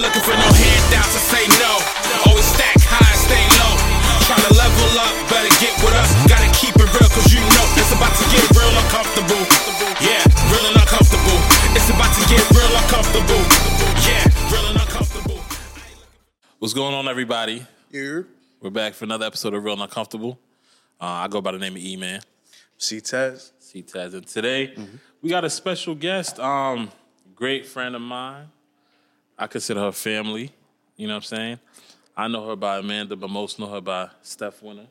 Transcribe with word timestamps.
ain't 0.00 0.08
looking 0.08 0.24
for 0.24 0.32
no 0.36 0.48
handouts 0.48 1.12
to 1.12 1.20
say 1.20 1.44
no. 1.60 1.72
Always 2.24 2.44
stack 2.48 2.76
high 2.88 3.16
stay 3.20 3.44
low. 3.60 3.76
Trying 4.24 4.44
to 4.48 4.52
level 4.56 4.88
up, 4.96 5.12
better 5.28 5.52
get 5.60 5.76
with 5.84 5.92
us. 5.92 6.08
Gotta 6.24 6.48
keep 6.56 6.72
it 6.76 6.88
real, 6.88 7.08
cause 7.12 7.28
you 7.28 7.40
know 7.40 7.64
it's 7.76 7.92
about 7.92 8.14
to 8.16 8.24
get 8.32 8.44
real 8.56 8.72
uncomfortable. 8.80 9.42
Yeah, 10.00 10.24
real 10.48 10.64
and 10.72 10.80
uncomfortable. 10.80 11.38
It's 11.76 11.88
about 11.92 12.12
to 12.16 12.22
get 12.32 12.40
real 12.56 12.72
uncomfortable. 12.80 13.42
Yeah, 14.08 14.24
real 14.48 14.66
and 14.72 14.80
uncomfortable. 14.80 15.40
What's 16.58 16.72
going 16.74 16.94
on, 16.94 17.08
everybody? 17.08 17.66
Here, 17.92 18.26
We're 18.60 18.70
back 18.70 18.94
for 18.94 19.04
another 19.04 19.26
episode 19.26 19.52
of 19.52 19.64
Real 19.64 19.74
and 19.74 19.82
Uncomfortable. 19.82 20.38
Uh, 21.00 21.26
I 21.26 21.28
go 21.28 21.40
by 21.40 21.52
the 21.52 21.58
name 21.58 21.74
of 21.74 21.82
E 21.82 21.96
Man, 21.96 22.20
C 22.78 23.00
Tez. 23.00 23.52
C 23.58 23.82
Taz, 23.82 24.14
and 24.14 24.26
today 24.26 24.74
we 25.22 25.28
got 25.30 25.44
a 25.44 25.50
special 25.50 25.94
guest. 25.94 26.38
Um, 26.40 26.90
great 27.34 27.66
friend 27.66 27.94
of 27.94 28.00
mine. 28.02 28.46
I 29.40 29.46
consider 29.46 29.80
her 29.80 29.92
family. 29.92 30.52
You 30.96 31.08
know 31.08 31.14
what 31.14 31.24
I'm 31.32 31.36
saying? 31.36 31.58
I 32.14 32.28
know 32.28 32.46
her 32.48 32.56
by 32.56 32.78
Amanda, 32.78 33.16
but 33.16 33.30
most 33.30 33.58
know 33.58 33.66
her 33.68 33.80
by 33.80 34.10
Steph 34.20 34.62
Winner. 34.62 34.86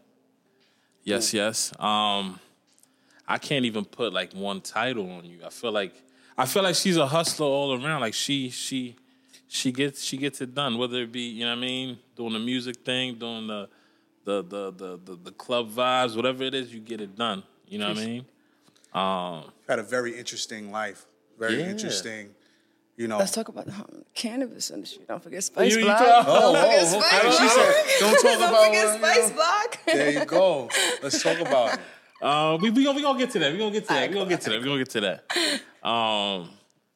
Yes, 1.04 1.34
yes. 1.34 1.72
Um, 1.80 2.40
I 3.28 3.38
can't 3.38 3.66
even 3.66 3.86
put 3.86 4.12
like 4.12 4.34
one 4.34 4.60
title 4.62 5.10
on 5.12 5.24
you. 5.26 5.40
I 5.46 5.50
feel 5.50 5.72
like 5.72 5.94
I 6.36 6.46
feel 6.48 6.64
like 6.64 6.76
she's 6.76 6.98
a 6.98 7.06
hustler 7.06 7.46
all 7.46 7.74
around. 7.74 8.02
Like 8.02 8.16
she 8.16 8.50
she 8.50 8.96
she 9.48 9.72
gets 9.72 10.04
she 10.04 10.18
gets 10.18 10.42
it 10.42 10.56
done. 10.56 10.80
Whether 10.80 11.04
it 11.04 11.12
be 11.12 11.22
you 11.22 11.46
know 11.46 11.52
what 11.52 11.58
I 11.60 11.62
mean, 11.62 12.00
doing 12.16 12.34
the 12.34 12.40
music 12.40 12.78
thing, 12.78 13.16
doing 13.20 13.46
the 13.46 13.70
the 14.26 14.42
the 14.44 14.72
the 14.72 15.00
the, 15.06 15.16
the 15.26 15.32
club 15.32 15.72
vibes, 15.72 16.16
whatever 16.16 16.44
it 16.44 16.56
is, 16.56 16.74
you 16.74 16.80
get 16.80 17.02
it 17.02 17.16
done. 17.16 17.44
You 17.68 17.78
know 17.78 17.90
what 17.90 17.98
I 18.00 18.06
mean? 18.06 18.26
Um, 18.94 19.52
Had 19.68 19.78
a 19.78 19.84
very 19.84 20.18
interesting 20.18 20.72
life. 20.72 21.06
Very 21.38 21.60
Yeah. 21.60 21.70
interesting. 21.70 22.34
You 23.00 23.08
know. 23.08 23.18
Let's 23.18 23.32
talk 23.32 23.48
about 23.48 23.66
the 23.66 23.72
um, 23.72 24.04
cannabis 24.14 24.70
industry. 24.72 25.06
Don't 25.08 25.24
forget 25.24 25.42
Spice 25.42 25.72
You- 25.72 25.80
you 25.80 25.86
Block. 25.86 26.00
talk- 26.00 26.26
Don't 26.26 26.36
Oh, 26.36 26.54
forget 26.62 26.80
oh, 26.82 27.00
Spice 27.00 27.24
okay. 27.24 27.32
She 27.32 27.48
said, 27.48 28.00
don't 28.02 28.12
talk 28.12 28.22
Don't 28.24 28.36
about 28.50 28.66
forget 28.66 28.86
what, 28.86 28.94
you 28.94 29.00
Spice 29.00 29.30
know. 29.30 29.36
Block. 29.36 29.80
there 29.86 30.12
you 30.12 30.26
go. 30.26 30.70
Let's 31.02 31.24
talk 31.24 31.40
about 31.40 31.74
it. 31.76 31.80
Uh, 32.22 32.58
we 32.62 32.70
we 32.72 32.84
gonna 32.84 32.98
we 32.98 33.02
gonna 33.02 33.18
get 33.18 33.30
to 33.32 33.40
that. 33.40 33.54
We 33.54 33.58
gonna 33.58 33.72
get 33.72 33.88
to 33.88 33.94
that. 33.94 34.10
We 34.10 34.16
gonna 34.16 34.30
get 34.30 34.42
to 34.42 34.50
that. 34.50 34.60
We 34.60 34.66
gonna 34.66 34.78
get 34.80 34.90
to 34.90 35.02
that. 35.02 35.88
Um, 35.90 36.50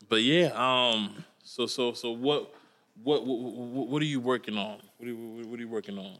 but 0.10 0.22
yeah. 0.22 0.52
Um. 0.54 1.24
So 1.46 1.66
so 1.68 1.94
so 1.94 2.12
what 2.12 2.54
what 3.02 3.26
what 3.26 3.40
what, 3.40 3.88
what 3.88 4.02
are 4.02 4.06
you 4.06 4.20
working 4.20 4.58
on? 4.58 4.80
What 4.98 5.08
are 5.08 5.12
you, 5.12 5.16
what, 5.18 5.46
what 5.46 5.58
are 5.60 5.62
you 5.64 5.70
working 5.70 5.98
on? 5.98 6.18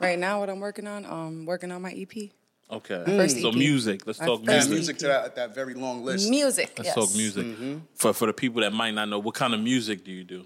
Right 0.00 0.18
now, 0.18 0.40
what 0.40 0.48
I'm 0.48 0.60
working 0.60 0.86
on, 0.86 1.04
um, 1.04 1.44
working 1.44 1.70
on 1.70 1.82
my 1.82 1.92
EP. 1.92 2.30
Okay. 2.70 3.02
Mm. 3.06 3.16
first 3.16 3.40
So 3.40 3.48
EP. 3.50 3.54
music. 3.54 4.06
Let's 4.06 4.18
My 4.20 4.26
talk 4.26 4.40
first 4.40 4.48
Add 4.50 4.54
music. 4.54 4.70
music 4.72 4.98
to 4.98 5.06
that, 5.06 5.36
that 5.36 5.54
very 5.54 5.74
long 5.74 6.04
list. 6.04 6.28
Music. 6.28 6.72
Let's 6.76 6.86
yes. 6.86 6.94
talk 6.94 7.14
music. 7.14 7.44
Mm-hmm. 7.46 7.78
For 7.94 8.12
for 8.12 8.26
the 8.26 8.32
people 8.32 8.62
that 8.62 8.72
might 8.72 8.92
not 8.94 9.08
know, 9.08 9.18
what 9.18 9.34
kind 9.34 9.54
of 9.54 9.60
music 9.60 10.04
do 10.04 10.10
you 10.12 10.24
do? 10.24 10.44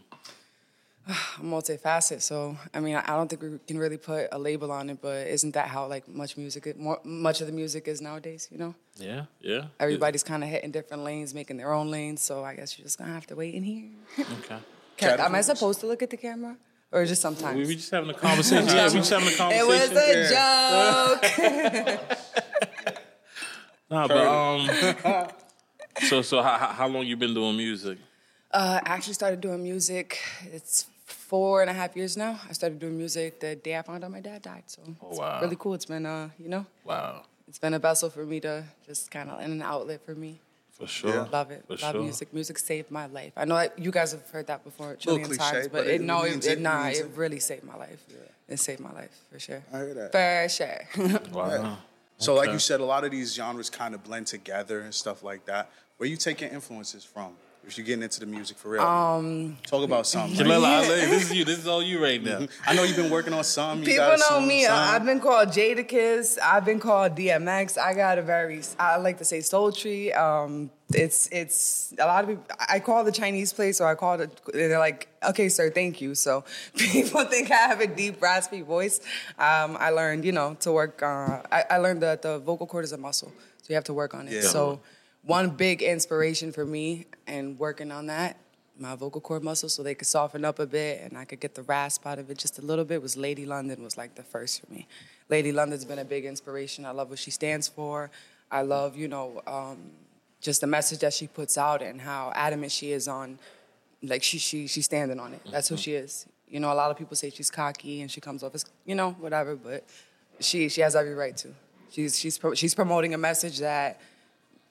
I'm 1.09 1.45
multifaceted, 1.51 2.21
so 2.21 2.57
I 2.75 2.81
mean, 2.81 2.95
I 2.97 3.03
I 3.05 3.17
don't 3.17 3.29
think 3.29 3.43
we 3.43 3.59
can 3.67 3.79
really 3.79 3.97
put 3.97 4.29
a 4.33 4.39
label 4.39 4.71
on 4.71 4.91
it, 4.91 4.99
but 5.01 5.27
isn't 5.29 5.53
that 5.55 5.69
how 5.69 5.87
like 5.87 6.07
much 6.09 6.37
music, 6.37 6.77
more, 6.77 7.01
much 7.05 7.41
of 7.41 7.47
the 7.47 7.53
music 7.55 7.89
is 7.89 8.01
nowadays? 8.03 8.49
You 8.53 8.59
know, 8.59 8.75
Yeah. 8.97 9.25
Yeah. 9.41 9.65
everybody's 9.81 10.23
kind 10.23 10.45
of 10.45 10.51
hitting 10.51 10.71
different 10.73 11.03
lanes, 11.05 11.33
making 11.35 11.57
their 11.57 11.73
own 11.73 11.91
lanes. 11.91 12.21
So 12.21 12.45
I 12.45 12.55
guess 12.55 12.79
you're 12.79 12.85
just 12.85 12.99
gonna 12.99 13.15
have 13.15 13.27
to 13.29 13.35
wait 13.37 13.55
in 13.55 13.63
here. 13.65 13.89
Okay. 14.19 14.59
Can, 14.99 15.19
am 15.19 15.35
I 15.35 15.41
supposed 15.41 15.81
to 15.81 15.87
look 15.87 16.03
at 16.03 16.11
the 16.11 16.19
camera, 16.19 16.57
or 16.93 17.05
just 17.05 17.23
sometimes? 17.23 17.57
We, 17.57 17.67
we 17.67 17.77
just 17.77 17.91
having 17.91 18.11
a 18.11 18.15
conversation. 18.15 18.67
yeah, 18.67 18.89
we 18.89 18.95
just 18.95 19.11
having 19.11 19.29
a 19.29 19.31
it 19.59 19.67
was 19.67 19.91
a 19.91 20.29
joke. 22.01 22.17
Nah, 23.91 24.07
but 24.07 24.25
um. 24.25 24.69
so 26.09 26.23
so 26.23 26.41
how 26.43 26.57
how- 26.59 26.87
long 26.87 27.05
you 27.05 27.17
been 27.17 27.35
doing 27.35 27.57
music? 27.57 27.99
Uh, 28.53 28.81
I 28.85 28.89
actually 28.91 29.15
started 29.15 29.41
doing 29.41 29.63
music. 29.63 30.19
It's 30.53 30.87
four 31.07 31.61
and 31.61 31.69
a 31.71 31.73
half 31.73 31.97
years 31.97 32.17
now. 32.17 32.41
I 32.49 32.53
started 32.53 32.79
doing 32.79 32.97
music 32.97 33.41
the 33.41 33.57
day 33.57 33.77
I 33.77 33.83
found 33.83 34.05
out 34.05 34.11
my 34.13 34.21
dad 34.21 34.43
died. 34.43 34.65
So 34.67 34.83
it's 35.11 35.19
wow. 35.19 35.41
really 35.41 35.57
cool. 35.57 35.75
It's 35.75 35.87
been, 35.87 36.07
uh, 36.07 36.31
you 36.39 36.49
know, 36.49 36.67
Wow. 36.85 37.23
it's 37.49 37.59
been 37.59 37.75
a 37.75 37.79
vessel 37.79 38.11
for 38.11 38.25
me 38.25 38.41
to 38.41 38.65
just 38.87 39.11
kind 39.11 39.31
of 39.31 39.41
an 39.41 39.61
outlet 39.63 40.05
for 40.05 40.15
me. 40.15 40.41
For 40.81 40.87
sure. 40.87 41.11
Yeah. 41.11 41.27
Love 41.31 41.51
it. 41.51 41.65
For 41.67 41.75
Love 41.75 41.93
sure. 41.93 42.03
music. 42.03 42.33
Music 42.33 42.59
saved 42.59 42.91
my 42.91 43.07
life. 43.07 43.33
I 43.37 43.45
know 43.45 43.57
that 43.57 43.79
you 43.79 43.91
guys 43.91 44.13
have 44.13 44.29
heard 44.31 44.47
that 44.47 44.65
before 44.65 44.93
a 44.93 44.97
trillion 44.97 45.27
cliche, 45.27 45.39
times, 45.39 45.69
but, 45.69 45.85
but 45.85 45.87
it, 45.87 46.01
it 46.01 46.01
no, 46.01 46.23
it, 46.23 46.37
it, 46.39 46.47
it, 46.47 46.61
nah, 46.61 46.89
it 46.89 46.97
it. 46.97 47.11
really 47.15 47.39
saved 47.39 47.65
my 47.65 47.77
life. 47.77 48.03
It 48.49 48.59
saved 48.59 48.81
my 48.81 48.93
life 48.93 49.15
for 49.31 49.39
sure. 49.39 49.63
I 49.73 49.79
hear 49.79 49.95
that. 49.95 50.13
For 50.13 50.49
sure. 50.49 51.21
Wow. 51.33 51.79
So, 52.17 52.35
like 52.35 52.51
you 52.51 52.59
said, 52.59 52.81
a 52.81 52.85
lot 52.85 53.05
of 53.05 53.11
these 53.11 53.35
genres 53.35 53.71
kind 53.71 53.95
of 53.95 54.05
blend 54.05 54.27
together 54.27 54.81
and 54.81 54.95
stuff 54.95 55.23
like 55.23 55.47
that. 55.47 55.71
Where 55.97 56.09
you 56.09 56.17
taking 56.17 56.51
influences 56.51 57.05
from? 57.05 57.33
If 57.67 57.77
you're 57.79 57.87
getting 57.87 58.03
into 58.03 58.19
the 58.21 58.27
music 58.27 58.57
for 58.57 58.71
real, 58.71 58.83
um, 58.83 59.57
talk 59.67 59.85
about 59.85 60.05
something. 60.07 60.37
like- 60.45 60.47
Jalila, 60.59 60.81
I- 60.83 60.87
this 61.07 61.25
is 61.31 61.33
you. 61.33 61.45
This 61.45 61.59
is 61.59 61.69
all 61.69 61.83
you 61.83 62.03
right 62.03 62.21
now. 62.21 62.49
I 62.67 62.75
know 62.75 62.83
you've 62.83 62.97
been 62.97 63.11
working 63.11 63.33
on 63.33 63.45
some. 63.45 63.81
You 63.81 63.85
People 63.85 64.07
got 64.07 64.19
know 64.19 64.27
song, 64.27 64.49
me. 64.49 64.65
some. 64.65 64.73
I- 64.75 64.97
I've 64.97 65.05
been 65.05 65.21
called 65.21 65.49
Jadakiss. 65.51 66.39
I've 66.43 66.65
been 66.65 66.81
called 66.81 67.15
DMX. 67.15 67.79
I 67.79 67.95
got 67.95 68.19
a 68.19 68.23
very, 68.23 68.61
I 68.79 68.97
like 68.97 69.19
to 69.19 69.25
say 69.25 69.41
sultry. 69.41 70.13
Um, 70.13 70.71
it's 70.93 71.29
it's 71.31 71.95
a 72.01 72.07
lot 72.07 72.25
of 72.25 72.31
people. 72.31 72.45
I 72.69 72.81
call 72.81 73.05
the 73.05 73.13
Chinese 73.13 73.53
place, 73.53 73.81
or 73.81 73.87
I 73.87 73.95
call 73.95 74.19
it. 74.21 74.41
They're 74.53 74.79
like, 74.79 75.07
okay, 75.29 75.49
sir, 75.49 75.71
thank 75.71 76.01
you. 76.01 76.17
So 76.17 76.43
people 76.77 77.25
think 77.27 77.53
I 77.53 77.57
have 77.57 77.81
a 77.81 77.87
deep, 77.87 78.21
raspy 78.21 78.63
voice. 78.63 79.01
Um, 79.39 79.77
I 79.79 79.91
learned, 79.91 80.25
you 80.25 80.33
know, 80.33 80.55
to 80.61 80.73
work. 80.73 81.03
Uh, 81.03 81.43
I, 81.53 81.65
I 81.71 81.77
learned 81.77 82.03
that 82.03 82.23
the 82.23 82.39
vocal 82.41 82.67
cord 82.67 82.85
is 82.85 82.91
a 82.93 82.99
muscle, 82.99 83.31
so 83.63 83.67
you 83.69 83.77
have 83.77 83.85
to 83.85 83.95
work 83.95 84.15
on 84.15 84.27
it. 84.27 84.33
Yeah. 84.33 84.41
So 84.41 84.81
one 85.23 85.51
big 85.51 85.83
inspiration 85.83 86.53
for 86.53 86.65
me 86.65 87.07
and 87.27 87.59
working 87.59 87.93
on 87.93 88.07
that 88.07 88.37
my 88.81 88.95
vocal 88.95 89.21
cord 89.21 89.45
muscles 89.45 89.75
so 89.75 89.83
they 89.83 89.95
could 89.95 90.09
soften 90.09 90.45
up 90.45 90.59
a 90.59 90.67
bit 90.67 91.03
and 91.03 91.17
I 91.17 91.27
could 91.27 91.39
get 91.39 91.55
the 91.55 91.63
rasp 91.63 92.07
out 92.07 92.19
of 92.19 92.31
it 92.31 92.39
just 92.39 92.59
a 92.59 92.63
little 92.63 92.85
bit 92.85 93.03
was 93.03 93.17
Lady 93.17 93.45
London 93.45 93.83
was 93.83 93.99
like 93.99 94.15
the 94.15 94.23
first 94.23 94.61
for 94.61 94.73
me. 94.73 94.89
Lady 95.29 95.53
London's 95.53 95.85
been 95.85 95.99
a 95.99 96.05
big 96.05 96.25
inspiration. 96.25 96.87
I 96.87 96.91
love 96.91 97.11
what 97.11 97.19
she 97.19 97.31
stands 97.31 97.69
for. 97.69 98.11
I 98.51 98.63
love, 98.63 98.97
you 98.97 99.07
know, 99.07 99.43
um, 99.47 99.77
just 100.41 100.63
the 100.63 100.67
message 100.67 101.01
that 101.01 101.13
she 101.13 101.27
puts 101.27 101.59
out 101.59 101.83
and 101.83 102.01
how 102.01 102.33
adamant 102.35 102.73
she 102.73 102.93
is 102.93 103.07
on 103.07 103.39
like 104.03 104.23
she 104.23 104.39
she 104.39 104.67
she's 104.67 104.87
standing 104.87 105.21
on 105.21 105.35
it. 105.35 105.43
That's 105.51 105.69
who 105.69 105.77
she 105.77 105.93
is. 105.93 106.27
You 106.49 106.59
know, 106.59 106.73
a 106.73 106.75
lot 106.75 106.91
of 106.91 106.97
people 106.97 107.15
say 107.17 107.29
she's 107.29 107.51
cocky 107.51 108.01
and 108.01 108.11
she 108.11 108.21
comes 108.21 108.43
off 108.43 108.55
as, 108.55 108.65
you 108.87 108.95
know, 108.95 109.11
whatever, 109.13 109.55
but 109.57 109.85
she 110.41 110.71
she 110.71 110.81
has 110.81 110.97
every 110.97 111.15
right 111.15 111.37
to. 111.37 111.49
She's 111.91 112.19
she's 112.19 112.39
pro- 112.39 112.55
she's 112.55 112.75
promoting 112.75 113.13
a 113.13 113.19
message 113.19 113.59
that 113.59 114.01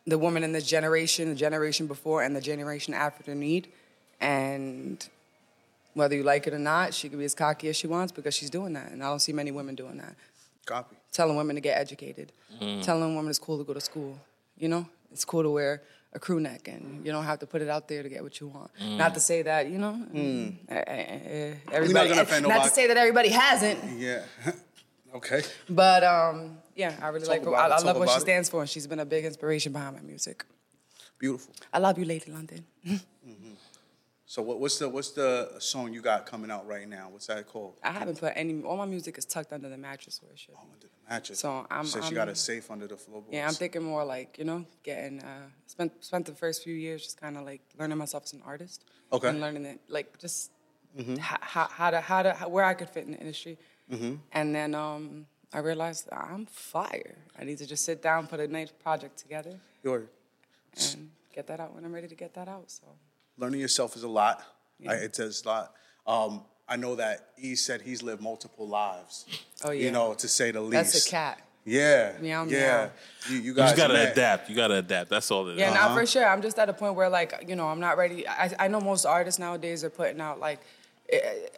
the 0.08 0.18
woman 0.18 0.44
in 0.44 0.52
this 0.52 0.66
generation, 0.66 1.30
the 1.30 1.36
generation 1.36 1.88
before, 1.88 2.24
and 2.24 2.36
the 2.36 2.42
generation 2.42 2.94
after 2.94 3.34
need. 3.36 3.68
And 4.22 5.08
whether 5.94 6.16
you 6.16 6.24
like 6.24 6.48
it 6.48 6.54
or 6.54 6.60
not, 6.60 6.94
she 6.94 7.10
can 7.10 7.20
be 7.20 7.26
as 7.26 7.36
cocky 7.36 7.70
as 7.70 7.76
she 7.76 7.88
wants 7.88 8.12
because 8.12 8.34
she's 8.34 8.50
doing 8.50 8.74
that. 8.74 8.92
And 8.92 9.04
I 9.04 9.08
don't 9.08 9.20
see 9.20 9.34
many 9.34 9.52
women 9.52 9.76
doing 9.76 9.98
that. 9.98 10.16
Copy. 10.66 10.96
Telling 11.12 11.36
women 11.36 11.56
to 11.56 11.62
get 11.62 11.78
educated, 11.78 12.32
Mm. 12.62 12.84
telling 12.84 13.16
women 13.16 13.30
it's 13.30 13.40
cool 13.40 13.58
to 13.58 13.64
go 13.64 13.74
to 13.74 13.82
school. 13.82 14.20
You 14.58 14.68
know, 14.68 14.88
it's 15.12 15.26
cool 15.26 15.44
to 15.44 15.50
wear 15.50 15.82
a 16.14 16.20
crew 16.20 16.40
neck 16.40 16.68
and 16.68 17.06
you 17.06 17.12
don't 17.12 17.24
have 17.24 17.40
to 17.40 17.46
put 17.46 17.62
it 17.62 17.70
out 17.70 17.88
there 17.88 18.02
to 18.04 18.09
get 18.09 18.24
what 18.24 18.40
you 18.40 18.48
want. 18.48 18.72
Mm. 18.82 18.98
Not 18.98 19.14
to 19.14 19.20
say 19.20 19.44
that, 19.44 19.68
you 19.70 19.78
know, 19.78 19.96
eh, 20.14 20.50
eh, 20.68 20.74
eh, 20.86 21.54
everybody, 21.72 22.09
gonna 22.09 22.48
not 22.48 22.64
to 22.66 22.70
say 22.70 22.88
that 22.88 22.98
everybody 22.98 23.30
hasn't, 23.30 24.00
Yeah. 24.00 24.24
okay. 25.16 25.42
but 25.70 26.03
um, 26.03 26.58
yeah, 26.75 26.96
I 27.02 27.08
really 27.09 27.25
Talk 27.25 27.46
like 27.46 27.56
I, 27.56 27.68
I 27.75 27.80
love 27.81 27.97
what 27.97 28.09
she 28.09 28.18
it. 28.18 28.22
stands 28.22 28.50
for 28.50 28.62
and 28.62 28.70
she's 28.70 28.88
been 28.88 29.00
a 29.00 29.06
big 29.06 29.25
inspiration 29.25 29.72
behind 29.74 29.96
my 29.96 30.02
music. 30.02 30.46
Beautiful. 31.18 31.53
I 31.74 31.80
love 31.80 31.97
you, 31.97 32.06
Lady 32.06 32.31
London. 32.31 32.66
So 34.25 34.44
what, 34.44 34.59
what's 34.59 34.78
the 34.78 34.88
what's 34.88 35.09
the 35.09 35.50
song 35.58 35.92
you 35.92 36.03
got 36.03 36.28
coming 36.28 36.52
out 36.52 36.68
right 36.68 36.88
now? 36.88 37.09
What's 37.09 37.25
that 37.25 37.47
called? 37.47 37.74
I 37.84 37.90
haven't 37.90 38.20
put 38.20 38.34
any. 38.36 38.62
All 38.62 38.78
my 38.78 38.86
music 38.86 39.18
is 39.18 39.25
tucked 39.25 39.52
under 39.52 39.70
the 39.70 39.78
mattress 39.78 40.22
where 40.22 40.31
it 40.31 40.38
should. 40.38 40.53
be. 40.53 40.59
Under 40.72 40.86
the 40.86 40.90
mattress. 41.12 41.40
So 41.40 41.66
I'm- 41.72 41.88
Said 41.88 42.03
she 42.03 42.09
I'm- 42.09 42.14
got 42.14 42.30
it 42.30 42.38
safe 42.38 42.70
under 42.70 42.86
the 42.86 42.96
floorboards. 42.96 43.34
Yeah, 43.34 43.47
I'm 43.47 43.56
thinking 43.56 43.81
more 43.81 44.06
like 44.06 44.38
you 44.38 44.46
know, 44.46 44.66
getting 44.84 45.24
uh, 45.24 45.47
spent 45.66 46.03
spent 46.06 46.28
the 46.28 46.34
first 46.36 46.64
few 46.64 46.76
years 46.76 47.02
just 47.02 47.20
kind 47.20 47.38
of 47.38 47.44
like 47.44 47.62
learning 47.80 47.97
myself 47.97 48.26
as 48.26 48.34
an 48.34 48.44
artist. 48.46 48.86
Okay. 49.12 49.30
And 49.30 49.41
learning 49.41 49.66
it 49.66 49.80
like 49.90 50.20
just 50.20 50.52
how, 51.20 51.38
how, 51.41 51.68
how 51.68 51.90
to 51.90 52.00
how 52.00 52.22
to 52.22 52.34
how, 52.35 52.50
where 52.50 52.66
I 52.66 52.76
could 52.76 52.91
fit 52.91 53.06
in 53.08 53.14
the 53.14 53.17
industry, 53.17 53.58
and 53.90 54.56
then 54.56 54.76
um, 54.76 55.26
I 55.53 55.59
realized 55.59 56.08
I'm 56.12 56.46
fire. 56.46 57.16
I 57.40 57.44
need 57.44 57.58
to 57.59 57.66
just 57.66 57.84
sit 57.86 58.02
down, 58.02 58.28
put 58.28 58.40
a 58.40 58.47
nice 58.47 58.72
project 58.72 59.18
together, 59.18 59.53
Your 59.84 60.03
and 60.94 61.09
get 61.34 61.47
that 61.47 61.59
out 61.59 61.74
when 61.76 61.84
I'm 61.86 61.94
ready 61.94 62.08
to 62.08 62.16
get 62.16 62.34
that 62.36 62.47
out. 62.47 62.70
So 62.70 62.84
learning 63.38 63.59
yourself 63.59 63.96
is 63.96 64.03
a 64.03 64.08
lot. 64.09 64.44
Yeah. 64.80 64.91
I, 64.91 64.96
it 64.96 65.14
does 65.14 65.44
a 65.44 65.47
lot. 65.47 65.74
Um, 66.06 66.41
I 66.68 66.76
know 66.76 66.96
that 66.96 67.30
he 67.36 67.56
said 67.56 67.82
he's 67.82 68.03
lived 68.03 68.22
multiple 68.22 68.68
lives. 68.68 69.26
Oh, 69.64 69.72
yeah. 69.72 69.86
You 69.86 69.92
know, 69.92 70.14
to 70.14 70.28
say 70.28 70.52
the 70.52 70.62
least. 70.62 70.94
that's 70.94 71.08
a 71.08 71.09
cat. 71.09 71.42
Yeah. 71.66 72.14
Meow, 72.22 72.46
yeah. 72.46 72.50
meow. 72.50 72.90
You, 73.30 73.35
you 73.38 73.42
You 73.42 73.53
guys 73.53 73.70
just 73.72 73.78
gotta 73.78 73.94
met. 73.94 74.12
adapt. 74.14 74.50
You 74.50 74.56
gotta 74.56 74.76
adapt. 74.76 75.09
That's 75.09 75.30
all 75.32 75.47
it 75.50 75.53
is. 75.53 75.59
Yeah, 75.59 75.72
Uh-huh. 75.72 75.88
not 75.90 75.97
for 76.00 76.06
sure. 76.06 76.26
I'm 76.28 76.42
just 76.42 76.58
at 76.59 76.70
a 76.70 76.74
point 76.74 76.96
where 76.96 77.09
like 77.09 77.44
you 77.47 77.56
know 77.56 77.68
I'm 77.68 77.80
not 77.80 77.97
ready. 77.97 78.28
I, 78.28 78.52
I 78.59 78.68
know 78.68 78.80
most 78.80 79.06
artists 79.06 79.40
nowadays 79.40 79.84
are 79.84 79.90
putting 79.90 80.22
out 80.22 80.40
like 80.40 80.59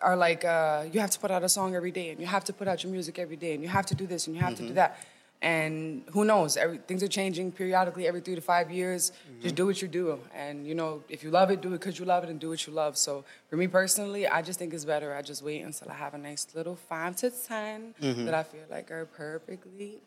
are 0.01 0.15
like 0.15 0.45
uh, 0.45 0.85
you 0.91 0.99
have 0.99 1.11
to 1.11 1.19
put 1.19 1.31
out 1.31 1.43
a 1.43 1.49
song 1.49 1.75
every 1.75 1.91
day 1.91 2.09
and 2.11 2.19
you 2.19 2.25
have 2.25 2.43
to 2.45 2.53
put 2.53 2.67
out 2.67 2.83
your 2.83 2.91
music 2.91 3.19
every 3.19 3.35
day 3.35 3.53
and 3.53 3.63
you 3.63 3.69
have 3.69 3.85
to 3.87 3.95
do 3.95 4.07
this 4.07 4.27
and 4.27 4.35
you 4.35 4.41
have 4.41 4.55
to 4.55 4.63
do 4.67 4.73
that. 4.73 5.05
And 5.43 6.03
who 6.13 6.23
knows? 6.23 6.55
Every, 6.55 6.77
things 6.77 7.01
are 7.01 7.07
changing 7.07 7.51
periodically 7.51 8.05
every 8.07 8.21
three 8.21 8.35
to 8.35 8.41
five 8.41 8.69
years. 8.69 9.11
Just 9.41 9.55
do 9.55 9.65
what 9.65 9.81
you 9.81 9.87
do. 9.87 10.19
And, 10.35 10.67
you 10.67 10.75
know, 10.75 11.03
if 11.09 11.23
you 11.23 11.31
love 11.31 11.49
it, 11.49 11.61
do 11.61 11.69
it 11.69 11.79
because 11.79 11.97
you 11.97 12.05
love 12.05 12.23
it 12.23 12.29
and 12.29 12.39
do 12.39 12.49
what 12.49 12.67
you 12.67 12.73
love. 12.73 12.95
So 12.95 13.25
for 13.49 13.57
me 13.57 13.65
personally, 13.67 14.27
I 14.27 14.43
just 14.43 14.59
think 14.59 14.71
it's 14.71 14.85
better. 14.85 15.15
I 15.15 15.23
just 15.23 15.41
wait 15.43 15.61
until 15.63 15.89
I 15.89 15.95
have 15.95 16.13
a 16.13 16.19
nice 16.19 16.45
little 16.53 16.75
five 16.75 17.15
to 17.17 17.31
10 17.31 17.95
that 18.25 18.35
I 18.35 18.43
feel 18.43 18.61
like 18.69 18.91
are 18.91 19.05
perfectly, 19.05 20.03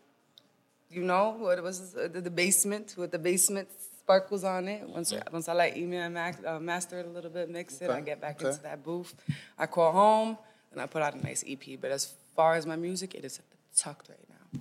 you 0.89 1.03
know, 1.03 1.35
what 1.37 1.61
was 1.65 1.97
uh, 1.97 2.07
the, 2.13 2.21
the 2.21 2.31
basement 2.31 2.95
with 2.97 3.11
the 3.11 3.19
basement 3.19 3.69
sparkles 4.05 4.45
on 4.45 4.69
it. 4.69 4.87
Once, 4.87 5.15
once 5.33 5.49
I 5.49 5.55
like 5.55 5.77
E-Man 5.79 6.03
and 6.03 6.15
max, 6.15 6.39
uh, 6.45 6.61
master 6.61 6.99
it 6.99 7.07
a 7.07 7.09
little 7.09 7.31
bit, 7.31 7.49
mix 7.49 7.81
it, 7.81 7.91
I 7.91 8.03
get 8.03 8.21
back 8.21 8.37
okay. 8.37 8.51
into 8.51 8.63
that 8.63 8.85
booth. 8.85 9.15
I 9.59 9.65
call 9.67 9.93
home 9.93 10.37
and 10.73 10.81
I 10.81 10.87
put 10.87 11.01
out 11.01 11.15
a 11.15 11.25
nice 11.25 11.43
EP. 11.49 11.81
But 11.81 11.91
as 11.91 12.13
far 12.37 12.55
as 12.55 12.67
my 12.67 12.77
music, 12.77 13.15
it 13.15 13.25
is 13.25 13.41
tucked 13.75 14.11
right 14.11 14.19
now. 14.29 14.61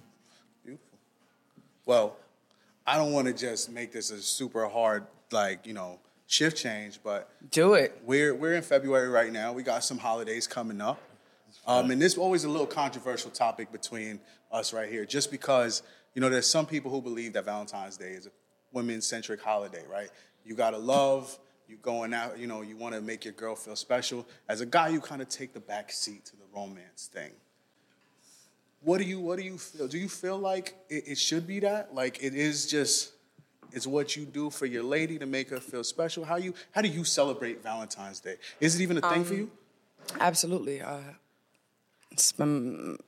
Beautiful. 0.63 0.97
Well, 1.85 2.15
I 2.87 2.95
don't 2.95 3.11
want 3.11 3.27
to 3.27 3.33
just 3.33 3.69
make 3.69 3.91
this 3.91 4.11
a 4.11 4.21
super 4.21 4.65
hard, 4.69 5.05
like 5.31 5.67
you 5.67 5.73
know, 5.73 5.99
shift 6.27 6.55
change, 6.55 6.99
but 7.03 7.29
Do 7.51 7.73
it. 7.73 8.01
we're 8.05 8.33
we're 8.33 8.53
in 8.53 8.63
February 8.63 9.09
right 9.09 9.31
now. 9.31 9.51
We 9.51 9.63
got 9.63 9.83
some 9.83 9.97
holidays 9.97 10.47
coming 10.47 10.79
up, 10.79 11.01
um, 11.67 11.91
and 11.91 12.01
this 12.01 12.13
is 12.13 12.17
always 12.17 12.45
a 12.45 12.49
little 12.49 12.67
controversial 12.67 13.29
topic 13.31 13.73
between 13.73 14.21
us 14.53 14.71
right 14.71 14.89
here, 14.89 15.05
just 15.05 15.31
because 15.31 15.81
you 16.13 16.21
know 16.21 16.29
there's 16.29 16.47
some 16.47 16.65
people 16.65 16.91
who 16.91 17.01
believe 17.01 17.33
that 17.33 17.43
Valentine's 17.43 17.97
Day 17.97 18.11
is 18.11 18.25
a 18.25 18.31
women-centric 18.73 19.41
holiday, 19.41 19.83
right? 19.89 20.09
You 20.45 20.55
gotta 20.55 20.77
love. 20.77 21.39
You 21.65 21.77
going 21.77 22.13
out, 22.13 22.37
you 22.37 22.45
know, 22.45 22.61
you 22.61 22.75
want 22.75 22.93
to 22.93 23.01
make 23.01 23.23
your 23.23 23.33
girl 23.33 23.55
feel 23.55 23.77
special. 23.77 24.27
As 24.49 24.59
a 24.59 24.65
guy, 24.65 24.89
you 24.89 24.99
kind 24.99 25.21
of 25.21 25.29
take 25.29 25.53
the 25.53 25.61
back 25.61 25.91
seat 25.93 26.25
to 26.25 26.35
the 26.35 26.43
romance 26.53 27.09
thing. 27.11 27.31
What 28.81 28.97
do 28.97 29.05
you 29.05 29.19
What 29.21 29.37
do 29.39 29.45
you 29.45 29.57
feel? 29.57 29.87
Do 29.87 29.97
you 29.97 30.09
feel 30.09 30.37
like 30.37 30.75
it, 30.89 31.07
it 31.07 31.17
should 31.17 31.47
be 31.47 31.61
that? 31.61 31.95
Like 31.95 32.21
it 32.21 32.35
is 32.35 32.67
just 32.67 33.13
it's 33.71 33.87
what 33.87 34.15
you 34.17 34.25
do 34.25 34.49
for 34.49 34.65
your 34.65 34.83
lady 34.83 35.17
to 35.19 35.25
make 35.25 35.49
her 35.51 35.59
feel 35.61 35.85
special. 35.85 36.25
How 36.25 36.35
you 36.35 36.53
How 36.71 36.81
do 36.81 36.89
you 36.89 37.05
celebrate 37.05 37.63
Valentine's 37.63 38.19
Day? 38.19 38.35
Is 38.59 38.75
it 38.75 38.81
even 38.83 38.97
a 38.97 39.01
thing 39.01 39.19
Um, 39.19 39.23
for 39.23 39.33
you? 39.33 39.49
Absolutely. 40.19 40.81
Uh, 40.81 40.99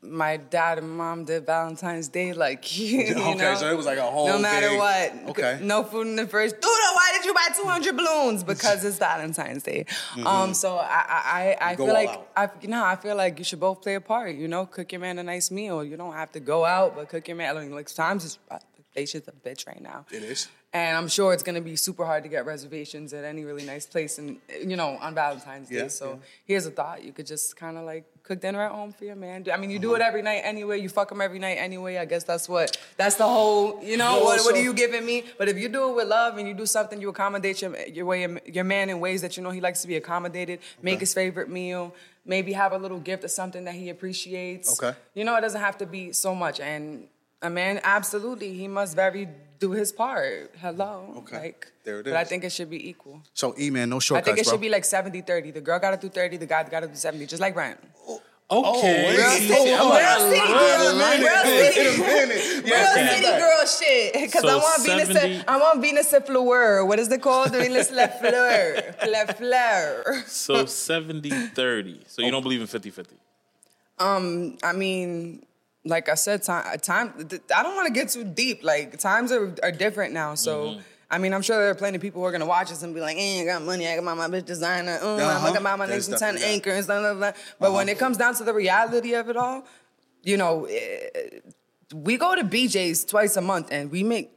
my 0.02 0.38
dad 0.38 0.78
and 0.80 0.90
mom 0.90 1.25
did 1.25 1.46
Valentine's 1.46 2.07
Day 2.07 2.34
like 2.34 2.78
you 2.78 3.02
Okay, 3.16 3.36
know, 3.36 3.56
so 3.56 3.72
it 3.72 3.78
was 3.78 3.86
like 3.86 3.98
a 3.98 4.02
whole 4.04 4.28
No 4.28 4.40
matter 4.40 4.69
big- 4.69 4.80
what. 4.80 5.30
okay. 5.30 5.60
No 5.62 5.84
food 5.84 6.07
in 6.07 6.16
the 6.16 6.28
fridge. 6.28 6.52
Dude, 6.52 6.62
why 6.63 7.12
did 7.13 7.25
you 7.25 7.34
buy 7.34 7.48
200 7.56 7.98
balloons? 7.98 8.44
Because 8.56 8.84
it's 8.86 8.98
Valentine's 8.98 9.63
Day. 9.63 9.86
Um, 10.25 10.54
so 10.54 10.75
I 10.78 10.86
I, 11.07 11.22
I, 11.62 11.69
I 11.72 11.75
Mm-hmm. 11.75 11.84
feel 11.86 11.94
like 11.94 12.10
out. 12.10 12.28
I 12.36 12.50
you 12.62 12.68
know 12.69 12.84
I 12.84 12.96
feel 12.96 13.16
like 13.16 13.38
you 13.40 13.46
should 13.46 13.60
both 13.60 13.81
play 13.81 13.96
a 13.96 14.02
part. 14.02 14.36
You 14.36 14.48
know, 14.48 14.66
cook 14.66 14.92
your 14.92 15.02
man 15.02 15.19
a 15.19 15.24
nice 15.24 15.51
meal. 15.51 15.84
You 15.84 15.98
don't 15.98 16.13
have 16.13 16.31
to 16.34 16.40
go 16.40 16.66
out, 16.66 16.96
but 16.96 17.10
cook 17.10 17.28
your 17.28 17.38
man. 17.38 17.56
I 17.58 17.62
mean, 17.62 17.72
like 17.75 17.94
times 17.94 18.24
is 18.25 18.40
Dacia's 18.95 19.27
a 19.27 19.31
bitch 19.31 19.68
right 19.68 19.81
now. 19.81 20.06
It 20.12 20.24
is. 20.24 20.47
And 20.74 20.97
I'm 20.97 21.07
sure 21.07 21.33
it's 21.33 21.44
gonna 21.44 21.62
be 21.62 21.75
super 21.75 22.06
hard 22.06 22.24
to 22.24 22.30
get 22.30 22.45
reservations 22.45 23.13
at 23.13 23.24
any 23.24 23.45
really 23.45 23.65
nice 23.65 23.86
place, 23.86 24.18
and 24.18 24.38
you 24.62 24.75
know, 24.75 24.97
on 25.00 25.15
Valentine's 25.15 25.69
Day. 25.69 25.88
So 25.88 26.09
yeah. 26.09 26.15
here's 26.45 26.65
a 26.65 26.71
thought: 26.71 27.03
you 27.03 27.13
could 27.13 27.25
just 27.25 27.56
kind 27.56 27.77
of 27.77 27.86
like 27.86 28.03
cook 28.24 28.42
dinner 28.42 28.62
at 28.62 28.71
home 28.71 28.92
for 28.92 29.06
your 29.06 29.15
man. 29.15 29.45
I 29.53 29.57
mean, 29.57 29.69
you 29.69 29.80
do 29.80 29.95
it 29.95 30.01
every 30.01 30.21
night 30.21 30.42
anyway. 30.44 30.81
You 30.81 30.89
fuck 30.89 31.12
him 31.12 31.21
every 31.21 31.39
night 31.39 31.56
anyway. 31.56 31.97
I 31.97 32.06
guess 32.06 32.24
that's 32.24 32.50
what 32.50 32.77
that's 32.97 33.15
the 33.15 33.24
whole. 33.24 33.81
You 33.83 33.95
know, 33.95 34.24
what, 34.24 34.42
what 34.42 34.56
are 34.56 34.62
you 34.62 34.74
giving 34.74 35.06
me? 35.06 35.24
But 35.38 35.48
if 35.48 35.57
you 35.57 35.69
do 35.69 35.91
it 35.91 35.95
with 35.95 36.07
love 36.07 36.38
and 36.38 36.48
you 36.48 36.53
do 36.53 36.65
something, 36.65 37.00
you 37.00 37.07
accommodate 37.09 37.62
your 37.62 37.77
your 37.88 38.06
way 38.06 38.27
your 38.45 38.65
man 38.65 38.89
in 38.89 39.00
ways 39.00 39.21
that 39.21 39.38
you 39.38 39.44
know 39.44 39.51
he 39.51 39.62
likes 39.62 39.81
to 39.81 39.88
be 39.88 39.95
accommodated. 39.95 40.59
Make 40.81 41.00
his 41.00 41.13
favorite 41.13 41.50
meal. 41.50 41.95
Maybe 42.25 42.53
have 42.53 42.74
a 42.74 42.77
little 42.77 43.00
gift 43.00 43.24
of 43.24 43.31
something 43.31 43.65
that 43.65 43.75
he 43.75 43.89
appreciates. 43.89 44.81
Okay. 44.81 44.98
You 45.13 45.24
know, 45.24 45.36
it 45.38 45.41
doesn't 45.41 45.62
have 45.62 45.77
to 45.77 45.86
be 45.86 46.12
so 46.12 46.33
much. 46.33 46.59
And 46.59 47.07
a 47.45 47.50
man, 47.50 47.80
absolutely, 47.83 48.53
he 48.53 48.68
must 48.68 48.95
very 48.95 49.27
do 49.59 49.71
his 49.71 49.92
part. 49.92 50.51
Hello. 50.59 51.13
Okay. 51.19 51.39
Like, 51.39 51.71
There 51.86 52.00
it 52.00 52.03
But 52.03 52.15
I 52.15 52.25
think 52.25 52.44
it 52.44 52.51
should 52.51 52.69
be 52.69 52.89
equal. 52.89 53.21
So 53.33 53.56
E 53.57 53.69
man, 53.69 53.89
no 53.89 54.00
shortcuts. 54.00 54.24
I 54.24 54.25
think 54.25 54.39
it 54.39 54.45
bro. 54.45 54.53
should 54.53 54.62
be 54.62 54.69
like 54.69 54.83
70 54.86 55.21
30. 55.21 55.51
The 55.51 55.62
girl 55.62 55.80
got 55.80 55.92
to 55.92 55.97
do 55.97 56.09
30, 56.09 56.38
the 56.38 56.45
guy 56.45 56.63
got 56.63 56.81
to 56.81 56.88
do 56.88 56.95
70, 56.95 57.25
just 57.27 57.42
like 57.42 57.56
rent. 57.56 57.80
Oh, 58.47 58.77
okay. 58.77 59.06
wait. 59.07 59.18
Real 59.18 59.30
Hey, 59.30 59.47
city, 59.47 59.71
hold 59.74 59.97
real 59.97 60.19
city, 60.30 60.53
girl, 60.53 60.95
minute. 60.97 61.25
real 61.25 61.44
city, 61.63 62.01
Wait 62.01 62.24
a 62.24 62.27
minute. 62.27 62.63
real 62.65 62.92
Okay. 62.92 63.07
city 63.15 63.31
girl 63.42 63.65
shit. 63.65 64.13
Because 64.25 64.41
So 64.41 64.50
I 64.50 64.56
want 64.57 64.86
Venus, 64.86 65.44
I 65.48 65.57
want 65.57 65.81
Venus 65.81 66.12
de 66.12 66.21
Fleur. 66.21 66.86
What 66.86 67.00
is 67.00 67.12
it 67.12 67.21
called? 67.24 67.51
Venus 67.53 67.89
Le 68.00 68.07
Fleur. 68.19 68.95
Le 69.07 69.33
Fleur. 69.33 70.24
So 70.27 70.65
70 70.68 71.30
30. 71.56 72.01
So 72.07 72.21
you 72.21 72.27
oh. 72.27 72.31
don't 72.31 72.44
believe 72.44 72.62
in 72.62 72.68
50 72.68 72.91
50. 72.91 73.15
Um, 73.98 74.57
I 74.62 74.74
mean, 74.74 75.44
like 75.86 76.10
I 76.10 76.16
said, 76.16 76.44
time, 76.44 76.78
time. 76.80 77.14
I 77.56 77.64
don't 77.64 77.76
want 77.76 77.88
to 77.88 77.94
get 77.94 78.10
too 78.10 78.24
deep. 78.24 78.64
Like 78.64 78.98
times 79.00 79.32
are, 79.32 79.56
are 79.64 79.72
different 79.72 80.14
now. 80.14 80.36
So 80.36 80.66
Mm-hmm. 80.66 80.80
I 81.08 81.20
mean, 81.20 81.36
I'm 81.36 81.44
sure 81.44 81.56
there 81.58 81.70
are 81.70 81.76
plenty 81.76 81.98
of 81.98 82.02
people 82.02 82.22
who 82.22 82.26
are 82.26 82.32
gonna 82.32 82.48
watch 82.48 82.70
this 82.70 82.82
and 82.82 82.94
be 82.94 83.00
like, 83.00 83.16
eh, 83.18 83.42
I 83.42 83.46
got 83.46 83.62
money, 83.62 83.88
I 83.88 83.96
got 83.96 84.04
my, 84.04 84.16
my 84.16 84.28
bitch 84.28 84.46
designer, 84.46 84.98
mm, 84.98 85.20
Uh-huh. 85.20 85.54
I 85.56 85.60
my, 85.60 85.76
my 85.76 85.86
There's 85.86 86.10
next 86.10 86.20
ten 86.20 86.38
anchor 86.40 86.72
and 86.72 86.84
stuff 86.84 87.04
like 87.04 87.20
that. 87.20 87.38
But 87.60 87.74
when 87.74 87.88
it 87.90 88.00
comes 88.00 88.18
down 88.18 88.34
to 88.36 88.44
the 88.44 88.54
reality 88.54 89.14
of 89.14 89.30
it 89.30 89.38
all, 89.38 89.66
you 90.24 90.36
know, 90.36 90.66
eh, 90.66 91.42
we 91.94 92.18
go 92.18 92.34
to 92.36 92.44
BJ's 92.44 93.06
twice 93.06 93.38
a 93.38 93.42
month 93.42 93.68
and 93.72 93.92
we 93.92 94.04
make. 94.04 94.32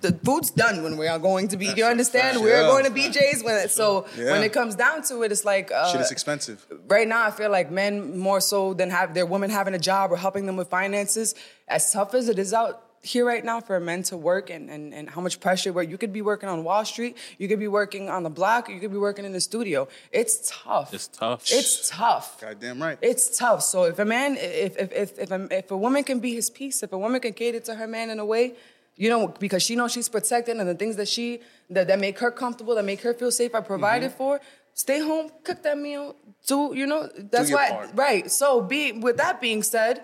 The 0.00 0.12
food's 0.24 0.50
done 0.50 0.82
when 0.82 0.96
we 0.96 1.06
are 1.06 1.18
going 1.18 1.46
to 1.48 1.56
be. 1.56 1.66
You 1.66 1.84
understand? 1.84 2.32
fact. 2.38 2.44
We're 2.44 2.60
Yeah. 2.62 2.66
going 2.66 2.84
to 2.86 2.90
BJ's 2.90 3.44
when 3.44 3.54
it, 3.56 3.70
so 3.70 4.04
Yeah. 4.18 4.32
when 4.32 4.42
it 4.42 4.52
comes 4.52 4.74
down 4.74 5.02
to 5.04 5.22
it, 5.22 5.30
it's 5.30 5.44
like 5.44 5.70
uh, 5.70 5.92
Shit 5.92 6.00
is 6.00 6.10
expensive. 6.10 6.66
right 6.88 7.06
now 7.06 7.24
I 7.24 7.30
feel 7.30 7.50
like 7.50 7.70
men 7.70 8.18
more 8.18 8.40
so 8.40 8.74
than 8.74 8.90
have 8.90 9.14
their 9.14 9.26
women 9.26 9.48
having 9.48 9.74
a 9.74 9.78
job 9.78 10.10
or 10.10 10.16
helping 10.16 10.46
them 10.46 10.56
with 10.56 10.68
finances. 10.68 11.36
As 11.68 11.92
tough 11.92 12.14
as 12.14 12.28
it 12.28 12.36
is 12.38 12.52
out 12.52 12.82
here 13.02 13.24
right 13.24 13.44
now 13.44 13.60
for 13.60 13.78
men 13.78 14.02
to 14.02 14.16
work 14.16 14.50
and, 14.50 14.68
and, 14.68 14.92
and 14.92 15.08
how 15.08 15.20
much 15.20 15.38
pressure 15.38 15.72
where 15.72 15.84
you 15.84 15.96
could 15.96 16.12
be 16.12 16.20
working 16.22 16.48
on 16.48 16.64
Wall 16.64 16.84
Street, 16.84 17.16
you 17.38 17.46
could 17.46 17.60
be 17.60 17.68
working 17.68 18.08
on 18.10 18.24
the 18.24 18.30
block, 18.30 18.68
you 18.68 18.80
could 18.80 18.90
be 18.90 18.98
working 18.98 19.24
in 19.24 19.32
the 19.32 19.40
studio. 19.40 19.86
It's 20.10 20.50
tough. 20.64 20.92
It's 20.92 21.06
tough. 21.06 21.44
It's 21.52 21.88
tough. 21.88 22.40
Goddamn 22.40 22.82
right. 22.82 22.98
It's 23.00 23.38
tough. 23.38 23.62
So 23.62 23.84
if 23.84 24.00
a 24.00 24.04
man, 24.04 24.36
if 24.36 24.76
if 24.76 24.92
if 24.92 25.18
if 25.20 25.30
a, 25.30 25.46
if 25.52 25.70
a 25.70 25.76
woman 25.76 26.02
can 26.02 26.18
be 26.18 26.34
his 26.34 26.50
piece, 26.50 26.82
if 26.82 26.92
a 26.92 26.98
woman 26.98 27.20
can 27.20 27.34
cater 27.34 27.60
to 27.60 27.76
her 27.76 27.86
man 27.86 28.10
in 28.10 28.18
a 28.18 28.24
way, 28.24 28.54
you 28.96 29.08
know, 29.10 29.28
because 29.28 29.62
she 29.62 29.76
knows 29.76 29.92
she's 29.92 30.08
protected 30.08 30.56
and 30.56 30.68
the 30.68 30.74
things 30.74 30.96
that 30.96 31.08
she 31.08 31.40
that, 31.70 31.86
that 31.88 31.98
make 31.98 32.18
her 32.18 32.30
comfortable, 32.30 32.74
that 32.74 32.84
make 32.84 33.02
her 33.02 33.12
feel 33.14 33.30
safe, 33.30 33.54
are 33.54 33.62
provided 33.62 34.10
Mm-hmm. 34.10 34.18
for. 34.18 34.40
Stay 34.74 35.00
home, 35.00 35.30
cook 35.42 35.62
that 35.62 35.78
meal. 35.78 36.14
Do 36.46 36.72
you 36.74 36.86
know? 36.86 37.08
That's 37.18 37.48
your 37.48 37.58
why, 37.58 37.70
part. 37.70 37.90
right? 37.94 38.30
So, 38.30 38.60
be 38.60 38.92
with 38.92 39.16
that 39.16 39.40
being 39.40 39.62
said. 39.62 40.02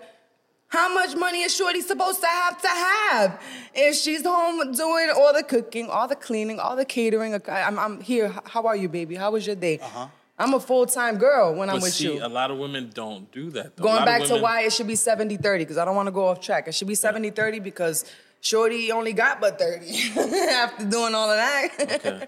How 0.67 0.91
much 0.91 1.15
money 1.15 1.43
is 1.43 1.55
Shorty 1.55 1.81
supposed 1.81 2.19
to 2.21 2.25
have 2.25 2.59
to 2.59 2.67
have 2.67 3.39
if 3.75 3.95
she's 3.95 4.25
home 4.25 4.71
doing 4.71 5.11
all 5.15 5.31
the 5.31 5.43
cooking, 5.43 5.87
all 5.87 6.07
the 6.07 6.15
cleaning, 6.15 6.59
all 6.59 6.75
the 6.75 6.85
catering? 6.85 7.39
I'm, 7.47 7.77
I'm 7.77 8.01
here. 8.01 8.33
How 8.45 8.63
are 8.65 8.75
you, 8.75 8.89
baby? 8.89 9.13
How 9.13 9.29
was 9.29 9.45
your 9.45 9.55
day? 9.55 9.77
Uh-huh. 9.77 10.07
I'm 10.39 10.55
a 10.55 10.59
full 10.59 10.87
time 10.87 11.17
girl 11.17 11.53
when 11.53 11.69
I'm 11.69 11.79
with 11.79 11.93
see, 11.93 12.15
you. 12.15 12.25
a 12.25 12.27
lot 12.27 12.49
of 12.49 12.57
women 12.57 12.89
don't 12.91 13.31
do 13.31 13.51
that. 13.51 13.77
Though. 13.77 13.83
Going 13.83 13.97
lot 13.97 14.07
of 14.07 14.19
back 14.21 14.27
to 14.29 14.37
why 14.41 14.61
it 14.61 14.73
should 14.73 14.87
be 14.87 14.95
70 14.95 15.37
30, 15.37 15.63
because 15.63 15.77
I 15.77 15.85
don't 15.85 15.95
want 15.95 16.07
to 16.07 16.11
go 16.11 16.25
off 16.27 16.41
track. 16.41 16.67
It 16.67 16.73
should 16.73 16.87
be 16.87 16.95
70 16.95 17.29
30 17.29 17.59
because 17.59 18.05
Shorty 18.43 18.91
only 18.91 19.13
got 19.13 19.39
but 19.39 19.57
30 19.57 20.19
after 20.51 20.83
doing 20.85 21.15
all 21.15 21.29
of 21.31 21.37
that. 21.37 21.69
Okay. 21.79 22.27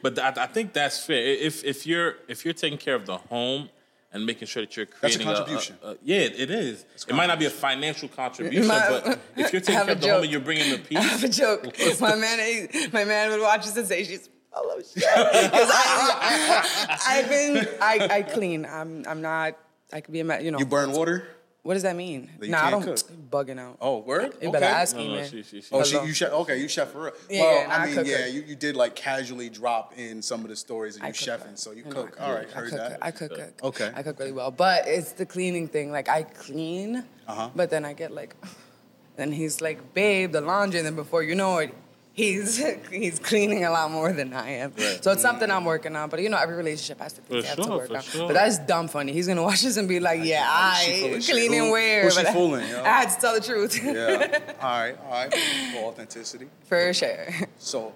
But 0.00 0.16
I, 0.18 0.44
I 0.44 0.46
think 0.46 0.72
that's 0.72 1.04
fair. 1.04 1.18
If 1.18 1.64
if 1.64 1.84
you're 1.84 2.14
if 2.28 2.44
you're 2.44 2.54
taking 2.54 2.78
care 2.78 2.94
of 2.94 3.06
the 3.06 3.16
home 3.16 3.68
and 4.12 4.24
making 4.24 4.46
sure 4.46 4.62
that 4.62 4.76
you're 4.76 4.86
That's 5.00 5.16
a 5.16 5.18
creating 5.18 5.34
contribution. 5.34 5.76
a, 5.82 5.96
yeah, 6.04 6.20
it 6.20 6.48
is. 6.50 6.84
It 7.08 7.12
might 7.14 7.26
not 7.26 7.40
be 7.40 7.46
a 7.46 7.50
financial 7.50 8.08
contribution, 8.08 8.68
My- 8.68 8.88
but 8.88 9.18
if 9.36 9.52
you're 9.52 9.60
taking 9.68 9.82
care 9.84 9.90
of 9.90 10.00
the 10.00 10.08
home 10.12 10.22
and 10.22 10.30
you're 10.30 10.40
bringing 10.40 10.70
the 10.70 10.96
I 10.96 11.00
have 11.02 11.24
a 11.24 11.28
joke. 11.28 11.66
My 12.00 12.14
man, 12.14 12.68
my 12.92 13.04
man 13.04 13.30
would 13.30 13.40
watch 13.40 13.66
this 13.66 13.76
and 13.76 13.86
say 13.88 14.04
she's 14.04 14.28
full 14.54 14.70
of 14.70 14.84
shit. 14.86 15.02
'Cause 15.02 15.70
I, 15.74 16.98
I've 17.08 17.28
been, 17.28 17.68
I, 17.82 18.08
I 18.18 18.22
clean. 18.22 18.64
I'm, 18.64 19.04
I'm 19.08 19.20
not. 19.20 19.56
I 19.92 20.02
could 20.02 20.12
be 20.12 20.20
a. 20.20 20.40
You 20.40 20.52
know. 20.52 20.58
You 20.60 20.66
burn 20.66 20.92
water? 20.92 21.26
What 21.68 21.74
does 21.74 21.82
that 21.82 21.96
mean? 21.96 22.30
That 22.38 22.46
you 22.46 22.52
nah, 22.52 22.64
I 22.64 22.70
can't 22.70 22.82
don't. 22.86 22.96
cook. 23.30 23.46
Bugging 23.46 23.58
out. 23.60 23.76
Oh, 23.78 23.98
word? 23.98 24.32
You 24.40 24.50
better 24.50 24.64
Okay. 24.64 24.74
ask 24.74 24.96
No, 24.96 25.02
me, 25.02 25.08
no, 25.08 25.14
man. 25.16 25.28
she- 25.30 25.42
she- 25.42 25.60
she- 25.60 25.68
Oh, 25.70 25.82
she, 25.84 25.96
you 26.00 26.14
chef? 26.14 26.32
Okay, 26.32 26.56
you 26.56 26.66
chef 26.66 26.88
for 26.92 27.02
real. 27.02 27.12
Yeah, 27.28 27.42
well, 27.42 27.54
yeah, 27.60 27.68
I 27.70 27.76
I 27.82 27.84
mean, 27.86 27.94
cook 27.94 28.06
yeah, 28.06 28.16
it. 28.20 28.32
you, 28.32 28.40
you 28.40 28.56
did 28.56 28.74
like 28.74 28.94
casually 28.94 29.50
drop 29.50 29.92
in 29.98 30.22
some 30.22 30.40
of 30.44 30.48
the 30.48 30.56
stories 30.56 30.94
and 30.96 31.04
I 31.04 31.08
you 31.08 31.12
chefing, 31.12 31.52
it. 31.52 31.58
so 31.58 31.72
you 31.72 31.82
cook. 31.82 32.16
I 32.18 32.24
All 32.24 32.32
right, 32.34 32.48
I 32.48 32.50
heard 32.58 32.70
cook, 32.70 32.78
that. 32.78 32.98
I 33.02 33.10
cook, 33.10 33.34
cook. 33.34 33.52
Okay. 33.64 33.92
I 33.94 34.02
cook 34.02 34.18
really 34.18 34.32
well, 34.32 34.50
but 34.50 34.88
it's 34.88 35.12
the 35.12 35.26
cleaning 35.26 35.68
thing. 35.68 35.92
Like 35.92 36.08
I 36.08 36.22
clean, 36.22 37.04
Uh-huh. 37.26 37.50
but 37.54 37.68
then 37.68 37.84
I 37.84 37.92
get 37.92 38.12
like, 38.12 38.34
then 39.16 39.30
he's 39.32 39.60
like, 39.60 39.92
babe, 39.92 40.32
the 40.32 40.40
laundry, 40.40 40.78
and 40.80 40.86
then 40.86 40.96
before 40.96 41.22
you 41.22 41.34
know 41.34 41.58
it. 41.58 41.74
He's 42.18 42.60
he's 42.90 43.18
cleaning 43.20 43.64
a 43.64 43.70
lot 43.70 43.92
more 43.92 44.12
than 44.12 44.32
I 44.34 44.48
am, 44.62 44.72
Right. 44.76 44.98
so 45.04 45.12
it's 45.12 45.22
something 45.22 45.48
I'm 45.48 45.64
working 45.64 45.94
on. 45.94 46.08
But 46.10 46.20
you 46.20 46.28
know, 46.28 46.36
every 46.36 46.56
relationship 46.56 46.98
has 47.00 47.12
to 47.12 47.20
For 47.22 47.28
things 47.28 47.42
they 47.44 47.48
have 47.50 47.58
to 47.62 47.68
work 47.70 47.86
for 47.88 47.96
on. 47.98 48.02
sure. 48.02 48.26
But 48.26 48.34
that's 48.34 48.58
dumb 48.58 48.88
funny. 48.88 49.12
He's 49.12 49.28
gonna 49.28 49.42
watch 49.50 49.62
this 49.62 49.76
and 49.76 49.86
be 49.86 50.00
like, 50.00 50.20
"Yeah, 50.24 50.42
She 50.80 51.04
I 51.04 51.08
of 51.16 51.24
cleaning 51.24 51.66
Who- 51.66 51.70
where?" 51.70 52.02
who 52.02 52.10
she 52.10 52.16
but 52.16 52.26
I- 52.26 52.32
fooling, 52.32 52.68
yo? 52.68 52.82
I 52.82 52.88
had 52.88 53.10
to 53.10 53.20
tell 53.20 53.34
the 53.34 53.40
truth 53.40 53.78
Yeah. 53.84 54.40
all 54.60 54.68
right, 54.80 54.96
all 55.04 55.10
right. 55.12 55.32
For 55.72 55.78
authenticity. 55.90 56.48
for 56.64 56.92
sure. 56.92 57.26
So, 57.58 57.92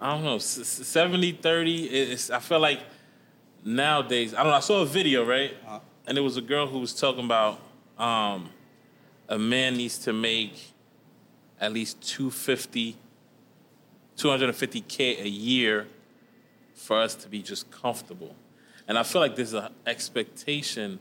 I 0.00 0.12
don't 0.14 0.22
know, 0.22 0.36
s- 0.36 0.58
s- 0.60 0.86
70 0.86 1.32
30. 1.32 1.86
It's, 1.86 2.30
I 2.30 2.38
feel 2.38 2.60
like 2.60 2.78
nowadays, 3.64 4.34
I 4.34 4.38
don't 4.44 4.52
know, 4.52 4.58
I 4.58 4.60
saw 4.60 4.82
a 4.82 4.86
video, 4.86 5.24
right? 5.26 5.52
Uh-huh. 5.66 5.80
And 6.06 6.16
it 6.16 6.20
was 6.20 6.36
a 6.36 6.42
girl 6.42 6.68
who 6.68 6.78
was 6.78 6.94
talking 6.94 7.24
about 7.24 7.58
um, 7.98 8.50
a 9.28 9.36
man 9.36 9.76
needs 9.76 9.98
to 10.06 10.12
make 10.12 10.54
at 11.60 11.72
least 11.72 12.00
250 12.02 12.96
250k 14.18 15.22
a 15.22 15.28
year 15.28 15.86
for 16.74 17.00
us 17.00 17.14
to 17.16 17.28
be 17.28 17.42
just 17.42 17.70
comfortable. 17.70 18.34
And 18.86 18.98
I 18.98 19.02
feel 19.02 19.20
like 19.20 19.36
there's 19.36 19.52
an 19.54 19.68
expectation 19.86 20.98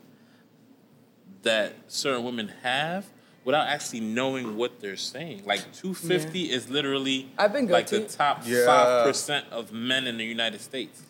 that 1.43 1.73
certain 1.87 2.23
women 2.23 2.51
have 2.63 3.05
without 3.45 3.67
actually 3.67 4.01
knowing 4.01 4.57
what 4.57 4.79
they're 4.81 4.97
saying. 4.97 5.43
Like 5.45 5.61
250 5.73 6.51
is 6.51 6.69
literally 6.69 7.29
I've 7.37 7.53
been 7.53 7.67
like 7.67 7.87
the 7.87 7.99
guilty. 7.99 8.15
top 8.17 8.41
Yeah. 8.45 8.65
five 8.65 9.05
percent 9.05 9.45
of 9.51 9.71
men 9.71 10.07
in 10.07 10.17
the 10.17 10.25
United 10.25 10.61
States. 10.61 11.01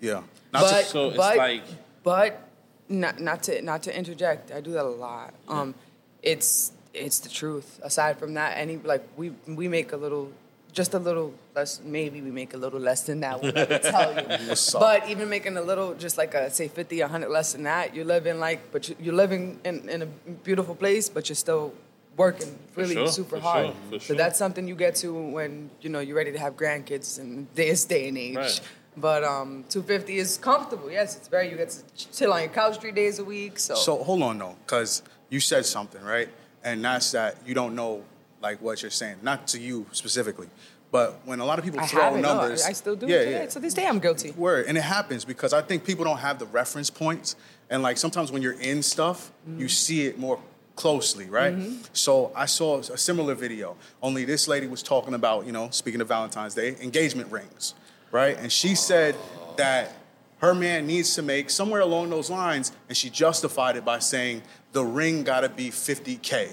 Yeah. 0.00 0.22
Not 0.52 0.62
But, 0.62 0.80
to, 0.80 0.84
so 0.86 1.08
it's 1.08 1.16
but, 1.16 1.36
like- 1.36 1.62
but 2.02 2.48
not 2.88 3.20
not 3.20 3.42
to 3.44 3.62
not 3.62 3.82
to 3.84 3.96
interject. 3.96 4.50
I 4.52 4.60
do 4.60 4.72
that 4.72 4.84
a 4.84 4.88
lot. 4.88 5.32
Um, 5.48 5.74
it's 6.22 6.72
it's 6.92 7.18
the 7.20 7.28
truth. 7.28 7.80
Aside 7.82 8.18
from 8.18 8.34
that, 8.34 8.58
any 8.58 8.76
like 8.76 9.02
we 9.16 9.30
we 9.46 9.68
make 9.68 9.92
a 9.92 9.96
little, 9.96 10.30
just 10.74 10.92
a 10.94 10.98
little 10.98 11.32
less. 11.54 11.80
Maybe 11.84 12.20
we 12.20 12.30
make 12.30 12.52
a 12.52 12.56
little 12.58 12.80
less 12.80 13.02
than 13.02 13.20
that. 13.20 13.34
We'll 13.42 13.52
never 13.52 13.78
tell 13.78 14.12
you. 14.14 14.26
What's 14.48 14.74
up? 14.74 14.80
But 14.80 15.08
even 15.08 15.28
making 15.28 15.56
a 15.56 15.62
little, 15.62 15.94
just 15.94 16.18
like 16.18 16.34
a 16.34 16.50
say 16.50 16.68
50, 16.68 17.00
100 17.00 17.28
less 17.30 17.52
than 17.52 17.62
that, 17.62 17.94
you're 17.94 18.04
living 18.04 18.38
like, 18.40 18.60
but 18.72 18.88
you- 18.88 18.96
you're 19.00 19.14
living 19.24 19.58
in, 19.64 19.88
in 19.88 20.02
a 20.02 20.06
beautiful 20.42 20.74
place, 20.74 21.08
but 21.08 21.28
you're 21.28 21.36
still 21.36 21.72
working 22.16 22.56
really 22.76 22.94
sure, 22.94 23.08
super 23.08 23.36
for 23.36 23.42
hard. 23.42 23.66
sure, 23.66 23.74
for 23.90 23.98
So 23.98 24.06
sure. 24.06 24.16
that's 24.16 24.38
something 24.38 24.68
you 24.68 24.76
get 24.76 24.94
to 24.96 25.12
when 25.12 25.70
you 25.80 25.90
know 25.90 26.00
you're 26.00 26.16
ready 26.16 26.32
to 26.32 26.38
have 26.38 26.54
grandkids 26.56 27.18
in 27.18 27.46
this 27.54 27.84
day 27.84 28.08
and 28.08 28.18
age. 28.18 28.36
Right. 28.36 28.60
But 28.96 29.24
um, 29.24 29.64
250 29.70 30.18
is 30.18 30.36
comfortable. 30.38 30.88
Yes, 30.90 31.16
it's 31.16 31.26
very. 31.28 31.50
You 31.50 31.56
get 31.56 31.70
to 31.70 31.80
chill 32.16 32.32
on 32.32 32.40
your 32.40 32.50
couch 32.50 32.78
three 32.80 32.92
days 32.92 33.18
a 33.18 33.24
week. 33.24 33.58
So, 33.58 33.74
So 33.74 34.02
hold 34.04 34.22
on 34.22 34.38
though, 34.38 34.54
because 34.64 35.02
you 35.30 35.40
said 35.40 35.66
something, 35.66 36.02
right? 36.02 36.28
And 36.62 36.84
that's 36.84 37.10
that 37.12 37.36
you 37.46 37.54
don't 37.54 37.74
know 37.74 38.04
like 38.44 38.60
what 38.62 38.82
you're 38.82 38.90
saying. 38.92 39.16
Not 39.22 39.48
to 39.48 39.58
you 39.58 39.86
specifically, 39.92 40.48
but 40.92 41.18
when 41.24 41.40
a 41.40 41.44
lot 41.44 41.58
of 41.58 41.64
people 41.64 41.80
I 41.80 41.86
throw 41.86 42.14
it. 42.14 42.20
No, 42.20 42.34
numbers, 42.36 42.62
I, 42.64 42.68
I 42.68 42.72
still 42.74 42.94
do. 42.94 43.06
Yeah, 43.08 43.16
it 43.16 43.30
yeah. 43.30 43.48
So 43.48 43.58
this 43.58 43.74
day 43.74 43.86
I'm 43.86 43.98
guilty. 43.98 44.30
Word, 44.32 44.66
and 44.68 44.76
it 44.78 44.82
happens 44.82 45.24
because 45.24 45.52
I 45.52 45.62
think 45.62 45.84
people 45.84 46.04
don't 46.04 46.18
have 46.18 46.38
the 46.38 46.46
reference 46.46 46.90
points, 46.90 47.34
and 47.70 47.82
like 47.82 47.96
sometimes 47.96 48.30
when 48.30 48.42
you're 48.42 48.60
in 48.60 48.82
stuff, 48.82 49.32
Mm-hmm. 49.48 49.60
you 49.60 49.68
see 49.68 50.06
it 50.06 50.18
more 50.18 50.38
closely, 50.76 51.26
right? 51.26 51.54
So 51.92 52.32
I 52.34 52.46
saw 52.46 52.78
a 52.78 52.96
similar 52.98 53.34
video. 53.34 53.76
Only 54.02 54.24
this 54.24 54.48
lady 54.48 54.66
was 54.66 54.82
talking 54.82 55.12
about, 55.14 55.44
you 55.46 55.52
know, 55.52 55.68
speaking 55.70 56.00
of 56.00 56.08
Valentine's 56.08 56.54
Day, 56.54 56.76
engagement 56.80 57.30
rings, 57.30 57.74
right? 58.10 58.36
And 58.38 58.50
she 58.50 58.74
said 58.74 59.14
that 59.56 59.92
her 60.38 60.54
man 60.54 60.86
needs 60.86 61.14
to 61.16 61.22
make 61.22 61.50
somewhere 61.50 61.80
along 61.82 62.08
those 62.10 62.30
lines, 62.30 62.72
and 62.88 62.96
she 62.96 63.08
justified 63.10 63.76
it 63.76 63.84
by 63.84 63.98
saying 64.00 64.42
the 64.72 64.82
ring 64.84 65.22
got 65.24 65.40
to 65.40 65.48
be 65.50 65.68
50k. 65.70 66.50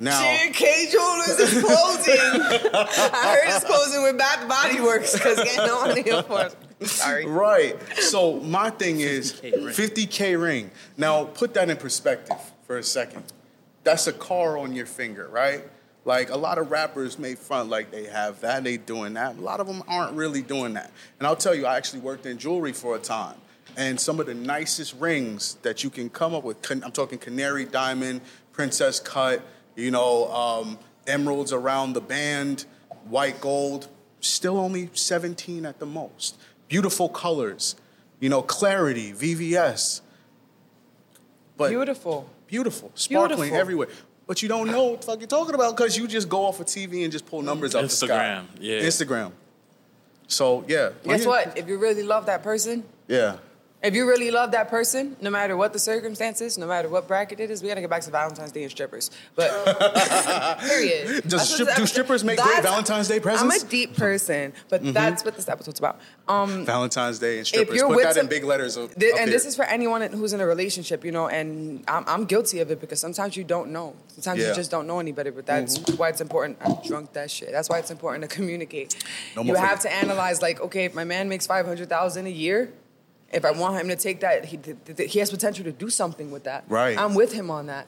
Now. 0.00 0.20
Kay 0.52 0.88
Jewelers 0.90 1.40
is 1.40 1.62
closing. 1.64 2.14
I 2.18 3.38
heard 3.42 3.56
it's 3.56 3.64
closing 3.64 4.02
with 4.02 4.16
Bath 4.16 4.48
Body 4.48 4.80
Works 4.80 5.12
because 5.12 5.36
getting 5.38 5.70
on 5.70 5.96
here 5.96 6.22
for. 6.22 6.50
Sorry. 6.86 7.26
Right. 7.26 7.76
So 7.96 8.38
my 8.40 8.70
thing 8.70 9.00
is 9.00 9.32
50K 9.32 9.52
ring. 9.52 9.74
50k 9.74 10.40
ring. 10.40 10.70
Now 10.96 11.24
put 11.24 11.54
that 11.54 11.68
in 11.68 11.76
perspective 11.76 12.36
for 12.66 12.78
a 12.78 12.82
second. 12.84 13.24
That's 13.82 14.06
a 14.06 14.12
car 14.12 14.56
on 14.58 14.72
your 14.72 14.86
finger, 14.86 15.28
right? 15.28 15.64
Like 16.04 16.30
a 16.30 16.36
lot 16.36 16.58
of 16.58 16.70
rappers 16.70 17.18
made 17.18 17.38
front 17.38 17.68
like 17.68 17.90
they 17.90 18.04
have 18.04 18.40
that, 18.42 18.64
they 18.64 18.76
doing 18.76 19.14
that. 19.14 19.36
A 19.36 19.40
lot 19.40 19.60
of 19.60 19.66
them 19.66 19.82
aren't 19.88 20.16
really 20.16 20.42
doing 20.42 20.74
that. 20.74 20.92
And 21.18 21.26
I'll 21.26 21.36
tell 21.36 21.54
you, 21.54 21.66
I 21.66 21.76
actually 21.76 22.00
worked 22.00 22.24
in 22.26 22.38
jewelry 22.38 22.72
for 22.72 22.94
a 22.94 22.98
time. 22.98 23.36
And 23.76 24.00
some 24.00 24.18
of 24.18 24.26
the 24.26 24.34
nicest 24.34 24.94
rings 24.94 25.54
that 25.62 25.84
you 25.84 25.90
can 25.90 26.08
come 26.08 26.34
up 26.34 26.44
with, 26.44 26.58
I'm 26.70 26.92
talking 26.92 27.18
canary 27.18 27.64
diamond, 27.64 28.20
princess 28.52 29.00
cut, 29.00 29.42
you 29.78 29.90
know, 29.92 30.30
um, 30.32 30.78
emeralds 31.06 31.52
around 31.52 31.92
the 31.94 32.00
band, 32.00 32.64
white 33.08 33.40
gold, 33.40 33.88
still 34.20 34.58
only 34.58 34.90
17 34.92 35.64
at 35.64 35.78
the 35.78 35.86
most. 35.86 36.36
Beautiful 36.66 37.08
colors, 37.08 37.76
you 38.20 38.28
know, 38.28 38.42
clarity, 38.42 39.12
VVS. 39.12 40.00
But 41.56 41.70
Beautiful. 41.70 42.28
beautiful, 42.46 42.90
sparkling 42.94 43.36
Beautiful. 43.38 43.58
everywhere. 43.60 43.88
But 44.26 44.42
you 44.42 44.48
don't 44.48 44.66
know 44.70 44.84
what 44.84 45.00
the 45.00 45.06
fuck 45.06 45.20
you're 45.20 45.26
talking 45.28 45.54
about 45.54 45.76
because 45.76 45.96
you 45.96 46.06
just 46.06 46.28
go 46.28 46.44
off 46.44 46.60
of 46.60 46.66
TV 46.66 47.02
and 47.04 47.10
just 47.10 47.24
pull 47.24 47.40
numbers 47.40 47.74
up 47.74 47.82
the 47.82 47.88
sky. 47.88 48.06
Instagram, 48.06 48.44
yeah. 48.60 48.80
Instagram. 48.82 49.32
So 50.26 50.64
yeah. 50.68 50.90
Guess 51.04 51.24
what? 51.24 51.56
If 51.56 51.66
you 51.68 51.78
really 51.78 52.02
love 52.02 52.26
that 52.26 52.42
person, 52.42 52.84
Yeah. 53.06 53.38
If 53.82 53.94
you 53.94 54.08
really 54.08 54.30
love 54.32 54.50
that 54.52 54.68
person, 54.68 55.16
no 55.20 55.30
matter 55.30 55.56
what 55.56 55.72
the 55.72 55.78
circumstances, 55.78 56.58
no 56.58 56.66
matter 56.66 56.88
what 56.88 57.06
bracket 57.06 57.38
it 57.38 57.50
is, 57.50 57.62
we 57.62 57.68
gotta 57.68 57.80
get 57.80 57.90
back 57.90 58.02
to 58.02 58.10
Valentine's 58.10 58.50
Day 58.52 58.62
and 58.62 58.70
strippers. 58.70 59.10
But 59.36 59.50
period. 60.60 61.22
Does 61.28 61.52
strip- 61.54 61.74
do 61.76 61.86
strippers 61.86 62.24
make 62.24 62.38
great 62.40 62.62
Valentine's 62.62 63.08
Day 63.08 63.20
presents? 63.20 63.54
Mm-hmm. 63.54 63.62
I'm 63.62 63.68
a 63.68 63.70
deep 63.70 63.96
person, 63.96 64.52
but 64.68 64.82
that's 64.92 65.24
what 65.24 65.36
this 65.36 65.48
episode's 65.48 65.78
about. 65.78 66.00
Um, 66.26 66.64
Valentine's 66.66 67.18
Day 67.18 67.38
and 67.38 67.46
strippers. 67.46 67.76
you're 67.76 67.88
Put 67.92 68.02
that 68.02 68.16
in 68.16 68.26
big 68.26 68.44
letters. 68.44 68.76
Up, 68.76 68.94
Th- 68.94 69.12
up 69.12 69.20
and 69.20 69.28
here. 69.28 69.36
this 69.38 69.46
is 69.46 69.54
for 69.54 69.64
anyone 69.64 70.02
who's 70.12 70.32
in 70.32 70.40
a 70.40 70.46
relationship, 70.46 71.04
you 71.04 71.12
know, 71.12 71.28
and 71.28 71.84
I'm, 71.88 72.04
I'm 72.06 72.24
guilty 72.24 72.60
of 72.60 72.70
it 72.70 72.80
because 72.80 73.00
sometimes 73.00 73.36
you 73.36 73.44
don't 73.44 73.70
know. 73.70 73.94
Sometimes 74.08 74.38
Yeah. 74.38 74.44
Mm-hmm. 74.46 74.50
you 74.50 74.56
just 74.56 74.70
don't 74.70 74.86
know 74.86 74.98
anybody, 74.98 75.30
but 75.30 75.46
that's 75.46 75.78
why 75.96 76.08
it's 76.08 76.20
important. 76.20 76.58
I 76.60 76.76
drunk 76.86 77.12
that 77.12 77.30
shit. 77.30 77.52
That's 77.52 77.68
why 77.68 77.78
it's 77.78 77.90
important 77.90 78.28
to 78.28 78.34
communicate. 78.34 78.96
No 79.36 79.42
you 79.42 79.54
have 79.54 79.80
to 79.80 79.92
analyze, 79.92 80.42
like, 80.42 80.60
okay, 80.60 80.84
if 80.84 80.94
my 80.94 81.04
man 81.04 81.28
makes 81.28 81.46
500000 81.46 82.26
a 82.26 82.30
year, 82.30 82.72
if 83.30 83.44
I 83.44 83.50
want 83.50 83.80
him 83.80 83.88
to 83.88 83.96
take 83.96 84.20
that, 84.20 84.46
he, 84.46 84.58
he 85.06 85.18
has 85.18 85.30
potential 85.30 85.64
to 85.64 85.72
do 85.72 85.90
something 85.90 86.30
with 86.30 86.44
that. 86.44 86.64
Right. 86.68 86.98
I'm 86.98 87.14
with 87.14 87.32
him 87.32 87.50
on 87.50 87.66
that. 87.66 87.86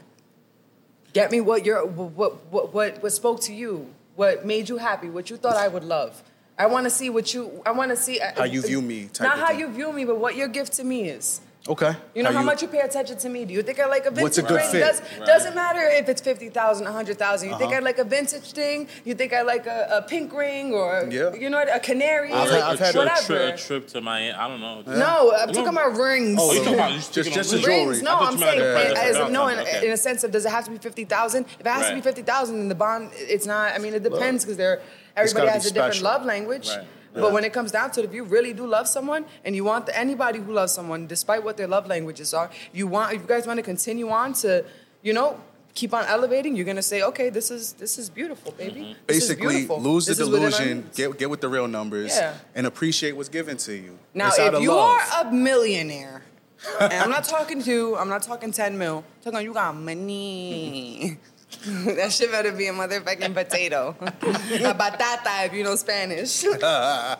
Get 1.12 1.30
me 1.30 1.40
what 1.40 1.64
you're, 1.64 1.84
what, 1.84 2.44
what, 2.50 2.72
what, 2.72 3.02
what 3.02 3.12
spoke 3.12 3.40
to 3.42 3.54
you, 3.54 3.92
what 4.16 4.46
made 4.46 4.68
you 4.68 4.76
happy, 4.76 5.08
what 5.08 5.30
you 5.30 5.36
thought 5.36 5.56
I 5.56 5.68
would 5.68 5.84
love. 5.84 6.22
I 6.58 6.66
want 6.66 6.84
to 6.84 6.90
see 6.90 7.08
what 7.08 7.32
you. 7.32 7.62
I 7.64 7.70
want 7.70 7.90
to 7.90 7.96
see 7.96 8.20
How 8.36 8.44
you 8.44 8.60
view 8.60 8.82
me 8.82 9.08
Not 9.18 9.38
how 9.38 9.48
thing. 9.48 9.60
you 9.60 9.68
view 9.68 9.92
me, 9.94 10.04
but 10.04 10.18
what 10.18 10.36
your 10.36 10.46
gift 10.46 10.74
to 10.74 10.84
me 10.84 11.08
is. 11.08 11.40
Okay. 11.68 11.94
You 12.14 12.22
know 12.22 12.32
how, 12.32 12.42
much 12.42 12.62
you 12.62 12.68
pay 12.68 12.80
attention 12.80 13.18
to 13.18 13.28
me. 13.28 13.44
Do 13.44 13.52
you 13.52 13.62
think 13.62 13.78
I 13.78 13.86
like 13.86 14.06
a 14.06 14.10
vintage 14.10 14.22
What's 14.22 14.38
a 14.38 14.42
good 14.42 14.56
ring? 14.56 14.70
fit? 14.70 14.80
Does, 14.80 15.02
Doesn't 15.26 15.54
matter 15.54 15.80
if 15.82 16.08
it's 16.08 16.22
fifty 16.22 16.48
thousand, 16.48 16.86
a 16.86 16.92
hundred 16.92 17.18
thousand. 17.18 17.50
You 17.50 17.58
think 17.58 17.70
Uh-huh. 17.72 17.80
I 17.82 17.84
like 17.84 17.98
a 17.98 18.04
vintage 18.04 18.52
thing? 18.52 18.88
You 19.04 19.14
think 19.14 19.34
I 19.34 19.42
like 19.42 19.66
a, 19.66 19.86
a 19.98 20.02
pink 20.02 20.32
ring 20.32 20.72
or 20.72 21.06
Yeah. 21.10 21.34
you 21.34 21.50
know 21.50 21.62
a 21.62 21.78
canary? 21.78 22.32
I've 22.32 22.48
Like, 22.50 22.62
had- 22.62 22.72
I've 22.72 22.78
had 22.78 22.94
a, 22.96 23.00
a- 23.02 23.04
trip, 23.04 23.28
a, 23.28 23.32
whatever. 23.42 23.56
trip, 23.58 23.86
to 23.88 24.00
Miami. 24.00 24.32
I 24.32 24.48
don't 24.48 24.60
know. 24.60 24.80
No, 24.86 25.34
I'm 25.36 25.48
talking 25.52 25.68
about 25.68 25.96
rings. 25.98 26.38
Oh, 26.40 26.52
you 26.52 26.58
talking 26.60 26.74
about 26.74 26.92
you 26.92 26.98
Just- 26.98 27.30
just 27.32 27.52
rings? 27.52 27.64
jewelry. 27.66 28.02
No, 28.02 28.14
I 28.14 28.18
thought 28.18 28.32
I'm 28.32 28.38
saying 28.38 28.60
like 28.74 28.96
a 28.96 29.04
as, 29.04 29.30
no, 29.30 29.48
in, 29.48 29.58
Okay. 29.58 29.86
in 29.86 29.92
a 29.92 29.96
sense 29.98 30.24
of 30.24 30.30
does 30.30 30.46
it 30.46 30.50
have 30.50 30.64
to 30.64 30.70
be 30.70 30.78
fifty 30.78 31.04
thousand? 31.04 31.44
If 31.58 31.60
it 31.60 31.66
has 31.66 31.82
to 31.82 31.88
be 31.90 31.94
Right. 31.96 32.04
fifty 32.04 32.22
thousand, 32.22 32.58
then 32.58 32.68
the 32.68 32.74
bond 32.74 33.10
it's 33.14 33.44
not. 33.44 33.74
I 33.74 33.78
mean, 33.78 33.92
it 33.92 34.02
depends 34.02 34.44
because 34.44 34.56
they're 34.56 34.80
everybody 35.14 35.48
has 35.48 35.64
be 35.64 35.70
a 35.70 35.72
different 35.74 36.00
love 36.02 36.24
language. 36.24 36.70
Right. 36.70 36.86
But 37.12 37.32
when 37.32 37.44
it 37.44 37.52
comes 37.52 37.70
down 37.72 37.90
to 37.92 38.00
it, 38.00 38.04
if 38.06 38.14
you 38.14 38.24
really 38.24 38.52
do 38.52 38.66
love 38.66 38.86
someone 38.86 39.24
and 39.44 39.56
you 39.56 39.64
want 39.64 39.88
anybody 39.92 40.38
who 40.38 40.52
loves 40.52 40.72
someone, 40.72 41.06
despite 41.06 41.42
what 41.44 41.56
their 41.56 41.66
love 41.66 41.86
languages 41.86 42.32
are, 42.34 42.50
you 42.72 42.86
want 42.86 43.14
if 43.14 43.22
you 43.22 43.26
guys 43.28 43.46
want 43.46 43.58
to 43.58 43.62
continue 43.62 44.08
on 44.10 44.32
to, 44.34 44.64
you 45.02 45.12
know, 45.12 45.40
keep 45.74 45.92
on 45.94 46.04
elevating, 46.06 46.56
you're 46.56 46.66
gonna 46.66 46.82
say, 46.82 47.02
okay, 47.02 47.30
this 47.30 47.50
is 47.50 47.72
this 47.74 47.98
is 47.98 48.10
beautiful, 48.10 48.52
baby. 48.52 48.80
Mm-hmm. 48.80 48.90
Is 48.90 49.18
Basically, 49.28 49.48
beautiful. 49.56 49.80
lose 49.80 50.06
the 50.06 50.12
This 50.14 50.18
delusion, 50.18 50.88
get, 50.94 51.18
get 51.18 51.30
with 51.30 51.40
the 51.40 51.48
real 51.48 51.68
numbers, 51.68 52.16
Yeah. 52.16 52.34
and 52.54 52.66
appreciate 52.66 53.12
what's 53.16 53.28
given 53.28 53.56
to 53.58 53.74
you. 53.74 53.98
Now, 54.14 54.28
It's 54.28 54.38
if 54.38 54.60
you 54.62 54.72
love. 54.72 55.00
are 55.14 55.26
a 55.26 55.32
millionaire, 55.32 56.22
and 56.80 56.92
I'm 56.92 57.10
not 57.10 57.24
talking 57.24 57.62
to, 57.62 57.96
I'm 57.96 58.08
not 58.08 58.22
talking 58.22 58.52
10 58.52 58.76
mil, 58.78 59.04
I'm 59.26 59.32
talking 59.32 59.46
you 59.46 59.54
got 59.54 59.74
money. 59.76 61.18
that 61.96 62.12
shit 62.12 62.30
better 62.30 62.52
be 62.52 62.68
a 62.68 62.72
motherfucking 62.72 63.34
potato. 63.34 63.96
a 64.00 64.74
batata 64.74 65.46
if 65.46 65.52
you 65.52 65.64
know 65.64 65.76
Spanish. 65.76 66.44
Uh, 66.44 67.16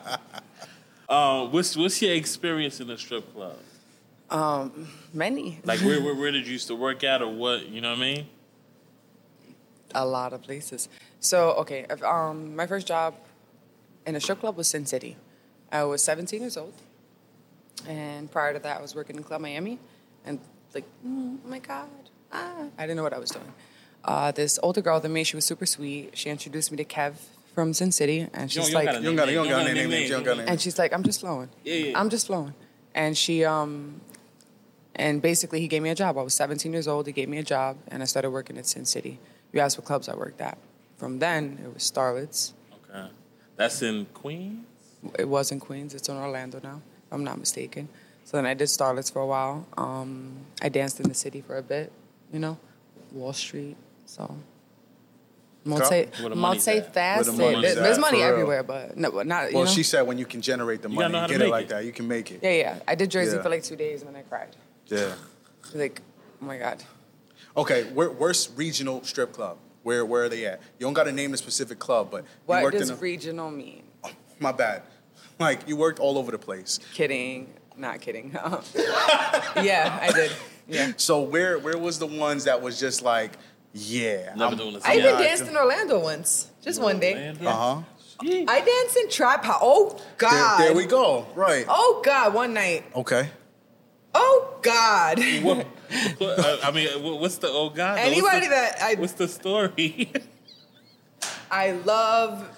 what's 1.48 1.76
what's 1.76 2.00
your 2.00 2.14
experience 2.14 2.80
in 2.80 2.86
the 2.86 2.96
strip 2.96 3.32
club? 3.34 3.56
Um, 4.30 4.88
Many. 5.12 5.58
Like 5.64 5.80
where, 5.80 6.00
where 6.00 6.14
where 6.14 6.30
did 6.30 6.46
you 6.46 6.52
used 6.52 6.68
to 6.68 6.76
work 6.76 7.02
at 7.02 7.22
or 7.22 7.28
what? 7.28 7.68
You 7.68 7.80
know 7.80 7.90
what 7.90 7.98
I 7.98 8.00
mean? 8.00 8.26
A 9.94 10.06
lot 10.06 10.32
of 10.32 10.42
places. 10.42 10.88
So, 11.18 11.50
okay, 11.54 11.84
if, 11.90 12.02
um, 12.02 12.54
my 12.54 12.66
first 12.66 12.86
job 12.86 13.14
in 14.06 14.14
a 14.16 14.20
strip 14.20 14.40
club 14.40 14.56
was 14.56 14.68
Sin 14.68 14.86
City. 14.86 15.16
I 15.72 15.84
was 15.84 16.02
17 16.02 16.40
years 16.40 16.56
old. 16.56 16.72
And 17.88 18.30
prior 18.30 18.52
to 18.52 18.58
that, 18.60 18.78
I 18.78 18.82
was 18.82 18.94
working 18.94 19.16
in 19.16 19.22
Club 19.22 19.40
Miami. 19.40 19.78
And, 20.24 20.38
like, 20.74 20.84
mm, 21.06 21.38
oh 21.44 21.48
my 21.48 21.58
God, 21.58 21.88
ah, 22.32 22.64
I 22.78 22.82
didn't 22.82 22.96
know 22.96 23.02
what 23.02 23.12
I 23.12 23.18
was 23.18 23.30
doing. 23.30 23.52
Uh, 24.04 24.30
this 24.32 24.58
older 24.62 24.80
girl 24.80 24.98
than 25.00 25.12
me, 25.12 25.24
she 25.24 25.36
was 25.36 25.44
super 25.44 25.66
sweet. 25.66 26.10
She 26.16 26.30
introduced 26.30 26.70
me 26.70 26.76
to 26.78 26.84
Kev 26.84 27.14
from 27.54 27.72
Sin 27.74 27.92
City. 27.92 28.26
And 28.32 28.50
she's 28.50 28.72
like, 28.72 28.86
You 28.86 29.02
don't 29.02 29.16
gotta- 29.16 29.32
you 29.32 29.36
don't 29.38 29.46
name 29.48 29.56
gotta 29.56 29.74
names. 29.74 30.08
you 30.10 30.22
don't 30.22 30.38
name 30.38 30.48
and 30.48 30.60
she's 30.60 30.78
like, 30.78 30.92
I'm 30.92 31.02
just 31.02 31.20
flowing. 31.20 31.48
Yeah, 31.64 31.74
yeah. 31.74 32.00
I'm 32.00 32.08
just 32.10 32.26
flowing. 32.26 32.54
And 32.94 33.16
she, 33.16 33.44
um, 33.44 34.00
and 34.96 35.22
basically, 35.22 35.60
he 35.60 35.68
gave 35.68 35.82
me 35.82 35.90
a 35.90 35.94
job. 35.94 36.18
I 36.18 36.22
was 36.22 36.34
17 36.34 36.72
years 36.72 36.88
old. 36.88 37.06
He 37.06 37.12
gave 37.12 37.28
me 37.28 37.38
a 37.38 37.42
job, 37.44 37.76
and 37.88 38.02
I 38.02 38.06
started 38.06 38.30
working 38.30 38.58
at 38.58 38.66
Sin 38.66 38.84
City. 38.84 39.18
You 39.52 39.60
asked 39.60 39.78
what 39.78 39.84
clubs 39.86 40.08
I 40.08 40.14
worked 40.16 40.40
at. 40.40 40.58
From 40.96 41.18
then, 41.20 41.58
it 41.64 41.72
was 41.72 41.82
Starlets. 41.84 42.52
Okay, 42.90 43.08
that's 43.56 43.80
in 43.82 44.06
Queens. 44.12 44.66
It 45.18 45.28
was 45.28 45.52
in 45.52 45.60
Queens. 45.60 45.94
It's 45.94 46.08
in 46.08 46.16
Orlando 46.16 46.60
now, 46.62 46.82
if 47.06 47.12
I'm 47.12 47.24
not 47.24 47.38
mistaken. 47.38 47.88
So 48.24 48.36
then 48.36 48.44
I 48.46 48.54
did 48.54 48.66
Starlets 48.68 49.10
for 49.12 49.20
a 49.22 49.26
while. 49.26 49.66
Um, 49.78 50.32
I 50.60 50.68
danced 50.68 51.00
in 51.00 51.08
the 51.08 51.14
city 51.14 51.40
for 51.40 51.56
a 51.56 51.62
bit, 51.62 51.90
you 52.32 52.38
know, 52.40 52.58
Wall 53.12 53.32
Street. 53.32 53.76
So 54.10 54.34
Multi, 55.64 56.06
Where 56.20 56.30
the 56.30 56.34
money's 56.36 56.66
at. 56.66 56.94
Where 56.94 57.22
the 57.22 57.30
multifaceted. 57.32 57.38
money's 57.54 57.74
There's, 57.74 57.98
at, 57.98 58.00
money 58.00 58.22
everywhere, 58.22 58.62
but 58.62 58.96
no, 58.96 59.10
but 59.12 59.26
not. 59.26 59.50
You 59.50 59.56
Well, 59.58 59.66
know? 59.66 59.70
she 59.70 59.82
said 59.82 60.02
when 60.02 60.16
you 60.18 60.24
can 60.24 60.40
generate 60.40 60.82
the 60.82 60.88
You 60.88 60.94
money, 60.96 61.12
gotta 61.12 61.12
know 61.12 61.18
how 61.18 61.24
and 61.24 61.32
to 61.32 61.38
get 61.38 61.42
it 61.42 61.44
make 61.44 61.52
like 61.52 61.64
it. 61.66 61.68
that, 61.68 61.84
you 61.84 61.92
can 61.92 62.08
make 62.08 62.30
it. 62.32 62.40
Yeah, 62.42 62.50
yeah. 62.50 62.78
I 62.88 62.94
did 62.94 63.10
Jersey 63.10 63.36
Yeah. 63.36 63.42
for 63.42 63.50
like 63.50 63.62
two 63.62 63.76
days 63.76 64.00
and 64.02 64.08
then 64.08 64.16
I 64.16 64.22
cried. 64.26 64.56
Yeah. 64.86 65.14
Like, 65.74 66.00
oh 66.42 66.46
my 66.46 66.56
god. 66.58 66.82
Okay, 67.56 67.84
where, 67.92 68.10
where's 68.10 68.50
regional 68.56 69.04
strip 69.04 69.32
club? 69.32 69.58
Where 69.82 70.04
where 70.04 70.24
are 70.24 70.28
they 70.28 70.46
at? 70.46 70.60
You 70.78 70.86
don't 70.86 70.94
got 70.94 71.04
to 71.04 71.12
name 71.12 71.34
a 71.34 71.36
specific 71.36 71.78
club, 71.78 72.10
but 72.10 72.24
What 72.46 72.62
worked 72.62 72.78
does 72.78 72.90
in 72.90 72.96
a, 72.96 72.98
regional 72.98 73.50
mean? 73.50 73.82
my 74.40 74.52
bad. 74.52 74.82
Like 75.38 75.68
you 75.68 75.76
worked 75.76 76.00
all 76.00 76.16
over 76.18 76.32
the 76.32 76.38
place. 76.38 76.80
Kidding. 76.94 77.52
Not 77.76 78.00
kidding. 78.00 78.32
yeah, 79.56 79.98
I 80.02 80.10
did. 80.12 80.32
Yeah. 80.68 80.92
So 80.96 81.20
where 81.20 81.58
where 81.58 81.78
was 81.78 81.98
the 81.98 82.06
ones 82.06 82.44
that 82.44 82.60
was 82.62 82.78
just 82.80 83.02
like, 83.02 83.32
yeah, 83.72 84.32
Never 84.36 84.44
I'm- 84.50 84.56
doing 84.58 84.72
the 84.74 84.80
I 84.84 84.94
even 84.96 85.04
Yeah, 85.04 85.18
danced 85.18 85.44
in 85.46 85.56
Orlando 85.56 86.00
once, 86.00 86.48
just 86.62 86.80
one 86.80 86.98
day. 87.00 87.34
Uh 87.44 87.50
huh. 87.52 87.82
I 88.22 88.60
danced 88.60 88.96
in 88.98 89.08
trap 89.08 89.44
house. 89.44 89.60
Oh 89.62 89.98
God. 90.18 90.60
there 90.60 90.74
we 90.74 90.84
go. 90.86 91.26
Right. 91.34 91.64
Oh 91.68 92.02
God, 92.04 92.34
one 92.34 92.52
night. 92.52 92.84
Okay. 92.94 93.30
Oh 94.14 94.54
God. 94.62 95.18
What, 95.42 95.66
what- 96.18 96.38
uh, 96.38 96.58
I 96.64 96.70
mean, 96.72 96.88
what's 97.20 97.38
the 97.38 97.48
oh 97.48 97.70
god? 97.70 97.96
though? 97.96 98.02
What's 98.02 98.12
Anybody 98.12 98.46
the- 98.46 98.50
that 98.50 98.76
I 98.82 98.94
What's 98.96 99.12
the 99.14 99.28
story? 99.28 100.12
I 101.50 101.72
love. 101.72 102.48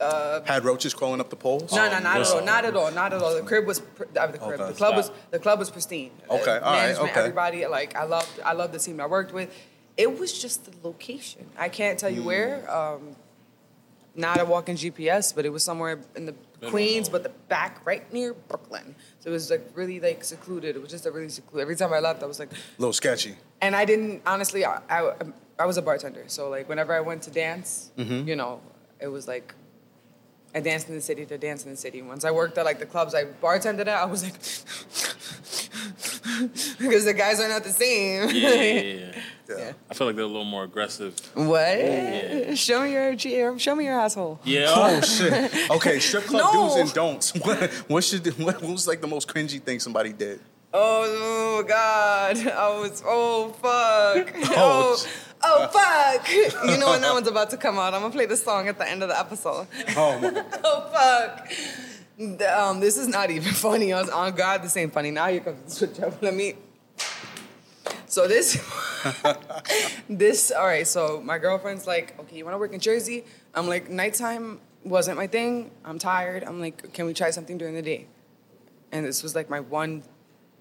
Had 0.00 0.64
roaches 0.64 0.94
crawling 0.94 1.20
up 1.20 1.28
the 1.28 1.34
poles. 1.36 1.72
No, 1.72 1.90
no, 1.90 1.98
not 1.98 2.20
at 2.20 2.26
all, 2.28 2.44
not 2.44 2.64
at 2.64 2.76
all, 2.76 2.90
not 2.92 3.12
at 3.12 3.20
all. 3.20 3.34
The 3.34 3.42
crib 3.42 3.66
was 3.66 3.80
pr- 3.80 4.04
uh, 4.16 4.26
the 4.28 4.38
crib. 4.38 4.60
Okay. 4.60 4.68
the 4.72 4.74
club 4.76 4.94
was 4.96 5.10
the 5.32 5.38
club 5.40 5.58
was 5.58 5.70
pristine. 5.70 6.12
Okay, 6.30 6.50
Uh, 6.56 6.60
all 6.60 6.72
right, 6.72 6.96
okay. 6.96 7.20
Everybody 7.20 7.66
like 7.66 7.96
I 7.96 8.04
loved 8.04 8.28
I 8.44 8.52
loved 8.52 8.72
the 8.74 8.78
team 8.78 9.00
I 9.00 9.06
worked 9.06 9.32
with. 9.32 9.52
It 9.98 10.18
was 10.18 10.40
just 10.40 10.64
the 10.64 10.72
location. 10.86 11.44
I 11.58 11.68
can't 11.68 11.98
tell 11.98 12.08
you 12.10 12.22
where. 12.22 12.70
Um, 12.74 13.16
not 14.14 14.40
a 14.40 14.44
walking 14.44 14.74
GPS, 14.76 15.32
but 15.34 15.44
it 15.44 15.50
was 15.50 15.62
somewhere 15.62 16.00
in 16.16 16.26
the 16.26 16.34
Queens, 16.70 17.08
but 17.08 17.22
the 17.22 17.28
back 17.48 17.84
right 17.86 18.10
near 18.12 18.32
Brooklyn. 18.34 18.96
So 19.20 19.30
it 19.30 19.32
was 19.32 19.48
like 19.50 19.70
really 19.74 20.00
like 20.00 20.24
secluded. 20.24 20.74
It 20.74 20.82
was 20.82 20.90
just 20.90 21.06
a 21.06 21.12
really 21.12 21.28
secluded. 21.28 21.62
Every 21.62 21.76
time 21.76 21.92
I 21.92 22.00
left, 22.00 22.22
I 22.22 22.26
was 22.26 22.40
like, 22.40 22.50
A 22.52 22.56
little 22.78 22.92
sketchy. 22.92 23.36
and 23.60 23.76
I 23.76 23.84
didn't 23.84 24.22
honestly. 24.26 24.64
I, 24.64 24.80
I, 24.90 25.12
I 25.58 25.66
was 25.66 25.76
a 25.76 25.82
bartender, 25.82 26.24
so 26.26 26.48
like 26.48 26.68
whenever 26.68 26.92
I 26.92 27.00
went 27.00 27.22
to 27.22 27.30
dance, 27.30 27.90
Mm-hmm. 27.96 28.26
you 28.28 28.34
know, 28.34 28.60
it 29.00 29.06
was 29.08 29.28
like 29.28 29.54
I 30.58 30.60
danced 30.60 30.88
in 30.88 30.96
the 30.96 31.00
city 31.00 31.24
to 31.26 31.38
dance 31.38 31.64
in 31.64 31.70
the 31.70 31.76
city. 31.76 32.02
Once 32.02 32.24
I 32.24 32.32
worked 32.32 32.58
at 32.58 32.64
like 32.64 32.80
the 32.80 32.86
clubs 32.86 33.14
I 33.14 33.24
bartended 33.26 33.82
at, 33.82 33.88
I 33.88 34.06
was 34.06 34.24
like, 34.24 34.34
because 36.80 37.04
the 37.04 37.14
guys 37.14 37.38
are 37.40 37.48
not 37.48 37.62
the 37.62 37.70
same. 37.70 38.28
yeah, 38.30 38.54
yeah, 38.54 38.80
yeah. 38.82 39.12
Yeah. 39.48 39.72
I 39.90 39.94
feel 39.94 40.08
like 40.08 40.16
they're 40.16 40.24
a 40.24 40.28
little 40.36 40.44
more 40.44 40.64
aggressive. 40.64 41.14
What? 41.34 42.58
Show 42.58 42.82
me 42.82 42.92
your. 42.92 43.54
Er, 43.54 43.58
show 43.58 43.74
me 43.76 43.84
your 43.84 43.98
asshole. 44.00 44.40
Yeah. 44.44 44.66
Oh 44.68 45.00
shit. 45.00 45.70
Okay, 45.70 46.00
strip 46.00 46.24
club 46.24 46.52
No. 46.52 46.68
do's 46.68 46.76
and 46.76 46.92
don'ts. 46.92 47.32
What, 47.46 47.70
what 47.86 48.02
should 48.04 48.26
what 48.38 48.60
was 48.62 48.88
like 48.88 49.00
the 49.00 49.06
most 49.06 49.28
cringy 49.28 49.62
thing 49.62 49.78
somebody 49.78 50.12
did? 50.12 50.40
Oh, 50.74 51.64
God. 51.66 52.36
I 52.46 52.68
was. 52.80 53.02
Oh 53.06 53.50
fuck. 53.62 54.34
Oh, 54.56 54.96
Oh. 55.00 55.06
Oh 55.42 55.68
fuck! 55.68 56.28
You 56.68 56.78
know 56.78 56.90
when 56.90 57.00
that 57.00 57.12
one's 57.12 57.28
about 57.28 57.50
to 57.50 57.56
come 57.56 57.78
out. 57.78 57.94
I'm 57.94 58.00
gonna 58.00 58.12
play 58.12 58.26
the 58.26 58.36
song 58.36 58.68
at 58.68 58.78
the 58.78 58.88
end 58.88 59.02
of 59.02 59.08
the 59.08 59.18
episode. 59.18 59.66
Oh 59.96 60.18
my. 60.18 60.44
Oh 60.64 60.90
fuck! 60.92 61.48
Um, 62.52 62.80
this 62.80 62.96
is 62.96 63.08
not 63.08 63.30
even 63.30 63.52
funny. 63.66 63.92
I 63.92 64.00
was 64.00 64.10
on 64.10 64.34
God, 64.34 64.62
this 64.62 64.76
ain't 64.76 64.92
funny. 64.92 65.10
Now 65.10 65.28
you 65.28 65.40
come 65.40 65.56
to 65.56 65.64
the 65.64 65.70
switch 65.70 66.00
up. 66.00 66.20
Let 66.22 66.34
me. 66.34 66.54
So 68.06 68.26
this, 68.26 68.58
this. 70.08 70.50
All 70.50 70.66
right. 70.66 70.86
So 70.86 71.20
my 71.24 71.38
girlfriend's 71.38 71.86
like, 71.86 72.18
okay, 72.18 72.38
you 72.38 72.44
want 72.44 72.54
to 72.54 72.58
work 72.58 72.72
in 72.72 72.80
Jersey? 72.80 73.24
I'm 73.54 73.68
like, 73.68 73.88
nighttime 73.90 74.60
wasn't 74.84 75.16
my 75.16 75.26
thing. 75.26 75.70
I'm 75.84 75.98
tired. 75.98 76.42
I'm 76.42 76.60
like, 76.60 76.92
can 76.92 77.06
we 77.06 77.14
try 77.14 77.30
something 77.30 77.58
during 77.58 77.74
the 77.74 77.82
day? 77.82 78.06
And 78.90 79.04
this 79.04 79.22
was 79.22 79.34
like 79.34 79.50
my 79.50 79.60
one, 79.60 80.02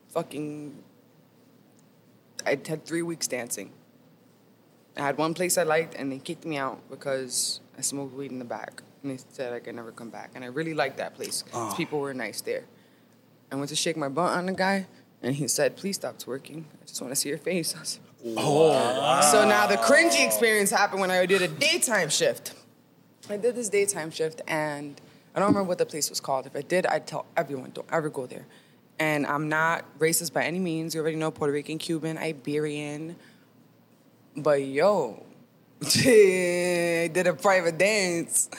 fucking. 0.09 0.83
I 2.45 2.51
had 2.51 2.85
three 2.85 3.01
weeks 3.01 3.27
dancing. 3.27 3.71
I 4.97 5.01
had 5.01 5.17
one 5.17 5.33
place 5.33 5.57
I 5.57 5.63
liked, 5.63 5.93
and 5.95 6.11
they 6.11 6.17
kicked 6.19 6.45
me 6.45 6.57
out 6.57 6.79
because 6.89 7.59
I 7.77 7.81
smoked 7.81 8.13
weed 8.15 8.31
in 8.31 8.39
the 8.39 8.45
back. 8.45 8.81
And 9.03 9.11
they 9.11 9.23
said 9.31 9.53
I 9.53 9.59
could 9.59 9.75
never 9.75 9.91
come 9.91 10.09
back. 10.09 10.31
And 10.35 10.43
I 10.43 10.47
really 10.47 10.73
liked 10.73 10.97
that 10.97 11.13
place. 11.15 11.43
Oh. 11.53 11.67
'cause 11.67 11.75
People 11.75 11.99
were 11.99 12.13
nice 12.13 12.41
there. 12.41 12.63
I 13.51 13.55
went 13.55 13.69
to 13.69 13.75
shake 13.75 13.95
my 13.95 14.09
butt 14.09 14.31
on 14.33 14.47
the 14.47 14.53
guy, 14.53 14.87
and 15.21 15.35
he 15.35 15.47
said, 15.47 15.77
"Please 15.77 15.95
stop 15.95 16.17
twerking. 16.17 16.63
I 16.81 16.85
just 16.85 16.99
want 17.01 17.11
to 17.11 17.15
see 17.15 17.29
your 17.29 17.37
face." 17.37 17.75
I 17.75 17.79
was 17.79 17.99
like, 18.23 19.23
So 19.23 19.47
now 19.47 19.67
the 19.67 19.77
cringy 19.77 20.25
experience 20.25 20.71
happened 20.71 20.99
when 21.01 21.11
I 21.11 21.25
did 21.25 21.41
a 21.41 21.47
daytime 21.47 22.09
shift. 22.09 22.53
I 23.29 23.37
did 23.37 23.55
this 23.55 23.69
daytime 23.69 24.09
shift, 24.11 24.41
and 24.47 24.99
I 25.35 25.39
don't 25.39 25.49
remember 25.49 25.67
what 25.69 25.77
the 25.77 25.85
place 25.85 26.09
was 26.09 26.19
called. 26.19 26.45
If 26.47 26.55
I 26.55 26.61
did, 26.61 26.85
I'd 26.87 27.05
tell 27.05 27.25
everyone, 27.37 27.71
don't 27.73 27.87
ever 27.91 28.09
go 28.09 28.25
there. 28.25 28.45
And 28.99 29.27
I'm 29.27 29.47
not 29.47 29.85
racist 29.99 30.33
by 30.33 30.43
any 30.43 30.59
means. 30.59 30.95
You 30.95 31.01
already 31.01 31.17
know 31.17 31.29
Puerto 31.29 31.53
Rican, 31.53 31.77
Cuban, 31.77 32.17
Iberian. 32.17 33.15
But 34.37 34.63
yo, 34.63 35.25
I 35.83 37.09
did 37.11 37.27
a 37.27 37.33
private 37.33 37.77
dance. 37.77 38.49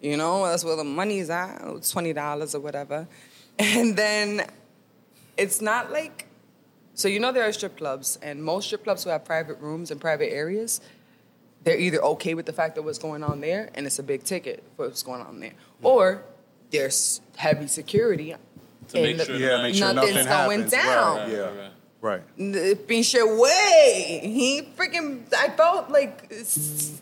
You 0.00 0.16
know, 0.16 0.46
that's 0.46 0.64
where 0.64 0.76
the 0.76 0.84
money's 0.84 1.28
at, 1.28 1.58
$20 1.60 2.54
or 2.54 2.60
whatever. 2.60 3.06
And 3.60 3.96
then 3.96 4.46
it's 5.36 5.60
not 5.60 5.90
like 5.90 6.26
so 6.94 7.08
you 7.08 7.18
know 7.18 7.32
there 7.32 7.42
are 7.42 7.52
strip 7.52 7.76
clubs, 7.76 8.16
and 8.22 8.42
most 8.42 8.66
strip 8.66 8.84
clubs 8.84 9.02
who 9.02 9.10
have 9.10 9.24
private 9.24 9.58
rooms 9.60 9.90
and 9.90 10.00
private 10.00 10.32
areas, 10.32 10.80
they're 11.64 11.76
either 11.78 12.00
okay 12.04 12.34
with 12.34 12.46
the 12.46 12.52
fact 12.52 12.78
of 12.78 12.84
what's 12.84 12.98
going 12.98 13.24
on 13.24 13.40
there, 13.40 13.70
and 13.74 13.84
it's 13.84 13.98
a 13.98 14.02
big 14.04 14.22
ticket 14.22 14.62
for 14.76 14.86
what's 14.86 15.02
going 15.02 15.22
on 15.22 15.40
there, 15.40 15.54
or 15.82 16.22
there's 16.70 17.20
heavy 17.36 17.66
security. 17.66 18.34
To 18.90 18.96
and 18.96 19.02
make 19.02 19.16
the- 19.18 19.24
sure 19.24 19.36
Yeah, 19.36 19.62
make 19.62 19.74
sure 19.74 19.92
Nothing's 19.92 20.14
nothing 20.14 20.28
going 20.28 20.60
happens. 20.60 20.70
down. 20.70 21.16
Right. 21.16 21.38
Right, 21.40 21.56
right. 21.58 21.72
Right. 22.00 22.22
the 22.36 22.78
pinche 22.86 23.14
way. 23.40 24.20
He 24.22 24.62
freaking. 24.76 25.22
I 25.36 25.48
felt 25.50 25.90
like 25.90 26.32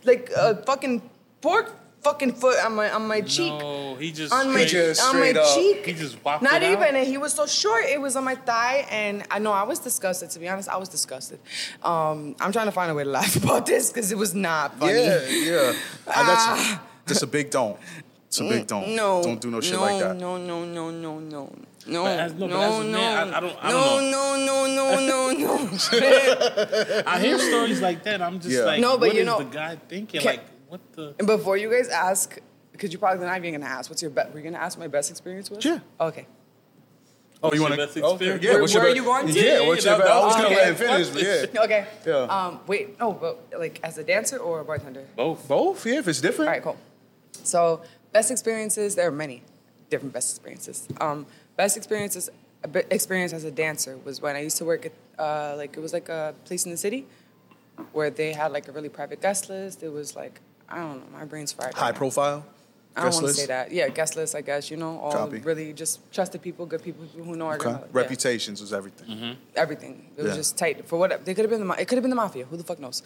like 0.04 0.30
a 0.36 0.56
fucking 0.64 1.02
pork 1.42 1.72
fucking 2.02 2.32
foot 2.34 2.64
on 2.64 2.76
my 2.76 2.90
on 2.90 3.06
my 3.06 3.20
cheek. 3.20 3.52
No, 3.52 3.96
he 3.96 4.10
just 4.12 4.32
On 4.32 4.46
my, 4.54 4.64
straight- 4.64 4.86
just 4.86 5.02
on 5.02 5.20
my 5.20 5.32
up- 5.32 5.54
cheek. 5.54 5.84
He 5.84 5.92
just 5.92 6.14
whopped 6.24 6.42
Not 6.42 6.62
it 6.62 6.70
even, 6.70 6.82
out? 6.84 6.94
and 6.94 7.06
he 7.06 7.18
was 7.18 7.32
so 7.34 7.46
short. 7.46 7.84
It 7.86 8.00
was 8.00 8.16
on 8.16 8.24
my 8.24 8.36
thigh, 8.36 8.86
and 8.90 9.24
I 9.30 9.38
know 9.38 9.52
I 9.52 9.64
was 9.64 9.80
disgusted. 9.80 10.30
To 10.30 10.38
be 10.38 10.48
honest, 10.48 10.68
I 10.70 10.76
was 10.78 10.88
disgusted. 10.88 11.40
Um, 11.82 12.34
I'm 12.40 12.52
trying 12.52 12.66
to 12.66 12.72
find 12.72 12.90
a 12.90 12.94
way 12.94 13.04
to 13.04 13.10
laugh 13.10 13.36
about 13.44 13.66
this 13.66 13.90
because 13.92 14.12
it 14.12 14.16
was 14.18 14.34
not 14.34 14.78
funny. 14.78 15.04
Yeah, 15.04 15.26
yeah. 15.28 15.72
Uh, 16.06 16.26
that's 16.26 16.80
that's 17.06 17.22
a 17.22 17.26
big 17.26 17.50
don't. 17.50 17.76
It's 18.26 18.40
a 18.40 18.44
big 18.44 18.66
don't. 18.66 18.84
Mm, 18.84 18.96
No, 18.96 19.22
Don't 19.22 19.40
do 19.40 19.50
no 19.50 19.60
shit 19.60 19.74
no, 19.74 19.80
like 19.82 20.00
that. 20.00 20.16
No, 20.16 20.36
no, 20.36 20.64
no, 20.64 20.90
no, 20.90 21.18
no, 21.20 21.52
no, 21.86 22.02
But 22.02 22.18
as- 22.18 22.34
no, 22.34 22.46
no, 22.46 22.56
but 22.56 22.62
as 22.62 22.74
a 22.80 22.84
no, 22.84 22.90
man, 22.98 23.34
I- 23.34 23.36
I 23.36 23.40
don't- 23.40 23.56
I 23.62 23.70
no, 23.70 23.80
don't 23.84 24.10
no, 24.10 24.36
no, 24.36 24.66
no, 24.66 25.00
no, 25.00 25.32
no. 25.32 25.70
I 27.06 27.18
hear 27.20 27.38
stories 27.38 27.80
like 27.80 28.02
that. 28.04 28.20
I'm 28.20 28.40
just 28.40 28.54
Yeah. 28.54 28.64
like, 28.64 28.80
No, 28.80 28.92
but 28.98 29.08
what 29.08 29.14
you 29.14 29.20
is 29.20 29.26
know- 29.26 29.38
the 29.38 29.44
guy 29.44 29.76
thinking? 29.88 30.20
Can- 30.20 30.26
like, 30.36 30.44
what 30.68 30.80
the? 30.94 31.14
And 31.18 31.26
before 31.26 31.56
you 31.56 31.70
guys 31.70 31.88
ask, 31.88 32.38
because 32.72 32.92
you're 32.92 32.98
probably 33.00 33.24
not 33.24 33.38
even 33.38 33.52
gonna 33.60 33.72
ask, 33.72 33.88
what's 33.88 34.02
your 34.02 34.10
best? 34.10 34.32
Were 34.32 34.38
you 34.40 34.44
gonna 34.44 34.62
ask 34.62 34.76
what 34.76 34.84
my 34.84 34.88
best 34.88 35.10
experience 35.10 35.50
was? 35.50 35.64
Yeah. 35.64 35.78
Okay. 36.00 36.26
Oh, 37.42 37.50
you 37.52 37.60
your 37.60 37.68
want 37.68 37.76
best 37.76 37.94
to? 37.94 38.00
experience? 38.08 38.42
Yeah. 38.42 38.52
Where- 38.52 38.60
what's 38.62 38.74
your 38.74 38.82
where 38.82 38.90
best- 38.94 39.00
are 39.00 39.02
you 39.02 39.08
going 39.22 39.26
to? 39.34 39.40
Yeah. 39.40 39.66
What's 39.68 39.84
your 39.84 39.98
That- 39.98 40.04
best? 40.04 40.08
that 40.08 40.16
I 40.16 40.18
was 40.18 40.26
was 40.26 40.34
gonna 40.36 40.46
okay. 40.48 40.56
let 40.56 40.68
him 40.68 40.74
finish. 40.74 41.08
but 41.10 41.22
Yeah. 41.54 41.60
Okay. 41.64 41.86
Yeah. 42.06 42.36
Um. 42.46 42.60
Wait. 42.66 42.98
No, 42.98 43.12
but 43.12 43.38
like 43.58 43.78
as 43.84 43.98
a 43.98 44.04
dancer 44.04 44.38
or 44.38 44.60
a 44.60 44.64
bartender. 44.64 45.04
Both. 45.14 45.46
Both. 45.46 45.86
Yeah. 45.86 45.98
If 46.00 46.08
it's 46.08 46.20
different. 46.20 46.48
All 46.48 46.54
right. 46.54 46.62
Cool. 46.62 46.76
So 47.44 47.82
best 48.16 48.30
experiences. 48.36 48.88
There 48.96 49.06
are 49.10 49.18
many 49.24 49.38
different 49.90 50.12
best 50.16 50.28
experiences. 50.34 50.76
Um. 51.06 51.18
Best 51.62 51.74
experiences. 51.80 52.24
Experience 52.98 53.32
as 53.38 53.44
a 53.44 53.54
dancer 53.64 53.94
was 54.06 54.14
when 54.24 54.34
I 54.40 54.42
used 54.48 54.58
to 54.62 54.64
work 54.72 54.82
at 54.88 54.94
uh 55.26 55.54
like 55.60 55.72
it 55.78 55.82
was 55.86 55.92
like 55.98 56.08
a 56.20 56.22
place 56.48 56.62
in 56.66 56.70
the 56.76 56.80
city 56.86 57.00
where 57.96 58.10
they 58.20 58.30
had 58.40 58.48
like 58.56 58.66
a 58.70 58.72
really 58.76 58.92
private 58.98 59.20
guest 59.26 59.42
list. 59.52 59.76
It 59.88 59.92
was 60.00 60.08
like 60.22 60.34
I 60.68 60.76
don't 60.82 60.98
know. 61.00 61.18
My 61.18 61.24
brain's 61.30 61.52
fried. 61.56 61.74
High 61.74 61.92
now. 61.92 62.02
profile. 62.02 62.40
I 62.96 63.00
don't 63.02 63.06
guest 63.08 63.16
want 63.16 63.22
to 63.22 63.26
list? 63.26 63.40
say 63.40 63.46
that. 63.56 63.66
Yeah, 63.78 63.88
guest 64.00 64.12
list, 64.20 64.32
I 64.40 64.42
guess. 64.50 64.70
You 64.72 64.78
know, 64.82 64.92
all 65.04 65.12
Copy. 65.12 65.38
really 65.50 65.68
just 65.82 65.94
trusted 66.16 66.40
people, 66.48 66.62
good 66.72 66.82
people, 66.86 67.02
people 67.12 67.26
who 67.30 67.36
know 67.40 67.48
are 67.52 67.56
Okay. 67.60 67.64
gonna 67.68 67.80
yeah, 67.86 68.00
Reputations 68.02 68.58
was 68.64 68.72
everything. 68.80 69.08
Mm-hmm. 69.12 69.32
everything. 69.64 69.94
It 70.16 70.22
was 70.22 70.32
Yeah. 70.32 70.40
just 70.42 70.52
tight 70.62 70.76
for 70.88 70.96
what 71.00 71.08
they 71.26 71.34
could 71.34 71.44
have 71.46 71.52
been. 71.54 71.62
The, 71.68 71.74
it 71.82 71.86
could 71.88 71.96
have 71.98 72.06
been 72.06 72.14
the 72.16 72.22
mafia. 72.24 72.44
Who 72.50 72.56
the 72.62 72.64
fuck 72.70 72.80
knows? 72.80 72.98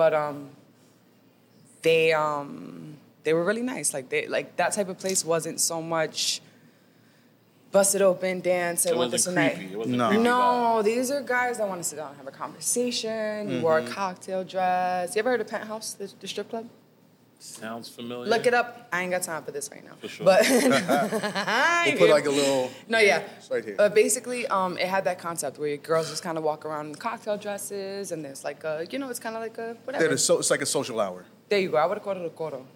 But 0.00 0.12
um, 0.22 0.50
they 1.82 2.12
um 2.12 2.97
they 3.28 3.34
were 3.34 3.44
really 3.44 3.60
nice. 3.76 3.92
Like 3.92 4.08
they 4.08 4.26
like 4.26 4.56
that 4.56 4.72
type 4.72 4.88
of 4.88 4.96
place 4.98 5.22
wasn't 5.34 5.60
so 5.60 5.82
much 5.82 6.40
busted 7.72 8.00
open 8.00 8.40
dance 8.40 8.86
and 8.86 8.94
It 8.94 8.96
what 8.98 9.10
wasn't 9.12 9.12
this 9.12 9.26
and 9.26 9.36
that. 9.36 9.72
It 9.72 9.76
wasn't 9.76 9.96
No. 9.98 10.08
creepy. 10.08 10.22
No, 10.22 10.82
these 10.82 11.10
are 11.10 11.20
guys 11.20 11.58
that 11.58 11.68
want 11.68 11.82
to 11.82 11.88
sit 11.90 11.96
down 11.96 12.08
and 12.08 12.16
have 12.16 12.26
a 12.26 12.30
conversation. 12.30 13.50
You 13.50 13.60
wore 13.60 13.78
a 13.78 13.82
Mm-hmm. 13.82 13.92
cocktail 13.92 14.42
dress. 14.44 15.14
You 15.14 15.18
ever 15.20 15.30
heard 15.32 15.42
of 15.42 15.48
Penthouse, 15.48 15.92
the, 15.92 16.10
the 16.20 16.26
strip 16.26 16.48
club? 16.48 16.66
Sounds 17.40 17.88
familiar. 17.88 18.26
Look 18.34 18.46
it 18.46 18.54
up. 18.54 18.88
I 18.92 19.02
ain't 19.02 19.12
got 19.12 19.22
time 19.22 19.42
for 19.44 19.52
this 19.52 19.68
right 19.70 19.84
now. 19.84 19.92
For 20.00 20.08
sure. 20.08 20.24
But 20.24 20.40
We'll 20.48 21.98
put 21.98 22.10
like 22.10 22.26
a 22.26 22.30
little. 22.30 22.70
No, 22.88 22.98
yeah. 22.98 23.22
It's 23.38 23.50
right 23.50 23.64
here. 23.64 23.76
But 23.76 23.94
basically, 23.94 24.46
um, 24.48 24.78
it 24.78 24.88
had 24.88 25.04
that 25.04 25.18
concept 25.20 25.58
where 25.58 25.76
girls 25.76 26.08
just 26.10 26.22
kind 26.22 26.36
of 26.38 26.42
walk 26.44 26.64
around 26.66 26.86
in 26.88 26.94
cocktail 26.96 27.36
dresses, 27.36 28.10
and 28.12 28.24
there's 28.24 28.42
like 28.44 28.64
a, 28.64 28.86
you 28.90 28.98
know, 28.98 29.08
it's 29.10 29.20
kind 29.20 29.36
of 29.36 29.42
like 29.42 29.56
a 29.58 29.76
whatever. 29.84 30.16
So, 30.16 30.38
it's 30.40 30.50
like 30.50 30.62
a 30.62 30.66
social 30.78 30.98
hour. 31.00 31.20
there 31.50 31.60
you 31.60 31.68
go. 31.70 31.76
I 31.76 31.86
would 31.86 31.98
have 31.98 32.02
called 32.04 32.16
it 32.16 32.24
a 32.26 32.30
coro. 32.30 32.66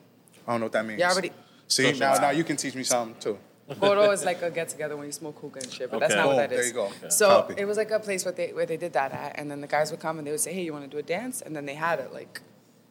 I 0.47 0.53
don't 0.53 0.61
know 0.61 0.67
what 0.67 0.73
that 0.73 0.87
means. 0.87 1.01
Yeah, 1.01 1.09
I 1.09 1.13
already. 1.13 1.31
See, 1.69 1.85
Social 1.85 1.99
now, 2.01 2.15
now 2.19 2.31
you 2.31 2.45
can 2.45 2.57
teach 2.57 2.75
me 2.75 2.83
something 2.85 3.19
too. 3.21 3.39
Coro 3.81 4.11
is 4.11 4.25
like 4.31 4.43
a 4.43 4.51
get 4.51 4.69
together 4.69 4.97
when 4.97 5.07
you 5.07 5.13
smoke 5.13 5.39
hookah 5.41 5.61
and 5.61 5.73
shit, 5.73 5.91
but 5.91 6.01
that's 6.01 6.13
Okay. 6.13 6.21
not 6.21 6.29
what 6.29 6.37
that 6.37 6.53
is. 6.53 6.59
there 6.59 6.67
you 6.67 6.73
go. 6.73 6.87
Okay. 6.87 7.09
So 7.09 7.29
Copy. 7.29 7.55
it 7.59 7.65
was 7.65 7.77
like 7.77 7.91
a 7.91 8.01
place 8.01 8.25
where 8.25 8.33
they 8.33 8.53
where 8.53 8.67
they 8.67 8.77
did 8.77 8.93
that 8.95 9.13
at, 9.13 9.39
and 9.39 9.51
then 9.51 9.61
the 9.61 9.67
guys 9.67 9.91
would 9.91 10.01
come 10.01 10.19
and 10.19 10.27
they 10.27 10.31
would 10.33 10.41
say, 10.41 10.53
"Hey, 10.53 10.63
you 10.63 10.73
want 10.73 10.85
to 10.85 10.91
do 10.91 10.99
a 10.99 11.03
dance?" 11.03 11.41
And 11.41 11.55
then 11.57 11.65
they 11.67 11.75
had 11.75 11.99
it 12.01 12.13
like 12.13 12.41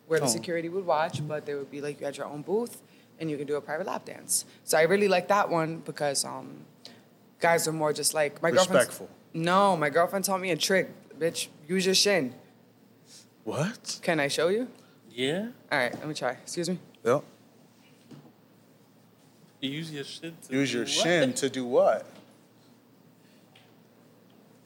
where 0.07 0.19
the 0.19 0.25
Oh. 0.25 0.29
security 0.29 0.69
would 0.69 0.85
watch, 0.85 1.25
but 1.27 1.45
they 1.45 1.53
would 1.55 1.69
be 1.69 1.81
like, 1.81 1.99
"You 1.99 2.05
had 2.05 2.17
your 2.17 2.25
own 2.27 2.41
booth, 2.41 2.81
and 3.19 3.29
you 3.29 3.37
can 3.37 3.45
do 3.47 3.55
a 3.57 3.61
private 3.61 3.85
lap 3.87 4.05
dance." 4.05 4.45
So 4.63 4.77
I 4.77 4.83
really 4.83 5.07
like 5.07 5.27
that 5.27 5.49
one 5.49 5.77
because 5.85 6.25
um, 6.25 6.65
guys 7.39 7.67
are 7.67 7.73
more 7.73 7.93
just 7.93 8.13
like 8.13 8.41
my 8.41 8.49
girlfriend. 8.51 8.79
Respectful. 8.79 9.09
No, 9.33 9.77
my 9.77 9.89
girlfriend 9.89 10.25
taught 10.25 10.41
me 10.41 10.51
a 10.51 10.57
trick, 10.57 10.89
bitch. 11.19 11.47
Use 11.67 11.85
your 11.85 11.95
shin. 11.95 12.33
What? 13.43 13.99
Can 14.01 14.19
I 14.19 14.27
show 14.27 14.47
you? 14.49 14.67
Yeah. 15.09 15.49
All 15.71 15.77
right, 15.79 15.93
let 15.93 16.07
me 16.07 16.13
try. 16.13 16.31
Excuse 16.31 16.69
me. 16.69 16.79
Yep. 17.03 17.23
You 19.61 19.69
use 19.69 19.91
your 19.91 20.03
shit. 20.03 20.41
To 20.43 20.53
Use 20.53 20.71
do 20.71 20.77
your 20.77 20.85
what? 20.85 20.91
shin 20.93 21.33
to 21.33 21.49
do 21.49 21.65
what? 21.65 22.05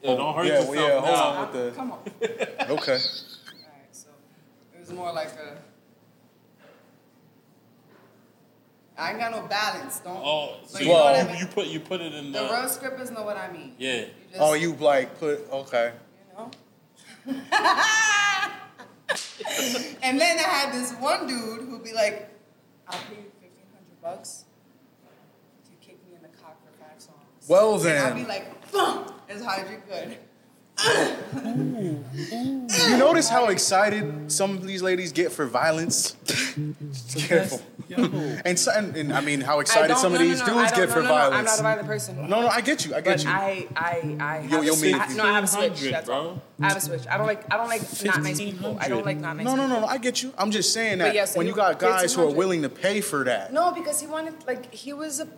Yeah, 0.02 0.14
don't 0.14 0.34
hurt 0.34 0.46
yeah, 0.46 0.52
yourself. 0.54 0.70
well, 0.74 0.88
yeah, 0.88 1.00
hold 1.00 1.18
on 1.18 1.40
with 1.40 1.52
the. 1.52 1.70
Come 1.76 1.92
on. 1.92 1.98
Okay. 2.02 2.68
All 2.68 2.70
right, 2.72 2.98
so 3.92 4.08
it 4.74 4.80
was 4.80 4.92
more 4.92 5.12
like 5.12 5.28
a. 5.34 5.58
I 8.98 9.10
ain't 9.10 9.18
got 9.20 9.30
no 9.32 9.42
balance. 9.46 9.98
Don't. 10.00 10.16
Oh, 10.16 10.56
But 10.62 10.70
so 10.70 10.78
you 10.78 10.86
you, 10.86 10.92
know 10.92 11.06
I 11.06 11.24
mean? 11.24 11.36
you 11.36 11.46
put 11.46 11.66
you 11.66 11.80
put 11.80 12.00
it 12.00 12.14
in 12.14 12.32
the 12.32 12.38
the. 12.38 12.44
real 12.46 12.68
scrippers 12.68 13.10
know 13.10 13.24
what 13.24 13.36
I 13.36 13.52
mean. 13.52 13.74
Yeah. 13.78 13.96
You 14.00 14.06
just, 14.30 14.40
Oh, 14.40 14.54
you 14.54 14.74
like 14.76 15.18
put 15.20 15.46
okay. 15.52 15.92
You 16.30 16.38
know. 16.38 16.50
and 20.02 20.18
then 20.20 20.38
I 20.38 20.42
had 20.42 20.72
this 20.72 20.92
one 20.94 21.26
dude 21.26 21.68
who'd 21.68 21.84
be 21.84 21.92
like, 21.92 22.30
"I'll 22.88 22.98
pay 23.00 23.16
you 23.16 23.30
fifteen 23.40 23.66
hundred 23.74 24.00
bucks 24.02 24.44
to 25.68 25.86
kick 25.86 25.98
me 26.08 26.14
in 26.16 26.22
the 26.22 26.28
cock 26.40 26.56
for 26.64 26.72
five 26.82 26.98
songs." 27.00 27.35
Well 27.48 27.74
And 27.74 27.84
then. 27.84 28.12
I'd 28.12 28.16
be 28.16 28.24
like, 28.24 28.72
"Boom!" 28.72 29.04
as 29.28 29.42
hard 29.44 29.66
as 29.66 29.70
you 29.70 29.82
could. 29.88 30.18
You 32.78 32.96
notice 32.98 33.28
how 33.28 33.46
excited 33.48 34.30
some 34.30 34.52
of 34.52 34.66
these 34.66 34.82
ladies 34.82 35.12
get 35.12 35.32
for 35.32 35.46
violence? 35.46 36.16
Careful. 37.16 37.62
And, 38.44 38.58
so, 38.58 38.72
and, 38.72 38.94
and 38.96 39.12
I 39.12 39.20
mean, 39.20 39.40
how 39.40 39.60
excited 39.60 39.96
some 39.96 40.12
of 40.12 40.20
no, 40.20 40.24
no, 40.24 40.30
these 40.30 40.40
no, 40.40 40.46
dudes 40.46 40.72
get 40.72 40.88
no, 40.88 40.94
for 40.94 41.02
no, 41.02 41.08
no, 41.08 41.14
I'm 41.14 41.44
not 41.44 41.58
a 41.58 41.62
violent 41.62 41.86
person. 41.88 42.16
No, 42.28 42.42
no, 42.42 42.48
I 42.48 42.60
get 42.60 42.84
you. 42.84 42.94
I 42.94 43.00
get 43.00 43.18
But 43.18 43.24
you. 43.24 43.30
I, 43.30 43.66
I, 43.76 44.16
I 44.20 44.36
have 44.38 44.50
Yo- 44.50 44.60
a 44.60 44.64
yo, 44.66 44.74
switch. 44.74 44.92
me. 44.92 44.98
I, 44.98 45.12
no, 45.14 45.24
I 45.24 45.32
have 45.32 45.44
a 45.44 45.46
switch. 45.46 45.80
1500, 45.80 45.92
That's 45.94 46.08
all. 46.10 46.42
I 46.60 46.68
have 46.68 46.76
a 46.76 46.80
switch. 46.80 47.06
I 47.08 47.16
don't 47.16 47.26
like. 47.26 47.52
I 47.52 47.56
don't 47.56 47.68
like 47.68 48.04
not 48.04 48.22
nice 48.22 48.38
people. 48.38 48.76
I 48.80 48.88
don't 48.88 49.06
like 49.06 49.18
not 49.18 49.36
nice. 49.36 49.46
no, 49.46 49.54
no, 49.56 49.66
no, 49.66 49.80
no. 49.80 49.86
I 49.86 49.96
get 49.98 50.22
you. 50.22 50.32
I'm 50.36 50.50
just 50.50 50.72
saying 50.74 50.98
But 50.98 51.04
that 51.04 51.14
yes, 51.14 51.36
when 51.36 51.46
you 51.46 51.54
got 51.54 51.78
guys 51.78 52.12
who 52.14 52.22
are 52.22 52.34
willing 52.34 52.62
to 52.62 52.68
pay 52.68 53.00
for 53.00 53.24
that, 53.24 53.52
No, 53.52 53.72
because 53.72 54.00
he 54.00 54.06
wanted 54.06 54.34
like 54.46 54.74
he 54.74 54.92
was 54.92 55.20
a 55.20 55.28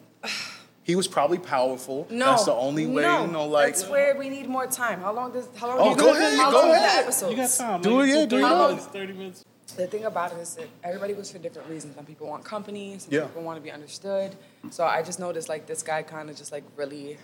he 0.89 0.97
was 0.97 1.07
probably 1.07 1.37
powerful. 1.39 2.07
no. 2.11 2.25
That's 2.31 2.47
the 2.47 2.55
only 2.55 2.87
way, 2.87 3.03
no, 3.03 3.27
you 3.27 3.31
know, 3.31 3.47
like. 3.47 3.67
that's 3.75 3.87
where 3.91 4.17
we 4.17 4.31
need 4.31 4.49
more 4.49 4.67
time. 4.67 5.01
How 5.03 5.13
long 5.13 5.31
does? 5.33 5.47
How 5.55 5.69
long? 5.69 5.77
Oh, 5.81 5.95
do 5.95 6.01
go 6.01 6.13
you 6.15 6.17
ahead, 6.19 6.39
How 6.39 6.51
go 6.51 6.57
long 6.61 6.71
is 6.71 6.73
the 6.81 6.85
ahead. 6.87 7.03
episodes? 7.05 7.31
You 7.31 7.37
got 7.37 7.51
time. 7.51 7.83
Do 7.83 7.99
like, 8.01 8.09
it, 8.09 8.13
yeah, 8.15 8.25
do 8.25 8.41
30 8.41 8.45
it. 8.45 8.69
minutes, 8.69 8.87
Thirty 8.87 9.13
minutes. 9.13 9.45
The 9.77 9.87
thing 9.87 10.07
about 10.07 10.33
it 10.33 10.39
is 10.39 10.55
that 10.55 10.67
everybody 10.83 11.13
goes 11.13 11.31
for 11.31 11.37
different 11.39 11.69
reasons. 11.69 11.95
Some 11.95 12.07
people 12.07 12.27
want 12.27 12.43
company. 12.43 12.99
Some 12.99 13.13
Yeah. 13.13 13.27
people 13.27 13.43
want 13.43 13.59
to 13.59 13.63
be 13.63 13.71
understood. 13.71 14.35
So 14.71 14.83
I 14.87 15.03
just 15.03 15.21
noticed 15.21 15.51
like 15.51 15.67
this 15.67 15.83
guy 15.83 16.03
kind 16.03 16.31
of 16.31 16.37
just 16.37 16.53
like 16.53 16.65
really, 16.75 17.19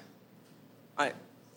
I 0.99 1.13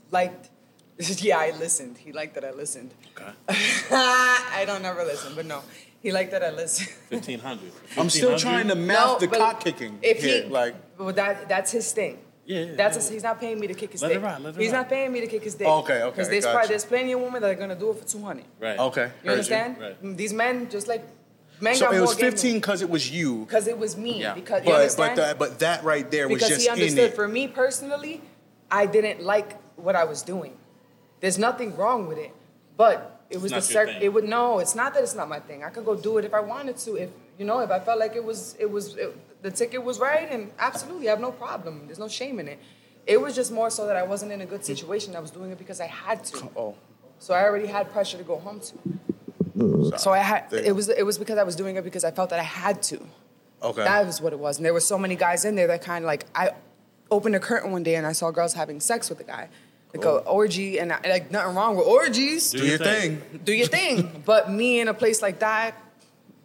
liked. 0.09 0.49
yeah, 1.21 1.37
I 1.39 1.51
listened. 1.59 1.97
He 1.97 2.13
liked 2.13 2.35
that 2.35 2.45
I 2.45 2.51
listened. 2.51 2.91
Okay. 3.17 3.31
I 3.91 4.63
don't 4.65 4.85
ever 4.85 5.03
listen, 5.03 5.33
but 5.35 5.45
no, 5.45 5.61
he 6.01 6.11
liked 6.11 6.31
that 6.31 6.43
I 6.43 6.51
listened. 6.51 6.89
Fifteen 7.09 7.39
hundred. 7.39 7.71
I'm 7.97 8.09
still 8.09 8.37
trying 8.37 8.67
to 8.69 8.75
math 8.75 9.19
the 9.19 9.27
but 9.27 9.39
cock 9.39 9.63
kicking. 9.63 9.99
If 10.01 10.23
here. 10.23 10.43
he 10.43 10.49
like, 10.49 10.75
but 10.97 11.15
that 11.15 11.47
that's 11.49 11.71
his 11.71 11.91
thing. 11.91 12.19
Yeah, 12.45 12.61
yeah, 12.61 12.75
That's 12.77 12.95
yeah. 12.95 13.01
his, 13.01 13.09
he's 13.09 13.23
not 13.23 13.41
paying 13.41 13.59
me 13.59 13.67
to 13.67 13.73
kick 13.73 13.91
his 13.91 14.01
Let 14.01 14.13
it 14.13 14.21
ride, 14.21 14.39
let 14.41 14.55
it 14.55 14.61
he's 14.61 14.71
ride. 14.71 14.77
not 14.77 14.89
paying 14.89 15.11
me 15.11 15.19
to 15.19 15.27
kick 15.27 15.43
his 15.43 15.55
dick. 15.55 15.67
Okay, 15.67 16.01
okay, 16.01 16.09
Because 16.09 16.29
there's 16.29 16.45
gotcha. 16.45 16.53
probably 16.55 16.69
there's 16.69 16.85
plenty 16.85 17.11
of 17.11 17.19
women 17.19 17.41
that 17.41 17.51
are 17.51 17.55
gonna 17.55 17.75
do 17.75 17.89
it 17.91 17.97
for 17.99 18.07
two 18.07 18.21
hundred. 18.23 18.45
Right. 18.57 18.79
okay, 18.79 19.01
You 19.01 19.07
heard 19.07 19.23
you. 19.25 19.31
understand? 19.31 19.77
Right. 19.77 20.01
Mm, 20.01 20.15
these 20.15 20.31
men 20.31 20.69
just 20.69 20.87
like 20.87 21.03
men 21.59 21.75
So 21.75 21.87
got 21.87 21.95
it 21.95 21.97
more 21.97 22.07
was 22.07 22.15
game 22.15 22.29
than 22.29 22.31
15 22.31 22.55
because 22.55 22.81
it 22.81 22.89
was 22.89 23.11
you, 23.11 23.39
Because 23.39 23.67
it 23.67 23.77
was 23.77 23.97
me. 23.97 24.21
Yeah. 24.21 24.33
Because 24.33 24.61
you 24.63 24.71
but 24.71 24.75
understand? 24.75 25.15
but 25.17 25.21
that 25.25 25.39
but 25.39 25.59
that 25.59 25.83
right 25.83 26.09
there 26.09 26.29
was 26.29 26.35
because 26.35 26.49
just 26.49 26.61
he 26.61 26.67
in 26.67 26.73
understood. 26.73 27.11
it. 27.11 27.15
For 27.15 27.27
me 27.27 27.49
personally, 27.49 28.21
I 28.71 28.85
didn't 28.85 29.23
like 29.23 29.59
what 29.75 29.97
I 29.97 30.05
was 30.05 30.21
doing. 30.21 30.55
There's 31.19 31.37
nothing 31.37 31.75
wrong 31.75 32.07
with 32.07 32.17
it, 32.17 32.31
but 32.77 33.16
it 33.29 33.41
was 33.41 33.51
the 33.51 33.57
your 33.57 33.61
certain. 33.61 33.93
thing. 33.95 34.03
It 34.03 34.13
would 34.13 34.23
no. 34.23 34.59
It's 34.59 34.75
not 34.75 34.93
that 34.93 35.03
it's 35.03 35.15
not 35.15 35.27
my 35.29 35.39
thing. 35.39 35.63
I 35.63 35.69
could 35.69 35.85
go 35.85 35.95
do 35.95 36.17
it 36.17 36.25
if 36.25 36.33
I 36.33 36.39
wanted 36.39 36.77
to. 36.77 36.95
If 36.95 37.09
you 37.37 37.45
know, 37.45 37.59
if 37.59 37.71
I 37.71 37.79
felt 37.79 37.99
like 37.99 38.15
it 38.15 38.23
was, 38.23 38.55
it 38.59 38.69
was 38.71 38.95
it, 38.95 39.15
the 39.43 39.51
ticket 39.51 39.83
was 39.83 39.99
right, 39.99 40.27
and 40.31 40.51
absolutely, 40.59 41.07
I 41.07 41.11
have 41.11 41.19
no 41.21 41.31
problem. 41.31 41.83
There's 41.85 41.99
no 41.99 42.07
shame 42.07 42.39
in 42.39 42.47
it. 42.47 42.59
It 43.05 43.21
was 43.21 43.35
just 43.35 43.51
more 43.51 43.69
so 43.69 43.87
that 43.87 43.95
I 43.95 44.03
wasn't 44.03 44.31
in 44.31 44.41
a 44.41 44.45
good 44.45 44.65
situation. 44.65 45.15
I 45.15 45.19
was 45.19 45.31
doing 45.31 45.51
it 45.51 45.57
because 45.57 45.79
I 45.79 45.87
had 45.87 46.23
to. 46.25 46.49
Oh, 46.57 46.75
So 47.19 47.33
I 47.33 47.43
already 47.43 47.67
had 47.67 47.91
pressure 47.91 48.17
to 48.17 48.23
go 48.23 48.37
home 48.37 48.59
to. 48.59 49.97
So 49.97 50.11
I 50.11 50.19
had 50.19 50.51
it 50.53 50.73
was 50.75 50.89
it 50.89 51.03
was 51.03 51.17
because 51.17 51.37
I 51.37 51.43
was 51.43 51.55
doing 51.55 51.75
it 51.77 51.83
because 51.83 52.03
I 52.03 52.11
felt 52.11 52.29
that 52.29 52.39
I 52.39 52.43
had 52.43 52.81
to. 52.83 52.99
okay. 53.63 53.83
That 53.83 54.05
was 54.05 54.21
what 54.21 54.33
it 54.33 54.39
was. 54.39 54.57
And 54.57 54.65
there 54.65 54.73
were 54.73 54.79
so 54.79 54.97
many 54.97 55.15
guys 55.15 55.45
in 55.45 55.55
there 55.55 55.67
that 55.67 55.81
kind 55.81 56.03
of 56.03 56.07
like 56.07 56.25
I 56.35 56.51
opened 57.09 57.35
a 57.35 57.39
curtain 57.39 57.71
one 57.71 57.83
day 57.83 57.95
and 57.95 58.05
I 58.05 58.11
saw 58.11 58.29
girls 58.31 58.53
having 58.53 58.79
sex 58.79 59.09
with 59.09 59.19
a 59.19 59.23
guy, 59.23 59.49
like 59.97 60.05
a 60.05 60.23
oh. 60.25 60.33
orgy, 60.39 60.79
and 60.79 60.93
I, 60.93 60.99
like 61.07 61.31
nothing 61.31 61.55
wrong 61.55 61.75
with 61.75 61.87
orgies. 61.87 62.51
do 62.51 62.65
your 62.65 62.77
thing. 62.77 63.21
Do 63.43 63.53
your 63.53 63.67
thing. 63.67 64.21
but 64.25 64.51
me 64.51 64.79
in 64.79 64.87
a 64.87 64.93
place 64.93 65.21
like 65.21 65.39
that, 65.39 65.75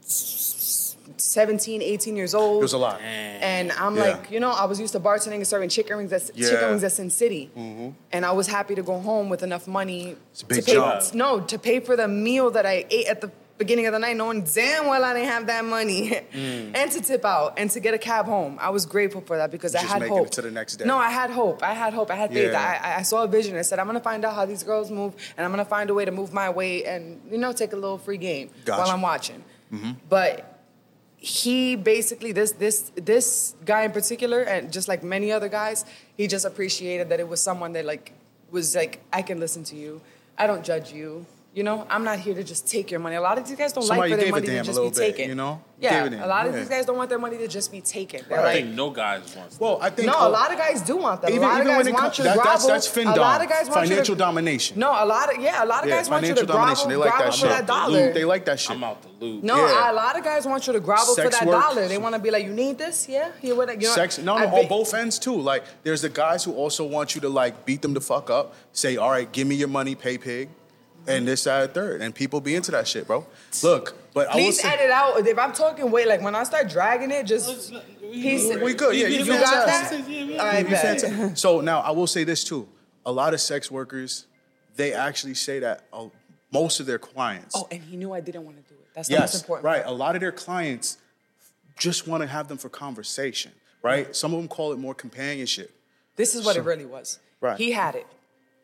17, 0.03 1.83
18 1.83 2.17
years 2.17 2.35
old. 2.35 2.59
It 2.59 2.63
was 2.63 2.73
a 2.73 2.79
lot. 2.79 3.01
And 3.01 3.73
I'm 3.73 3.97
Yeah. 3.97 4.03
like, 4.03 4.31
you 4.31 4.41
know, 4.41 4.51
I 4.51 4.65
was 4.65 4.81
used 4.81 4.93
to 4.93 5.01
bartending 5.01 5.37
and 5.37 5.47
serving 5.47 5.69
chicken 5.69 5.97
wings 5.97 6.13
at 6.13 6.31
Yeah. 6.35 6.51
chicken 6.51 6.69
wings 6.71 6.85
at 6.85 6.93
Sin 6.93 7.11
City, 7.11 7.51
mm-hmm. 7.57 7.91
and 8.13 8.27
I 8.27 8.33
was 8.33 8.49
happy 8.49 8.75
to 8.75 8.83
go 8.83 8.99
home 8.99 9.29
with 9.29 9.43
enough 9.43 9.67
money 9.67 10.17
It's 10.33 10.43
a 10.43 10.47
big 10.47 10.59
to 10.61 10.65
pay. 10.65 10.73
job. 10.75 11.03
No, 11.15 11.41
to 11.41 11.59
pay 11.59 11.81
for 11.81 11.97
the 11.97 12.09
meal 12.09 12.51
that 12.51 12.67
I 12.67 12.85
ate 12.91 13.07
at 13.07 13.21
the 13.21 13.31
beginning 13.59 13.87
of 13.87 13.93
the 13.93 13.99
night, 13.99 14.17
knowing 14.17 14.43
damn 14.43 14.87
well 14.87 15.05
I 15.05 15.15
didn't 15.15 15.29
have 15.29 15.47
that 15.47 15.65
money, 15.65 16.11
Mm. 16.33 16.75
and 16.75 16.91
to 16.93 17.01
tip 17.01 17.25
out 17.25 17.55
and 17.59 17.71
to 17.71 17.81
get 17.81 17.95
a 17.95 17.99
cab 17.99 18.27
home. 18.27 18.59
I 18.61 18.71
was 18.71 18.87
grateful 18.87 19.21
for 19.21 19.37
that 19.37 19.51
because 19.51 19.75
I 19.75 19.81
Just 19.83 19.93
had 19.93 20.01
making 20.03 20.17
it 20.17 20.19
hope. 20.21 20.31
to 20.31 20.43
the 20.43 20.51
next 20.51 20.77
day. 20.77 20.85
No, 20.85 20.97
I 20.99 21.11
had 21.11 21.31
hope. 21.31 21.63
I 21.63 21.75
had 21.75 21.93
hope. 21.95 22.11
I 22.11 22.15
had 22.17 22.33
faith. 22.33 22.53
Yeah. 22.53 22.81
I, 22.83 22.99
I 23.01 23.03
saw 23.03 23.23
a 23.25 23.29
vision. 23.29 23.57
I 23.57 23.63
said, 23.63 23.79
I'm 23.79 23.87
gonna 23.87 24.01
find 24.01 24.25
out 24.25 24.35
how 24.35 24.47
these 24.47 24.63
girls 24.63 24.91
move, 24.91 25.15
and 25.37 25.45
I'm 25.45 25.51
gonna 25.53 25.65
find 25.65 25.91
a 25.91 25.95
way 25.95 26.05
to 26.05 26.11
move 26.13 26.33
my 26.33 26.49
way, 26.51 26.85
and 26.85 27.21
you 27.31 27.39
know, 27.39 27.53
take 27.53 27.73
a 27.73 27.77
little 27.77 27.99
free 27.99 28.17
game 28.19 28.51
Gotcha. 28.65 28.81
while 28.83 28.91
I'm 28.91 29.03
watching. 29.03 29.45
But 30.09 30.49
he 31.17 31.77
basically 31.77 32.33
this 32.33 32.53
this 32.53 32.91
this 32.97 33.55
guy 33.65 33.83
in 33.85 33.93
particular 33.93 34.41
and 34.43 34.73
just 34.73 34.89
like 34.89 35.05
many 35.05 35.31
other 35.31 35.49
guys 35.49 35.85
he 36.17 36.27
just 36.27 36.45
appreciated 36.45 37.11
that 37.11 37.21
it 37.21 37.29
was 37.29 37.41
someone 37.41 37.73
that 37.75 37.85
like 37.85 38.13
was 38.51 38.75
like 38.75 39.01
i 39.13 39.23
can 39.23 39.39
listen 39.39 39.63
to 39.63 39.77
you 39.77 40.01
i 40.37 40.49
don't 40.49 40.65
judge 40.65 40.93
you 40.93 41.25
you 41.55 41.63
know 41.63 41.87
i'm 41.91 42.03
not 42.05 42.19
here 42.19 42.35
to 42.35 42.43
just 42.43 42.67
take 42.67 42.91
your 42.91 43.01
money 43.01 43.17
a 43.17 43.21
lot 43.21 43.37
of 43.39 43.47
these 43.47 43.57
guys 43.57 43.73
don't 43.73 43.85
Somebody 43.85 44.11
like 44.13 44.19
for 44.21 44.25
their 44.25 44.33
money 44.33 44.47
to 44.47 44.63
just 44.63 44.81
be 44.81 44.89
bit, 44.89 44.95
taken 44.95 45.29
you 45.29 45.35
know? 45.35 45.61
yeah 45.79 46.25
a 46.25 46.27
lot 46.27 46.47
of 46.47 46.55
yeah. 46.55 46.61
these 46.61 46.69
guys 46.69 46.87
don't 46.87 46.97
want 46.97 47.11
their 47.11 47.19
money 47.19 47.37
to 47.39 47.47
just 47.49 47.71
be 47.71 47.81
taken 47.83 48.25
They're 48.29 48.41
I 48.41 48.45
like, 48.45 48.55
think 48.57 48.75
no 48.75 48.89
guys 48.91 49.35
wants. 49.37 49.59
Well, 49.61 49.79
I 49.83 49.91
think 49.91 50.07
no, 50.07 50.15
a 50.29 50.31
lot 50.31 50.51
of 50.53 50.57
guys 50.59 50.81
do 50.83 50.97
want 50.97 51.21
that. 51.23 51.31
even- 51.31 51.43
a 51.43 51.47
lot 51.47 51.61
of 51.61 51.67
even 51.67 51.77
when 51.77 51.85
guys 51.85 51.87
it 51.89 51.93
want 51.93 52.03
comes- 52.05 52.19
you 52.19 52.25
to 52.25 52.29
that- 52.29 52.35
grovel. 52.37 52.69
that's- 52.69 52.89
that's 52.93 52.97
a 52.97 53.21
lot 53.21 53.43
of 53.43 53.49
guys 53.49 53.69
want 53.69 53.83
you 53.83 53.89
financial 53.91 54.15
to, 54.15 54.19
domination. 54.19 54.79
No, 54.79 54.91
a 54.93 55.05
lot 55.05 55.35
of 55.35 55.43
yeah, 55.43 55.65
a 55.65 55.67
lot 55.67 55.83
of 55.83 55.89
Yeah, 55.91 55.97
guys 55.97 56.09
want 56.09 56.23
you 56.27 56.35
to 56.35 56.47
financial 56.47 56.47
domination. 56.57 56.89
grovel, 56.89 56.91
They 56.91 56.97
like 56.97 57.11
grovel 57.11 57.25
that 57.27 57.33
for 57.33 57.39
shit. 57.41 57.49
that 57.51 57.67
dollar. 57.67 58.13
They 58.13 58.25
like 58.25 58.45
that 58.47 58.61
shit. 58.61 58.71
I'm 58.77 58.85
out 58.85 59.03
the 59.03 59.09
loop. 59.27 59.43
No, 59.43 59.57
Yeah. 59.57 59.91
a 59.91 59.93
lot 59.93 60.17
of 60.19 60.25
guys 60.25 60.47
want 60.47 60.67
you 60.67 60.73
to 60.73 60.81
grovel 60.81 61.15
Sex 61.15 61.25
for 61.27 61.31
that 61.45 61.47
work. 61.47 61.61
dollar. 61.63 61.89
They 61.89 61.99
want 61.99 62.15
to 62.15 62.21
be 62.21 62.31
like, 62.31 62.45
you 62.47 62.53
need 62.53 62.79
this, 62.79 63.09
yeah, 63.09 63.31
here 63.41 63.55
what 63.57 63.69
you 63.81 63.89
know. 63.89 63.95
Sex, 63.95 64.19
no, 64.19 64.37
I 64.37 64.47
no, 64.47 64.57
on 64.59 64.69
both 64.69 64.95
ends 64.95 65.19
too. 65.19 65.35
Like, 65.39 65.65
there's 65.83 66.03
the 66.03 66.09
guys 66.09 66.45
who 66.45 66.55
also 66.55 66.85
want 66.85 67.15
you 67.15 67.21
to 67.23 67.29
like 67.29 67.65
beat 67.67 67.83
them 67.83 67.93
the 67.95 68.01
fuck 68.01 68.31
up. 68.31 68.55
Say, 68.73 68.97
all 68.97 69.11
right, 69.11 69.31
give 69.31 69.47
me 69.49 69.57
your 69.57 69.69
money, 69.69 69.95
pay 69.95 70.17
pig, 70.17 70.49
and 71.07 71.27
this, 71.27 71.43
side 71.43 71.65
and 71.65 71.73
third, 71.75 72.01
and 72.01 72.15
people 72.15 72.41
be 72.41 72.55
into 72.55 72.71
that 72.73 72.87
shit, 72.89 73.07
bro. 73.07 73.27
Look, 73.63 73.97
but 74.15 74.29
I 74.29 74.37
will 74.37 74.43
Please 74.45 74.61
say, 74.61 74.69
edit 74.69 74.91
out 74.91 75.27
if 75.27 75.39
I'm 75.39 75.53
talking 75.53 75.91
way 75.91 76.07
like 76.07 76.21
when 76.23 76.35
I 76.35 76.45
start 76.45 76.69
dragging 76.69 77.11
it, 77.11 77.25
just 77.27 77.73
piece 78.01 78.55
we 78.61 78.75
good, 78.75 78.95
yeah, 78.97 79.07
You 79.07 79.19
you 79.19 79.25
You 79.25 79.39
got 79.41 79.67
fantastic. 79.67 80.07
that? 80.07 80.39
All 80.41 80.47
right, 80.47 80.59
You 80.65 80.71
bet. 80.71 81.01
fantastic. 81.01 81.37
So 81.37 81.61
now 81.61 81.81
I 81.81 81.91
will 81.91 82.07
say 82.07 82.25
this 82.25 82.45
too: 82.45 82.69
a 83.07 83.13
lot 83.13 83.35
of 83.35 83.41
sex 83.41 83.71
workers, 83.71 84.27
they 84.77 84.93
actually 84.93 85.35
say 85.35 85.59
that 85.61 85.85
uh, 85.93 86.07
most 86.53 86.81
of 86.81 86.87
their 86.87 86.99
clients, 86.99 87.55
Oh, 87.57 87.67
and 87.71 87.83
he 87.83 87.97
knew 87.97 88.13
I 88.13 88.21
didn't 88.21 88.45
want 88.45 88.57
to 88.59 88.63
do 88.75 88.79
it. 88.79 88.87
That's 88.95 89.09
the 89.09 89.15
most 89.15 89.33
yes, 89.35 89.41
important. 89.41 89.65
right, 89.65 89.83
part. 89.85 89.95
a 89.95 89.97
lot 89.97 90.15
of 90.15 90.21
their 90.21 90.33
clients 90.33 90.99
just 91.79 92.07
want 92.07 92.23
to 92.23 92.27
have 92.27 92.49
them 92.49 92.59
for 92.59 92.69
conversation, 92.69 93.53
right? 93.83 94.15
Some 94.15 94.33
of 94.35 94.39
them 94.39 94.49
call 94.49 94.73
it 94.73 94.79
more 94.79 94.95
companionship. 94.95 95.75
This 96.17 96.35
is 96.35 96.45
what 96.45 96.57
it 96.57 96.63
really 96.63 96.85
was. 96.85 97.19
Right. 97.41 97.57
He 97.57 97.73
had 97.73 97.95
it, 97.95 98.07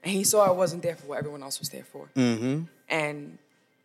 and 0.03 0.13
he 0.13 0.25
saw 0.25 0.47
I 0.47 0.51
wasn't 0.51 0.83
there 0.83 0.97
for 0.97 1.07
what 1.09 1.19
everyone 1.19 1.43
else 1.43 1.59
was 1.59 1.69
there 1.71 1.85
for. 1.85 2.09
Mm-hmm. 2.17 2.63
And 2.89 3.39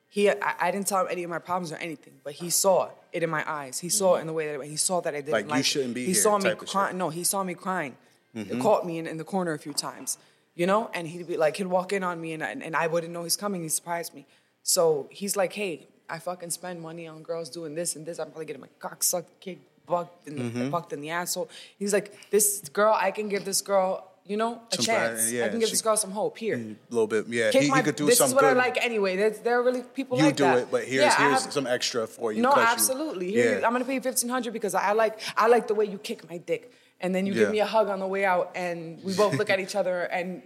he 0.09 0.29
I, 0.29 0.35
I 0.61 0.71
didn't 0.71 0.87
tell 0.87 1.01
him 1.01 1.07
any 1.09 1.23
of 1.23 1.29
my 1.29 1.39
problems 1.39 1.71
or 1.71 1.77
anything, 1.77 2.13
but 2.23 2.33
he 2.33 2.49
saw 2.49 2.89
it 3.11 3.23
in 3.23 3.29
my 3.29 3.43
eyes. 3.49 3.79
He 3.79 3.89
saw 3.89 4.15
it 4.15 4.21
in 4.21 4.27
the 4.27 4.33
way 4.33 4.55
that 4.55 4.65
he 4.65 4.75
saw 4.75 5.01
that 5.01 5.13
I 5.13 5.21
didn't 5.21 5.33
Like, 5.33 5.47
like, 5.49 5.57
you 5.57 5.63
shouldn't 5.63 5.93
be 5.95 6.01
He 6.01 6.05
here 6.13 6.15
saw 6.21 6.37
me 6.37 6.53
crying. 6.55 6.97
No, 6.97 7.09
he 7.09 7.23
saw 7.23 7.43
me 7.43 7.53
crying. 7.53 7.95
Mm-hmm. 8.35 8.55
He 8.55 8.61
caught 8.61 8.85
me 8.85 8.97
in, 8.99 9.07
in 9.07 9.17
the 9.17 9.23
corner 9.23 9.53
a 9.53 9.59
few 9.59 9.73
times, 9.73 10.17
you 10.55 10.65
know, 10.67 10.89
and 10.93 11.07
he'd 11.07 11.27
be 11.27 11.37
like, 11.37 11.57
he'd 11.57 11.67
walk 11.67 11.93
in 11.93 12.03
on 12.03 12.19
me 12.21 12.33
and, 12.33 12.43
I- 12.43 12.51
and 12.51 12.75
I 12.75 12.87
wouldn't 12.87 13.13
know 13.13 13.23
he's 13.23 13.35
coming. 13.37 13.61
He 13.61 13.69
surprised 13.69 14.13
me. 14.15 14.25
So 14.63 15.07
he's 15.11 15.35
like, 15.35 15.53
hey, 15.53 15.87
I 16.09 16.19
fucking 16.19 16.49
spend 16.51 16.81
money 16.81 17.07
on 17.07 17.21
girls 17.23 17.49
doing 17.49 17.75
this 17.75 17.95
and 17.95 18.05
this. 18.05 18.19
I'm 18.19 18.27
probably 18.27 18.45
getting 18.45 18.61
my 18.61 18.69
cock 18.79 19.03
sucked, 19.03 19.39
kicked, 19.39 19.61
bucked 19.85 20.27
in 20.27 20.35
the, 20.35 20.41
Mm-hmm. 20.43 20.69
bucked 20.69 20.93
in 20.93 21.01
the 21.01 21.09
asshole. 21.09 21.49
He's 21.77 21.93
like, 21.93 22.29
this 22.29 22.59
girl, 22.69 22.95
I 22.99 23.11
can 23.11 23.29
give 23.29 23.45
this 23.45 23.61
girl, 23.61 24.09
you 24.25 24.37
know, 24.37 24.61
a 24.71 24.75
Some 24.75 24.85
chance. 24.85 25.25
bad- 25.25 25.33
yeah, 25.33 25.45
I 25.45 25.49
can 25.49 25.59
give 25.59 25.67
she- 25.69 25.73
this 25.73 25.81
girl 25.81 25.97
some 25.97 26.11
hope. 26.11 26.37
Here. 26.37 26.55
A 26.55 26.75
little 26.93 27.07
bit, 27.07 27.27
yeah. 27.27 27.51
Kick 27.51 27.63
He, 27.63 27.69
my, 27.69 27.77
he 27.77 27.83
could 27.83 27.95
do 27.97 28.05
this 28.05 28.17
some 28.17 28.27
is 28.29 28.33
what 28.33 28.41
good. 28.41 28.55
I 28.55 28.59
like 28.59 28.77
anyway. 28.83 29.17
There, 29.17 29.29
there 29.31 29.59
are 29.59 29.63
really 29.63 29.81
people 29.81 30.17
you 30.17 30.25
like 30.25 30.35
do 30.37 30.45
it, 30.45 30.67
but 30.71 30.83
here's 30.85 31.03
Yeah, 31.03 31.17
here's 31.29 31.43
have- 31.43 31.53
some 31.53 31.67
extra 31.67 32.07
for 32.07 32.31
you. 32.31 32.41
no, 32.41 32.55
you- 32.55 32.61
absolutely. 32.61 33.31
Here, 33.31 33.59
yeah. 33.59 33.65
I'm 33.67 33.73
gonna 33.73 33.85
pay 33.85 33.95
you 33.95 34.01
fifteen 34.01 34.29
hundred 34.29 34.53
because 34.53 34.75
I 34.75 34.93
like 34.93 35.19
I 35.35 35.47
like 35.47 35.67
the 35.67 35.75
way 35.75 35.85
you 35.85 35.97
kick 35.97 36.29
my 36.29 36.37
dick, 36.37 36.71
and 37.01 37.13
then 37.13 37.25
you 37.25 37.33
Yeah. 37.33 37.39
give 37.39 37.51
me 37.51 37.59
a 37.59 37.65
hug 37.65 37.89
on 37.89 37.99
the 37.99 38.07
way 38.07 38.23
out, 38.23 38.51
and 38.55 39.03
we 39.03 39.13
both 39.13 39.33
look 39.35 39.49
at 39.49 39.59
each 39.59 39.75
other. 39.75 40.01
And 40.03 40.41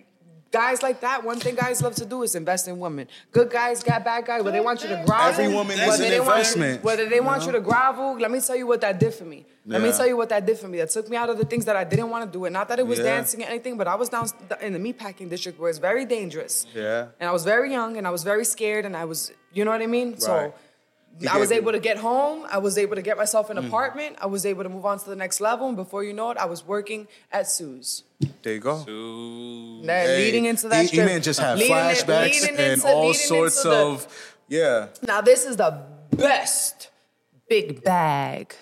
guys 0.52 0.82
like 0.82 1.02
that, 1.02 1.24
one 1.24 1.40
thing 1.40 1.56
guys 1.56 1.82
love 1.82 1.96
to 1.96 2.06
do 2.06 2.24
is 2.24 2.36
invest 2.36 2.68
in 2.68 2.80
women. 2.80 3.08
Good 3.32 3.50
guys 3.50 3.84
got 3.84 4.04
bad 4.04 4.26
guys, 4.26 4.44
whether 4.44 4.58
they 4.58 4.64
want 4.64 4.82
you 4.84 4.90
to 4.90 5.04
grovel, 5.06 5.28
Every 5.30 5.48
woman 5.54 5.80
is 5.80 5.88
whether 5.88 6.04
an 6.06 6.10
they 6.12 6.20
want 6.20 6.30
you- 6.30 6.34
investment, 6.36 6.84
whether 6.84 7.06
they 7.10 7.20
want 7.20 7.46
you 7.46 7.52
to 7.52 7.60
grovel, 7.60 8.18
let 8.20 8.32
me 8.32 8.40
tell 8.42 8.56
you 8.56 8.68
what 8.68 8.82
that 8.82 9.00
did 9.00 9.14
for 9.14 9.26
me. 9.26 9.46
Let 9.66 9.82
me 9.82 9.92
tell 9.92 10.08
you 10.08 10.16
what 10.16 10.30
that 10.30 10.46
did 10.46 10.58
for 10.58 10.70
me. 10.70 10.78
That 10.78 10.90
took 10.92 11.10
me 11.10 11.18
out 11.18 11.30
of 11.30 11.38
the 11.38 11.44
things 11.44 11.66
that 11.66 11.76
I 11.76 11.84
didn't 11.84 12.10
want 12.10 12.24
to 12.26 12.32
do. 12.32 12.46
And 12.46 12.54
not 12.54 12.70
that 12.70 12.80
it 12.80 12.88
was 12.88 13.00
Yeah. 13.00 13.06
dancing 13.06 13.44
or 13.44 13.48
anything, 13.48 13.76
but 13.78 13.86
I 13.86 13.96
was 13.96 14.08
down 14.08 14.26
in 14.62 14.72
the 14.72 14.80
meatpacking 14.80 15.30
district 15.30 15.60
where 15.60 15.70
it's 15.70 15.78
very 15.80 16.06
dangerous. 16.06 16.66
Yeah. 16.74 17.08
And 17.20 17.28
I 17.30 17.34
was 17.34 17.44
very 17.44 17.70
young 17.72 17.98
and 17.98 18.08
I 18.08 18.12
was 18.12 18.24
very 18.24 18.46
scared 18.46 18.86
and 18.86 18.96
I 18.96 19.04
was, 19.04 19.32
you 19.52 19.66
know 19.66 19.72
what 19.72 19.82
I 19.82 19.88
mean? 19.88 20.12
Right. 20.12 20.22
So 20.22 20.54
You 21.20 21.30
I 21.32 21.38
was 21.38 21.52
able 21.52 21.72
to 21.72 21.80
get 21.80 21.98
home. 21.98 22.46
I 22.52 22.60
was 22.60 22.78
able 22.78 22.96
to 22.96 23.02
get 23.02 23.18
myself 23.18 23.48
Mm. 23.48 23.58
an 23.58 23.58
apartment. 23.66 24.18
I 24.22 24.28
was 24.28 24.46
able 24.46 24.64
to 24.64 24.70
move 24.70 24.86
on 24.86 25.00
to 25.00 25.10
the 25.10 25.16
next 25.16 25.42
level. 25.42 25.68
And 25.68 25.76
before 25.76 26.04
you 26.04 26.14
know 26.14 26.30
it, 26.32 26.38
I 26.38 26.46
was 26.46 26.66
working 26.66 27.08
at 27.32 27.50
Sue's. 27.50 28.04
There 28.44 28.54
you 28.54 28.60
go. 28.60 28.78
That 29.86 30.06
Hey, 30.08 30.18
leading 30.26 30.46
into 30.46 30.68
that 30.70 30.84
E- 30.86 30.88
strip. 30.88 31.08
E-Man 31.08 31.22
just 31.22 31.40
had 31.40 31.58
flashbacks 31.60 32.48
and 32.48 32.60
into- 32.60 32.88
all 32.88 33.14
sorts 33.14 33.64
the- 33.64 33.72
of 33.72 34.08
yeah. 34.48 34.88
Now 35.02 35.22
this 35.22 35.46
is 35.46 35.58
the 35.58 35.82
best 36.12 36.90
big 37.50 37.84
bag. 37.84 38.56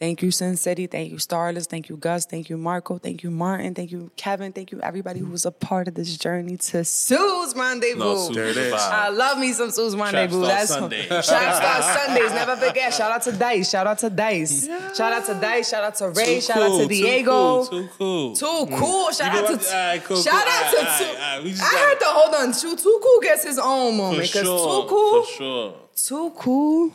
Thank 0.00 0.22
you, 0.22 0.30
Sin 0.30 0.56
City. 0.56 0.86
Thank 0.86 1.10
you, 1.10 1.18
Starlets. 1.18 1.66
Thank 1.66 1.90
you, 1.90 1.96
Gus. 1.98 2.24
Thank 2.24 2.48
you, 2.48 2.56
Marco. 2.56 2.96
Thank 2.96 3.22
you, 3.22 3.30
Martin. 3.30 3.74
Thank 3.74 3.92
you, 3.92 4.10
Kevin. 4.16 4.50
Thank 4.50 4.72
you, 4.72 4.80
everybody 4.80 5.20
who 5.20 5.26
was 5.26 5.44
a 5.44 5.50
part 5.50 5.88
of 5.88 5.94
this 5.94 6.16
journey 6.16 6.56
to 6.56 6.86
Sue's 6.86 7.54
Rendezvous. 7.54 7.98
No, 7.98 8.16
Sue's 8.16 8.34
There 8.34 8.46
it 8.48 8.54
the 8.54 8.66
is. 8.68 8.72
vibe. 8.72 8.90
I 8.92 9.08
love 9.10 9.36
me 9.36 9.52
some 9.52 9.70
Sue's 9.70 9.94
Rendezvous. 9.94 10.42
Star 10.42 10.54
That's 10.56 10.68
Sunday. 10.70 11.06
Trap 11.06 11.22
Star 11.22 11.82
Sundays. 11.82 12.32
Never 12.32 12.56
forget. 12.56 12.94
Shout 12.94 13.12
out 13.12 13.20
to 13.24 13.32
Dice. 13.32 13.68
Shout 13.70 13.86
out 13.86 13.98
to 13.98 14.08
Dice. 14.08 14.66
Shout 14.96 15.12
out 15.12 15.26
to 15.26 15.34
Dice. 15.34 15.68
Shout 15.68 15.84
out 15.84 15.94
to 15.96 16.08
Ray. 16.08 16.36
Too 16.36 16.40
Shout 16.40 16.56
out 16.56 16.66
cool, 16.68 16.78
to 16.78 16.82
too 16.84 16.88
Diego. 16.88 17.30
cool, 17.32 17.66
Too 17.66 17.88
cool. 17.98 18.36
Too 18.36 18.66
cool. 18.76 19.08
Mm. 19.10 19.18
Shout 19.18 19.26
You 19.34 19.38
know 19.42 19.44
out 19.46 19.50
what? 19.50 19.60
to 19.60 19.76
All 19.76 19.86
right, 19.86 20.04
cool, 20.04 20.22
shout 20.22 20.34
out 20.46 20.64
All 20.64 20.70
to 20.70 20.76
right, 20.78 20.98
Too. 20.98 21.04
all 21.04 21.12
right, 21.12 21.36
all 21.36 21.44
right. 21.44 21.54
I 21.54 21.58
gotta- 21.60 21.76
had 21.76 21.98
to 22.00 22.04
hold 22.06 22.34
on. 22.36 22.52
Too 22.54 22.74
Too 22.76 23.00
Cool 23.02 23.20
gets 23.20 23.44
his 23.44 23.58
own 23.58 23.92
For 23.92 23.96
moment 23.98 24.22
because 24.22 24.46
sure. 24.46 24.82
Too 24.82 24.88
Cool, 24.88 25.22
For 25.24 25.32
sure. 25.34 25.74
Too 25.94 26.32
Cool. 26.38 26.92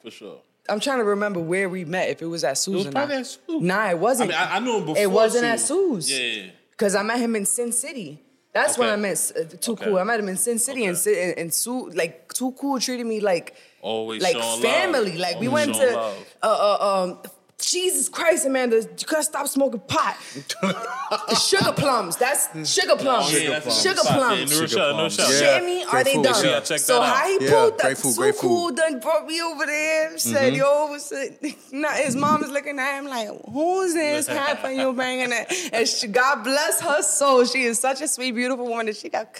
For 0.00 0.10
sure. 0.12 0.38
I'm 0.68 0.80
trying 0.80 0.98
to 0.98 1.04
remember 1.04 1.40
where 1.40 1.68
we 1.68 1.84
met. 1.84 2.08
If 2.10 2.22
it 2.22 2.26
was 2.26 2.44
at 2.44 2.56
Sue's 2.58 2.76
was 2.76 2.86
or 2.86 2.92
probably 2.92 3.16
not. 3.16 3.20
at 3.22 3.26
Sue's. 3.26 3.62
Nah, 3.62 3.90
it 3.90 3.98
wasn't. 3.98 4.30
mean, 4.30 4.38
I, 4.38 4.56
I 4.56 4.58
knew 4.60 4.76
him 4.78 4.86
before. 4.86 5.02
It 5.02 5.10
wasn't 5.10 5.44
at 5.44 5.60
Sue's. 5.60 6.10
Yeah, 6.10 6.24
yeah. 6.44 6.50
Cause 6.76 6.94
I 6.94 7.02
met 7.02 7.18
him 7.18 7.36
in 7.36 7.44
Sin 7.46 7.72
City. 7.72 8.20
That's 8.52 8.76
when 8.76 8.88
I 8.90 8.96
met 8.96 9.32
uh, 9.36 9.44
Too 9.60 9.72
Okay. 9.72 9.84
Cool. 9.86 9.98
I 9.98 10.04
met 10.04 10.20
him 10.20 10.28
in 10.28 10.36
Sin 10.36 10.58
City 10.58 10.84
and, 10.84 10.96
Okay. 10.96 11.32
Si- 11.34 11.40
and 11.40 11.52
Sue 11.54 11.88
like 11.90 12.32
Too 12.32 12.52
Cool 12.52 12.78
treated 12.80 13.06
me 13.06 13.20
like 13.20 13.54
Always 13.80 14.22
like 14.22 14.36
family. 14.62 15.12
love. 15.12 15.18
Like 15.20 15.40
we 15.40 15.48
went 15.48 15.74
to 15.74 15.98
uh, 15.98 16.14
uh, 16.42 17.02
um 17.04 17.18
Jesus 17.62 18.08
Christ, 18.08 18.44
Amanda, 18.44 18.76
you 18.82 19.06
gotta 19.06 19.22
stop 19.22 19.46
smoking 19.46 19.80
pot. 19.86 20.16
sugar 21.48 21.72
plums. 21.72 22.16
That's 22.16 22.48
sugar 22.68 22.96
plums. 22.96 23.32
Oh, 23.32 23.38
yeah, 23.38 23.50
that's 23.60 23.80
sugar 23.82 24.00
a- 24.04 24.12
plums. 24.12 24.52
Yeah, 24.52 24.60
no 24.60 24.66
shot, 24.66 24.96
no 24.96 25.08
shot. 25.08 25.30
Yeah. 25.30 25.38
Shit 25.38 25.64
me? 25.64 25.84
Are 25.84 26.02
they 26.02 26.14
done? 26.20 26.44
Yeah, 26.44 26.60
check 26.60 26.80
so 26.80 26.94
that 26.98 27.02
out. 27.02 27.16
how 27.16 27.26
he 27.38 27.44
Yeah, 27.44 27.50
pulled 27.50 27.78
that 27.78 27.82
great 27.84 27.98
food, 27.98 28.12
so 28.14 28.20
great 28.22 28.34
food. 28.34 28.40
cool 28.48 28.70
done 28.72 28.98
brought 29.00 29.26
me 29.26 29.40
over 29.40 29.64
there, 29.64 30.18
said, 30.18 30.54
yo, 30.56 30.86
what's 30.86 31.12
it? 31.12 31.40
Now 31.72 31.90
his 31.92 32.16
mom 32.16 32.42
is 32.42 32.50
looking 32.50 32.78
at 32.78 32.98
him 32.98 33.06
like, 33.06 33.28
who's 33.50 33.94
this 33.94 34.26
half 34.38 34.64
of 34.64 34.72
you 34.72 34.92
banging 34.92 35.30
it? 35.32 35.70
And 35.72 35.88
she, 35.88 36.08
God 36.08 36.42
bless 36.42 36.80
her 36.80 37.00
soul. 37.02 37.44
She 37.44 37.62
is 37.62 37.78
such 37.78 38.00
a 38.02 38.08
sweet, 38.08 38.32
beautiful 38.32 38.66
woman 38.66 38.86
that 38.86 38.96
she 38.96 39.08
got 39.08 39.32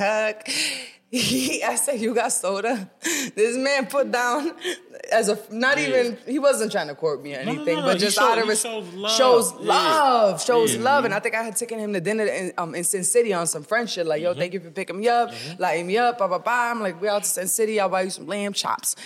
cook. 1.13 1.63
I 1.71 1.75
said, 1.77 2.01
you 2.01 2.15
got 2.15 2.33
soda? 2.33 2.91
This 3.35 3.57
man 3.57 3.87
put 3.87 4.11
down 4.11 4.53
as 5.13 5.29
a, 5.29 5.39
not 5.51 5.79
Yeah. 5.79 5.89
even, 5.89 6.19
he 6.27 6.39
wasn't 6.39 6.73
trying 6.73 6.89
to 6.89 6.95
court 6.95 7.23
me 7.23 7.35
or 7.35 7.45
no, 7.45 7.53
anything, 7.53 7.77
no, 7.77 7.83
but 7.83 7.99
just 7.99 8.17
showed- 8.17 8.25
out 8.33 8.39
of 8.39 8.45
he 8.45 8.51
res- 8.51 8.61
shows 8.63 8.87
love. 8.95 9.11
shows 9.17 9.53
Yeah. 9.53 9.67
love, 9.67 10.43
shows 10.43 10.75
Yeah. 10.75 10.83
love. 10.83 11.05
And 11.05 11.13
I 11.15 11.21
think 11.21 11.35
I 11.35 11.43
had 11.43 11.57
taken 11.57 11.79
him 11.79 11.93
to 11.93 12.01
dinner 12.01 12.25
in, 12.25 12.53
um, 12.59 12.75
in 12.75 12.85
Sin 12.85 13.05
City 13.05 13.33
on 13.33 13.47
some 13.47 13.63
French 13.63 13.91
shit. 13.93 14.07
Like, 14.07 14.23
yo, 14.23 14.35
thank 14.35 14.53
you 14.55 14.61
for 14.61 14.71
picking 14.71 14.99
me 15.01 15.09
up, 15.09 15.33
lighting 15.59 15.87
me 15.87 15.99
up, 15.99 16.19
blah, 16.19 16.29
blah, 16.29 16.39
blah. 16.39 16.71
I'm 16.71 16.81
like, 16.81 17.01
we 17.01 17.09
out 17.09 17.25
to 17.25 17.29
Sin 17.29 17.49
City, 17.49 17.79
I'll 17.81 17.89
buy 17.89 18.03
you 18.03 18.11
some 18.11 18.27
lamb 18.27 18.53
chops. 18.53 18.97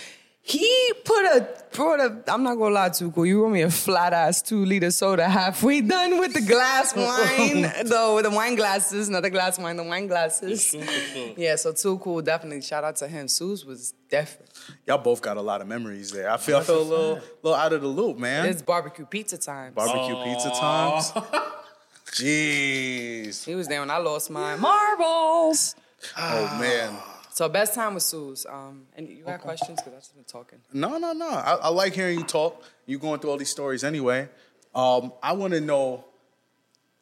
He 0.47 0.93
put 1.03 1.25
a, 1.25 1.45
brought 1.73 1.99
a, 1.99 2.23
I'm 2.31 2.41
not 2.41 2.55
gonna 2.55 2.73
lie 2.73 2.87
to 2.87 3.11
you, 3.13 3.23
you 3.25 3.39
brought 3.39 3.49
me 3.51 3.63
a 3.63 3.69
flat 3.69 4.13
ass 4.13 4.41
two 4.41 4.63
liter 4.63 4.91
soda 4.91 5.27
halfway 5.27 5.81
done 5.81 6.19
with 6.19 6.33
the 6.33 6.39
glass 6.39 6.95
wine, 6.95 7.69
though, 7.85 8.15
with 8.15 8.23
the 8.23 8.31
wine 8.31 8.55
glasses, 8.55 9.09
not 9.09 9.23
the 9.23 9.29
glass 9.29 9.59
wine, 9.59 9.75
the 9.75 9.83
wine 9.83 10.07
glasses. 10.07 10.71
For 10.71 10.77
sure, 10.77 10.85
for 10.85 11.13
sure. 11.13 11.33
Yeah, 11.35 11.57
so 11.57 11.73
too 11.73 11.97
cool. 11.97 12.21
Definitely 12.21 12.61
shout 12.61 12.85
out 12.85 12.95
to 12.97 13.09
him. 13.09 13.27
Sue's 13.27 13.65
was 13.65 13.93
different. 14.09 14.49
Y'all 14.85 14.99
both 14.99 15.21
got 15.21 15.35
a 15.35 15.41
lot 15.41 15.59
of 15.59 15.67
memories 15.67 16.11
there. 16.11 16.29
I 16.29 16.37
feel 16.37 16.59
I 16.59 16.63
feel 16.63 16.81
a 16.81 16.81
little 16.81 17.19
little 17.43 17.59
out 17.59 17.73
of 17.73 17.81
the 17.81 17.87
loop, 17.89 18.17
man. 18.17 18.45
It's 18.45 18.61
barbecue 18.61 19.05
pizza 19.05 19.37
time. 19.37 19.73
Barbecue 19.73 20.15
pizza 20.23 20.49
times. 20.51 21.11
Jeez. 22.13 23.43
He 23.43 23.53
was 23.53 23.67
there 23.67 23.81
when 23.81 23.91
I 23.91 23.97
lost 23.97 24.29
my 24.29 24.55
marbles. 24.55 25.75
Oh 26.17 26.57
man. 26.57 26.95
So 27.37 27.47
best 27.47 27.75
time 27.75 27.93
with 27.93 28.01
Sue's. 28.01 28.47
Um, 28.49 28.87
and 28.95 29.07
you 29.07 29.23
got 29.23 29.41
questions? 29.41 29.79
Because 29.79 29.93
I've 29.93 29.99
just 29.99 30.15
been 30.15 30.23
talking. 30.23 30.57
No, 30.73 30.97
no, 30.97 31.13
no. 31.13 31.29
I, 31.29 31.53
I 31.61 31.67
like 31.67 31.93
hearing 31.93 32.17
you 32.17 32.25
talk. 32.25 32.63
You 32.87 32.97
going 32.97 33.19
through 33.19 33.29
all 33.29 33.37
these 33.37 33.51
stories 33.51 33.83
anyway. 33.83 34.27
Um, 34.73 35.13
I 35.21 35.33
want 35.33 35.53
to 35.53 35.61
know 35.61 36.03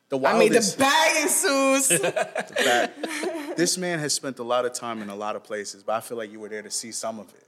the 0.10 0.18
wildest. 0.18 0.38
I 0.38 0.44
mean, 0.44 0.52
the 0.52 0.78
bag 0.78 1.26
is 1.26 2.52
fact. 2.54 3.58
this 3.58 3.78
man 3.78 4.00
has 4.00 4.14
spent 4.14 4.38
a 4.40 4.44
lot 4.44 4.66
of 4.66 4.74
time 4.74 5.02
in 5.02 5.08
a 5.08 5.16
lot 5.16 5.38
of 5.38 5.46
places, 5.46 5.84
but 5.84 5.94
I 5.94 6.02
feel 6.02 6.18
like 6.18 6.30
you 6.30 6.42
were 6.42 6.50
there 6.50 6.64
to 6.64 6.72
see 6.72 6.92
some 6.92 7.18
of 7.18 7.30
it. 7.30 7.48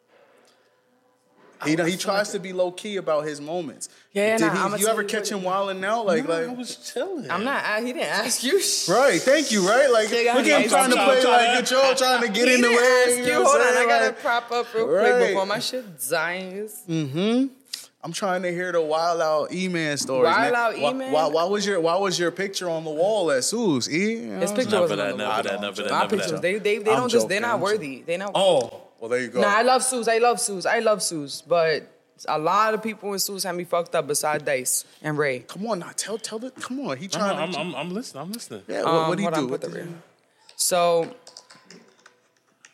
He, 1.65 1.76
he 1.76 1.98
tries 1.98 2.32
to 2.32 2.39
be 2.39 2.54
low 2.54 2.72
key 2.72 2.98
about 2.98 3.26
his 3.26 3.41
moments. 3.41 3.89
Yeah, 4.13 4.38
Did 4.38 4.46
nah, 4.54 4.76
he, 4.76 4.82
you 4.82 4.88
ever 4.88 5.04
catch 5.04 5.32
him 5.32 5.39
it- 5.39 5.46
wilding 5.46 5.84
out? 5.84 6.06
Like, 6.06 6.28
I 6.30 6.46
like, 6.48 6.58
was 6.58 6.76
chilling. 6.76 7.30
I'm 7.32 7.43
not. 7.43 7.63
I, 7.63 7.80
he 7.82 7.93
didn't 7.93 8.04
ask 8.10 8.43
you. 8.43 8.56
right? 8.93 9.20
Thank 9.22 9.52
you. 9.52 9.67
Right? 9.67 9.89
Like, 9.91 10.10
Nigga, 10.10 10.36
look 10.36 10.46
at 10.48 10.62
him 10.63 10.70
trying 10.70 10.89
to 10.91 10.96
play 10.96 11.15
like 11.15 11.22
trying- 11.24 11.56
get 11.62 11.72
y'all 11.72 11.96
trying 11.96 12.22
to 12.22 12.28
get 12.30 12.48
He 12.48 12.56
in 12.56 12.62
the 12.62 12.70
way. 12.70 12.76
ask 13.08 13.17
you 13.17 13.24
you. 13.26 13.32
know 13.32 13.43
Hold 13.46 13.62
I'm 13.62 13.67
on, 13.67 13.78
I 13.78 13.86
gotta 13.88 14.06
Like, 14.08 14.20
prop 14.22 14.52
up 14.52 14.74
real 14.74 14.88
Right. 14.88 15.15
quick 15.15 15.28
before 15.30 15.46
my 15.46 15.60
shit 15.60 15.86
dies. 16.10 16.84
Mm-hmm. 16.89 17.48
I'm 18.04 18.13
trying 18.13 18.43
to 18.43 18.52
hear 18.52 18.72
the 18.72 18.82
wild 18.82 19.20
out 19.22 19.52
E-man 19.52 19.98
stories. 19.98 20.26
Wild 20.34 20.54
man. 20.54 20.56
out 20.56 20.80
Why- 20.80 20.91
E-man? 20.91 21.12
Why, 21.12 21.28
why 21.28 21.43
was 21.46 21.65
your 21.65 21.80
Why 21.82 21.96
was 21.98 22.17
your 22.17 22.32
picture 22.32 22.70
on 22.70 22.84
the 22.86 22.91
wall 22.91 23.32
at 23.32 23.43
Sue's? 23.43 23.89
E? 23.89 24.13
You 24.13 24.22
know 24.28 24.39
His 24.39 24.50
what 24.52 24.52
I'm 24.52 24.56
picture 24.56 24.70
saying? 24.72 24.72
Never 24.72 24.82
wasn't 24.82 24.98
that, 25.00 25.12
on 25.12 25.17
the 25.17 25.17
never 25.17 25.34
wall. 25.34 25.43
that, 25.43 25.62
never 25.62 25.84
that, 25.84 25.91
My 25.91 26.08
pictures, 26.08 26.41
they 26.41 26.60
they 26.60 26.78
they 26.78 26.84
don't 26.91 27.10
just 27.10 27.28
they're 27.28 27.41
not 27.41 27.60
worthy. 27.60 28.04
They 28.04 28.17
not. 28.17 28.32
Oh, 28.36 28.82
well, 28.99 29.10
there 29.10 29.19
you 29.21 29.27
go. 29.29 29.41
Nah, 29.41 29.47
I 29.57 29.62
love 29.62 29.83
Sue's. 29.83 30.07
I 30.07 30.17
love 30.17 30.39
Sue's. 30.39 30.65
I 30.65 30.79
love 30.79 31.01
Sue's. 31.03 31.41
But 31.47 31.88
a 32.27 32.39
lot 32.39 32.73
of 32.73 32.81
people 32.81 33.13
in 33.13 33.19
Sue's 33.19 33.43
had 33.43 33.55
me 33.55 33.63
fucked 33.63 33.93
up 33.95 34.07
besides 34.07 34.43
Dice 34.43 34.86
and 35.03 35.17
Ray. 35.17 35.39
Come 35.39 35.67
on 35.67 35.79
now, 35.79 35.91
tell 35.95 36.17
tell 36.17 36.39
the. 36.39 36.51
Come 36.51 36.79
on, 36.88 36.97
he 36.97 37.05
I'm, 37.05 37.10
trying 37.12 37.38
I'm, 37.38 37.51
to. 37.51 37.60
I'm, 37.60 37.75
I'm 37.75 37.91
listening. 37.93 38.23
I'm 38.23 38.31
listening. 38.31 38.63
yeah, 38.67 38.83
what, 38.83 38.88
Um, 38.93 39.07
what 39.10 39.17
do 39.17 39.23
you 39.23 39.31
do? 39.31 39.41
put 39.41 39.49
What 39.51 39.62
the 39.62 39.69
ring. 39.69 39.88
you- 39.88 40.01
So 40.55 41.13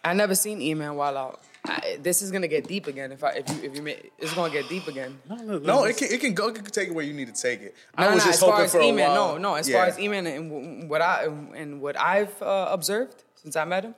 I 0.04 0.14
never 0.14 0.36
seen 0.36 0.62
E-Man 0.62 0.96
while 0.96 1.18
out. 1.18 1.40
I, 1.66 1.98
this 2.02 2.22
is 2.22 2.30
gonna 2.30 2.50
get 2.50 2.68
deep 2.68 2.88
again. 2.88 3.14
If 3.14 3.24
I 3.24 3.30
if 3.32 3.50
you 3.50 3.64
if 3.64 3.76
you 3.78 3.82
make, 3.82 4.12
it's 4.20 4.34
gonna 4.34 4.52
get 4.52 4.68
deep 4.68 4.86
again. 4.88 5.18
No, 5.30 5.86
it 5.86 5.96
can 5.96 6.12
it 6.12 6.20
can 6.20 6.34
go. 6.34 6.50
It 6.50 6.56
can 6.56 6.66
take 6.66 6.90
it 6.90 6.94
where 6.96 7.06
you 7.06 7.14
need 7.14 7.34
to 7.34 7.42
take 7.42 7.62
it. 7.62 7.74
I 7.96 8.04
No, 8.08 8.16
was 8.16 8.26
no, 8.26 8.32
just 8.32 8.34
as 8.36 8.40
far 8.42 8.52
hoping 8.52 8.66
as 8.66 8.72
for 8.74 8.80
a 8.82 8.84
E-Man, 8.86 9.10
while. 9.12 9.32
no, 9.34 9.38
no. 9.38 9.56
As 9.56 9.70
Yeah. 9.70 9.78
far 9.78 9.86
as 9.86 9.98
E-Man 9.98 10.28
and 10.28 10.90
what 10.90 11.02
I 11.02 11.24
and 11.56 11.82
what 11.82 11.98
I've 11.98 12.42
uh, 12.42 12.68
observed 12.70 13.24
since 13.36 13.56
I 13.56 13.64
met 13.64 13.86
him, 13.86 13.96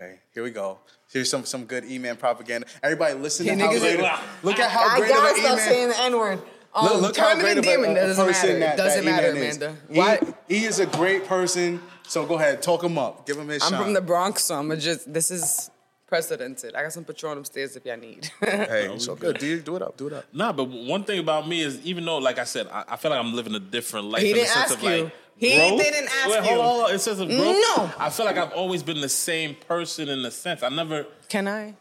Okay, 0.00 0.18
here 0.32 0.42
we 0.42 0.50
go. 0.50 0.78
Here's 1.12 1.28
some 1.28 1.44
some 1.44 1.64
good 1.64 1.84
E-man 1.84 2.16
propaganda. 2.16 2.66
Everybody, 2.82 3.14
listen 3.14 3.44
to 3.46 3.54
He 3.54 3.60
how 3.60 3.68
great. 3.70 4.00
Look 4.42 4.58
at 4.58 4.70
how 4.70 4.88
I 4.88 4.98
great 4.98 5.10
of 5.10 5.16
gotta 5.16 5.28
an 5.28 5.36
stop 5.36 5.52
E-man. 5.52 5.68
saying 5.68 5.88
the 5.88 6.00
N 6.00 6.16
word. 6.18 6.42
Um, 6.74 6.84
Look, 6.86 7.02
look 7.02 7.16
how 7.16 7.30
Terminal 7.34 7.42
great 7.42 7.58
of 7.58 7.64
a, 7.64 7.66
demon, 7.66 7.90
a 7.90 7.94
doesn't 7.96 8.24
person 8.26 8.48
matter. 8.60 8.60
that, 8.60 8.76
doesn't 8.76 9.04
that 9.04 9.10
matter, 9.10 9.30
E-man 9.30 9.42
is. 9.42 9.56
Amanda. 9.56 9.80
He- 9.90 9.98
Why? 9.98 10.20
He, 10.48 10.64
is 10.64 10.78
a 10.78 10.86
great 10.86 11.26
person. 11.26 11.82
So 12.06 12.24
go 12.24 12.36
ahead, 12.36 12.62
talk 12.62 12.82
him 12.84 12.96
up. 12.96 13.26
Give 13.26 13.36
him 13.36 13.48
his 13.48 13.62
I'm 13.64 13.70
shine. 13.72 13.82
from 13.82 13.92
the 13.92 14.00
Bronx, 14.00 14.44
so 14.44 14.54
I'm 14.54 14.78
just. 14.78 15.12
This 15.12 15.30
is 15.32 15.68
precedented. 16.06 16.74
I 16.74 16.82
got 16.82 16.92
some 16.92 17.04
Patron 17.04 17.38
upstairs 17.38 17.76
if 17.76 17.84
y'all 17.84 17.96
need. 17.96 18.30
Hey, 18.40 18.94
so 18.98 19.14
good. 19.16 19.38
Do, 19.38 19.60
do 19.60 19.76
it 19.76 19.82
up. 19.82 19.96
Do 19.96 20.06
it 20.06 20.12
up. 20.12 20.24
Nah, 20.32 20.52
but 20.52 20.64
one 20.64 21.04
thing 21.04 21.18
about 21.18 21.46
me 21.46 21.60
is 21.60 21.80
even 21.84 22.04
though, 22.04 22.18
like 22.18 22.38
I 22.38 22.44
said, 22.44 22.68
I, 22.72 22.84
I 22.90 22.96
feel 22.96 23.10
like 23.10 23.20
I'm 23.20 23.34
living 23.34 23.54
a 23.54 23.60
different 23.60 24.06
life. 24.06 24.22
He 24.22 24.30
in 24.30 24.36
the 24.36 24.42
didn't 24.42 24.52
sense 24.54 24.70
ask 24.70 24.74
of 24.78 24.82
like 24.84 24.98
you. 24.98 25.10
He 25.40 25.56
growth? 25.56 25.80
didn't 25.80 26.08
ask 26.08 26.28
Wait, 26.28 26.36
you. 26.36 26.42
Hold 26.42 26.58
on, 26.60 26.64
hold 26.66 26.82
on. 26.84 26.94
It 26.94 26.98
says 26.98 27.18
of 27.18 27.28
growth. 27.28 27.56
No. 27.76 27.90
I 27.98 28.10
feel 28.10 28.26
like 28.26 28.36
I've 28.36 28.52
always 28.52 28.82
been 28.82 29.00
the 29.00 29.08
same 29.08 29.54
person 29.54 30.10
in 30.10 30.22
a 30.24 30.30
sense. 30.30 30.62
I 30.62 30.68
never 30.68 31.06
Can 31.30 31.48
I? 31.48 31.74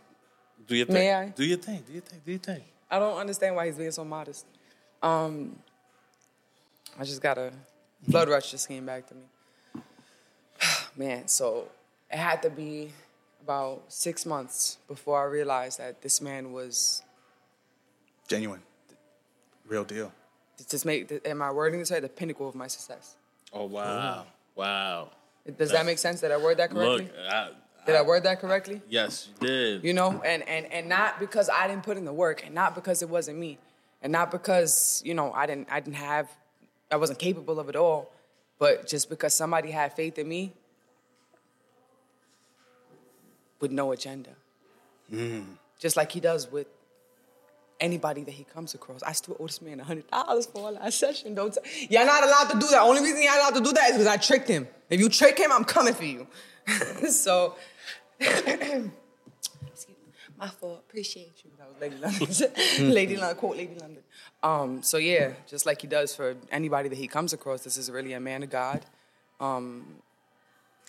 do 0.65 0.76
your 0.78 0.86
thing. 0.86 0.93
May 0.95 1.13
I? 1.13 1.28
Do 1.30 1.43
your 1.43 1.58
thing. 1.58 1.84
Do 1.86 1.91
your 1.91 2.02
thing. 2.02 2.22
Do 2.26 2.32
your 2.32 2.39
thing. 2.39 2.62
I 2.89 3.00
don't 3.00 3.17
understand 3.17 3.56
why 3.58 3.65
he's 3.65 3.76
being 3.76 3.91
so 3.91 4.06
modest. 4.06 4.45
Um, 5.04 5.60
I 6.98 7.04
just 7.04 7.22
got 7.22 7.38
a 7.38 7.52
blood 8.08 8.30
rush 8.30 8.52
just 8.52 8.67
came 8.67 8.86
back 8.86 9.08
to 9.08 9.15
me. 9.15 9.82
Man, 10.95 11.28
so 11.28 11.67
it 12.10 12.17
had 12.17 12.41
to 12.43 12.50
be 12.50 12.91
about 13.43 13.84
six 13.89 14.26
months 14.26 14.78
before 14.88 15.19
I 15.22 15.26
realized 15.26 15.80
that 15.80 16.02
this 16.02 16.22
man 16.22 16.54
was 16.54 17.04
Genuine. 18.30 18.62
Real 19.67 19.84
deal. 19.84 20.12
just 20.69 20.86
make. 20.86 21.12
Am 21.26 21.41
I 21.41 21.52
wording 21.52 21.80
this 21.80 21.91
right? 21.91 22.02
The 22.02 22.08
pinnacle 22.10 22.48
of 22.48 22.56
my 22.56 22.67
success. 22.67 23.15
Oh 23.51 23.65
wow, 23.65 24.25
wow. 24.55 25.09
Does 25.57 25.71
that 25.71 25.85
make 25.85 25.97
sense? 25.97 26.21
Did 26.21 26.31
I 26.31 26.38
word 26.38 26.57
that 26.57 26.69
correctly? 26.69 27.05
Look, 27.05 27.13
I, 27.29 27.49
Did 27.85 27.95
I 27.95 28.01
word 28.03 28.23
that 28.23 28.39
correctly? 28.39 28.81
yes, 28.88 29.29
you 29.41 29.47
did. 29.47 29.83
you 29.83 29.93
know 29.93 30.21
and 30.23 30.47
and 30.47 30.71
and 30.71 30.88
not 30.88 31.19
because 31.19 31.49
i 31.49 31.67
didn't 31.67 31.83
put 31.83 31.97
in 31.97 32.05
the 32.05 32.13
work 32.13 32.45
and 32.45 32.53
not 32.53 32.75
because 32.75 33.01
it 33.01 33.09
wasn't 33.09 33.38
me 33.38 33.57
and 34.01 34.12
not 34.12 34.31
because 34.31 35.01
you 35.05 35.13
know 35.13 35.31
i 35.33 35.45
didn't 35.45 35.67
i 35.71 35.79
didn't 35.79 35.95
have 35.95 36.29
i 36.91 36.95
wasn't 36.95 37.17
capable 37.17 37.59
of 37.59 37.69
it 37.69 37.75
all 37.75 38.12
but 38.59 38.88
just 38.88 39.09
because 39.09 39.33
somebody 39.33 39.71
had 39.71 39.93
faith 39.95 40.19
in 40.19 40.27
me 40.27 40.53
with 43.59 43.71
no 43.71 43.91
agenda 43.91 44.31
hmm. 45.09 45.41
just 45.79 45.97
like 45.97 46.12
he 46.12 46.19
does 46.19 46.51
with 46.51 46.67
anybody 47.79 48.23
that 48.23 48.31
he 48.31 48.43
comes 48.43 48.73
across 48.73 49.01
i 49.03 49.11
still 49.11 49.37
owe 49.39 49.47
this 49.47 49.61
man 49.61 49.79
$100 49.79 50.51
for 50.51 50.65
our 50.65 50.71
last 50.73 50.99
session 50.99 51.33
don't 51.33 51.53
t- 51.53 51.87
you're 51.89 52.05
not 52.05 52.23
allowed 52.23 52.49
to 52.49 52.59
do 52.59 52.67
that 52.67 52.81
only 52.81 53.01
reason 53.01 53.21
you're 53.23 53.33
allowed 53.35 53.55
to 53.55 53.61
do 53.61 53.71
that 53.71 53.89
is 53.89 53.93
because 53.93 54.07
i 54.07 54.17
tricked 54.17 54.47
him 54.47 54.67
if 54.89 54.99
you 54.99 55.09
trick 55.09 55.37
him 55.37 55.51
i'm 55.51 55.63
coming 55.63 55.93
for 55.93 56.05
you 56.05 56.27
so 57.09 57.55
Excuse 58.19 59.97
me. 60.05 60.13
My 60.37 60.47
fault. 60.47 60.83
Appreciate 60.87 61.31
you. 61.43 61.51
That 61.57 61.69
was 61.69 61.79
Lady 61.79 61.95
London. 61.97 62.89
Lady 62.93 63.17
London. 63.17 63.37
Quote 63.37 63.57
Lady 63.57 63.75
London. 63.79 64.03
Um, 64.43 64.83
so 64.83 64.97
yeah, 64.97 65.31
just 65.47 65.65
like 65.65 65.81
he 65.81 65.87
does 65.87 66.13
for 66.15 66.35
anybody 66.51 66.89
that 66.89 66.97
he 66.97 67.07
comes 67.07 67.33
across, 67.33 67.63
this 67.63 67.77
is 67.77 67.89
really 67.89 68.13
a 68.13 68.19
man 68.19 68.43
of 68.43 68.49
God. 68.49 68.85
Um, 69.39 69.85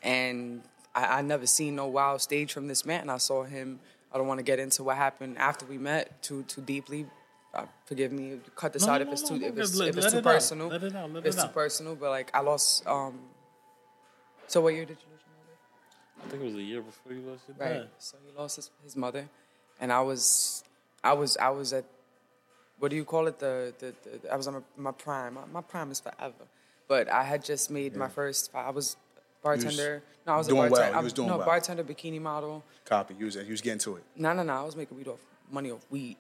and 0.03 0.63
I, 0.95 1.19
I 1.19 1.23
never 1.23 1.47
seen 1.47 1.77
no 1.77 1.87
wild 1.87 2.21
stage 2.21 2.53
from 2.53 2.69
this 2.69 2.85
man. 2.85 3.09
I 3.09 3.19
saw 3.19 3.45
him. 3.45 3.81
I 4.13 4.19
don't 4.19 4.27
want 4.27 4.39
to 4.39 4.45
get 4.45 4.59
into 4.59 4.83
what 4.83 4.97
happened 4.97 5.39
after 5.39 5.65
we 5.67 5.79
met 5.79 6.23
too 6.23 6.43
too 6.45 6.61
deeply. 6.63 7.07
Uh, 7.55 7.65
forgive 7.85 8.13
me. 8.13 8.39
Cut 8.55 8.73
this 8.73 8.87
No, 8.87 8.93
out 8.93 9.01
no, 9.01 9.07
if 9.07 9.13
it's 9.13 9.23
no, 9.23 9.29
too 9.29 9.39
no, 9.41 9.47
if 9.49 9.59
it's, 9.59 9.75
let- 9.77 9.89
if 9.89 9.97
it's 9.97 10.05
let 10.05 10.13
too 10.13 10.19
it 10.19 10.27
out. 10.27 10.33
personal. 10.35 10.69
Let 10.69 10.83
it 10.85 10.95
out, 10.97 11.11
let 11.13 11.21
If 11.21 11.27
it's 11.27 11.37
it 11.37 11.41
too 11.41 11.47
out. 11.47 11.55
personal. 11.55 11.95
But 11.97 12.11
like 12.11 12.31
I 12.35 12.41
lost. 12.41 12.87
Um, 12.87 13.19
so 14.47 14.61
what 14.61 14.75
year 14.75 14.85
did 14.85 14.99
you 15.01 15.07
lose 15.13 15.21
your 15.27 15.37
mother? 15.37 16.27
I 16.27 16.31
think 16.31 16.43
it 16.43 16.47
was 16.47 16.55
a 16.55 16.63
year 16.63 16.83
before 16.83 17.13
you 17.13 17.21
lost 17.23 17.43
your 17.49 17.57
dad. 17.57 17.81
Right. 17.81 17.91
So 17.99 18.17
he 18.27 18.37
lost 18.39 18.57
his, 18.57 18.71
his 18.83 18.97
mother, 18.97 19.29
and 19.81 19.93
I 19.93 20.01
was, 20.01 20.65
I 21.05 21.13
was, 21.13 21.37
I 21.37 21.51
was 21.51 21.73
at, 21.73 21.85
what 22.79 22.91
do 22.91 22.97
you 22.97 23.05
call 23.05 23.27
it? 23.29 23.39
The 23.39 23.73
the, 23.79 23.95
the 24.21 24.33
I 24.33 24.37
was 24.37 24.47
on 24.49 24.55
my, 24.55 24.61
my 24.77 24.93
prime. 24.93 25.35
My, 25.35 25.45
my 25.53 25.61
prime 25.61 25.91
is 25.93 26.01
forever, 26.01 26.47
but 26.89 27.09
I 27.11 27.23
had 27.25 27.45
just 27.45 27.71
made 27.71 27.95
my 27.97 28.09
first. 28.09 28.51
I 28.55 28.71
was 28.71 28.97
bartender. 29.43 30.03
no, 30.27 30.35
I 30.35 30.37
was 30.39 30.47
doing 30.47 30.59
a 30.59 30.63
well. 30.63 30.71
bartender. 30.71 30.99
You 30.99 31.05
was 31.05 31.13
doing 31.13 31.29
no, 31.29 31.37
well. 31.39 31.47
bartender, 31.47 31.85
bikini 31.85 32.21
model. 32.21 32.65
Copy. 32.85 33.15
You 33.19 33.27
was, 33.27 33.37
you 33.37 33.51
was 33.51 33.61
getting 33.61 33.79
to 33.81 33.97
it. 33.97 34.05
No, 34.17 34.33
no, 34.33 34.43
no. 34.43 34.53
I 34.55 34.63
was 34.63 34.77
making 34.77 34.97
weed 34.97 35.09
off 35.09 35.21
money 35.51 35.71
off 35.71 35.85
weed. 35.91 36.17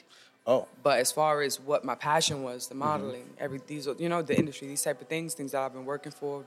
Oh. 0.46 0.66
But 0.82 0.98
as 1.00 1.12
far 1.12 1.42
as 1.42 1.60
what 1.60 1.84
my 1.84 1.94
passion 1.94 2.42
was, 2.42 2.64
Mm-hmm. 2.64 2.78
the 2.78 2.84
modeling, 2.84 3.30
every 3.38 3.60
these, 3.66 3.86
you 3.98 4.08
know, 4.08 4.22
the 4.22 4.36
industry, 4.36 4.68
these 4.68 4.82
type 4.82 5.00
of 5.00 5.08
things, 5.08 5.34
things 5.34 5.52
that 5.52 5.60
I've 5.62 5.72
been 5.72 5.84
working 5.84 6.12
for. 6.12 6.44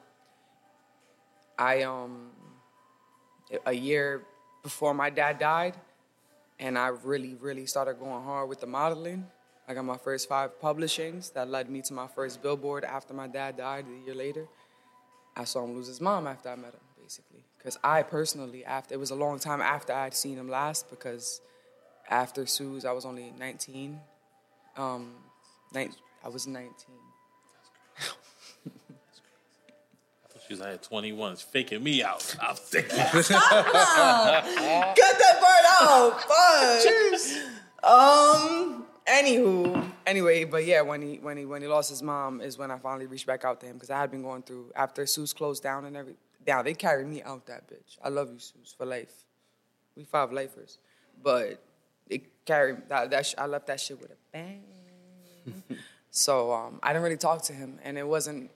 I 1.57 1.83
um, 1.83 2.29
a 3.65 3.73
year 3.73 4.23
before 4.63 4.93
my 4.93 5.09
dad 5.09 5.37
died, 5.39 5.75
and 6.59 6.77
I 6.77 6.87
really, 6.87 7.35
really 7.35 7.65
started 7.65 7.99
going 7.99 8.23
hard 8.23 8.49
with 8.49 8.59
the 8.61 8.67
modeling. 8.67 9.27
I 9.67 9.73
got 9.73 9.85
my 9.85 9.97
first 9.97 10.27
five 10.27 10.59
publishings 10.59 11.31
that 11.33 11.47
led 11.49 11.69
me 11.69 11.81
to 11.83 11.93
my 11.93 12.07
first 12.07 12.41
billboard 12.41 12.83
after 12.83 13.13
my 13.13 13.27
dad 13.27 13.57
died 13.57 13.85
a 13.87 14.05
year 14.05 14.15
later. 14.15 14.47
I 15.35 15.45
saw 15.45 15.63
him 15.63 15.75
lose 15.75 15.87
his 15.87 16.01
mom 16.01 16.27
after 16.27 16.49
I 16.49 16.55
met 16.55 16.73
him, 16.73 16.81
basically. 17.01 17.43
Because 17.57 17.77
I 17.83 18.03
personally, 18.03 18.65
after 18.65 18.93
it 18.93 18.99
was 18.99 19.11
a 19.11 19.15
long 19.15 19.39
time 19.39 19.61
after 19.61 19.93
I'd 19.93 20.13
seen 20.13 20.37
him 20.37 20.49
last, 20.49 20.89
because 20.89 21.41
after 22.09 22.45
Sue's, 22.45 22.85
I 22.85 22.91
was 22.91 23.05
only 23.05 23.33
19. 23.39 23.99
Um, 24.77 25.13
nine, 25.73 25.93
I 26.23 26.29
was 26.29 26.47
19. 26.47 26.71
She 30.47 30.53
was 30.53 30.59
like 30.59 30.81
21. 30.81 31.31
It's 31.31 31.41
faking 31.41 31.81
me 31.81 32.03
out. 32.03 32.35
I'm 32.41 32.55
thinking. 32.55 32.97
Cut 32.97 33.27
that 33.29 33.75
part 35.39 35.65
out. 35.81 36.21
Fuck. 37.81 37.89
Um. 37.89 38.85
Anywho. 39.07 39.91
Anyway, 40.05 40.45
but 40.45 40.65
yeah, 40.65 40.81
when 40.81 41.01
he 41.01 41.17
when 41.17 41.37
he 41.37 41.45
when 41.45 41.61
he 41.61 41.67
lost 41.67 41.89
his 41.89 42.01
mom 42.01 42.41
is 42.41 42.57
when 42.57 42.71
I 42.71 42.77
finally 42.77 43.05
reached 43.05 43.27
back 43.27 43.43
out 43.43 43.59
to 43.61 43.65
him 43.65 43.73
because 43.73 43.89
I 43.89 43.99
had 43.99 44.11
been 44.11 44.21
going 44.21 44.43
through 44.43 44.71
after 44.75 45.05
Sue's 45.05 45.33
closed 45.33 45.63
down 45.63 45.85
and 45.85 45.95
every 45.95 46.15
down. 46.45 46.65
They 46.65 46.73
carried 46.73 47.07
me 47.07 47.21
out 47.23 47.45
that 47.47 47.67
bitch. 47.67 47.97
I 48.03 48.09
love 48.09 48.31
you, 48.31 48.39
Sue's 48.39 48.73
for 48.77 48.85
life. 48.85 49.13
We 49.95 50.03
five 50.03 50.31
lifers, 50.31 50.79
but 51.21 51.61
it 52.09 52.45
carried 52.45 52.89
that 52.89 53.11
that 53.11 53.25
sh- 53.25 53.35
I 53.37 53.45
left 53.45 53.67
that 53.67 53.79
shit 53.79 53.99
with 54.01 54.11
a 54.11 54.15
bang. 54.31 54.63
so 56.11 56.53
um, 56.53 56.79
I 56.81 56.93
didn't 56.93 57.03
really 57.03 57.17
talk 57.17 57.41
to 57.43 57.53
him, 57.53 57.79
and 57.83 57.97
it 57.97 58.07
wasn't 58.07 58.51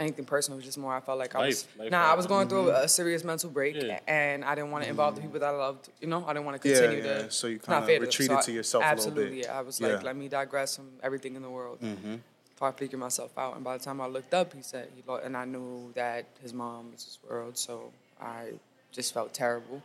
anything 0.00 0.24
personal. 0.24 0.56
It 0.56 0.60
was 0.60 0.64
just 0.64 0.78
more 0.78 0.94
I 0.94 1.00
felt 1.00 1.18
like 1.18 1.34
I 1.34 1.46
was 1.46 1.64
Life, 1.64 1.78
life 1.78 1.90
nah. 1.92 2.10
I 2.10 2.14
was 2.14 2.26
going 2.26 2.48
through 2.48 2.66
mm-hmm. 2.66 2.84
a 2.84 2.88
serious 2.88 3.22
mental 3.22 3.50
break, 3.50 3.76
Yeah. 3.76 4.00
and 4.08 4.44
I 4.44 4.54
didn't 4.54 4.70
want 4.70 4.84
to 4.84 4.90
involve 4.90 5.14
the 5.14 5.20
mm-hmm. 5.20 5.28
people 5.28 5.40
that 5.40 5.54
I 5.54 5.56
loved. 5.56 5.90
You 6.00 6.08
know, 6.08 6.24
I 6.26 6.32
didn't 6.32 6.46
want 6.46 6.60
to 6.60 6.68
Yeah, 6.68 6.80
continue 6.80 7.04
yeah. 7.04 7.18
to. 7.22 7.30
So 7.30 7.46
you 7.46 7.56
it's 7.56 7.68
not 7.68 7.74
kinda 7.74 7.86
fair 7.86 7.98
to- 7.98 8.06
retreated 8.06 8.36
I- 8.36 8.42
to 8.42 8.52
yourself 8.52 8.82
a 8.84 8.86
little 8.86 9.10
bit. 9.12 9.22
Absolutely. 9.22 9.46
I 9.46 9.60
was 9.60 9.80
Yeah. 9.80 9.88
like, 9.88 10.02
let 10.02 10.16
me 10.16 10.28
digress 10.28 10.76
from 10.76 10.90
everything 11.02 11.36
in 11.36 11.42
the 11.42 11.50
world. 11.50 11.80
Mm-hmm. 11.80 12.16
Start 12.56 12.78
figuring 12.78 13.00
myself 13.00 13.36
out, 13.38 13.54
and 13.54 13.64
by 13.64 13.78
the 13.78 13.84
time 13.84 14.00
I 14.00 14.06
looked 14.06 14.34
up, 14.34 14.52
he 14.52 14.62
said 14.62 14.88
he 14.94 15.02
lost, 15.06 15.24
and 15.24 15.36
I 15.36 15.44
knew 15.46 15.92
that 15.94 16.26
his 16.42 16.52
mom 16.52 16.92
was 16.92 17.04
his 17.04 17.18
world. 17.28 17.56
So 17.56 17.92
I 18.20 18.52
just 18.92 19.14
felt 19.14 19.32
terrible, 19.32 19.82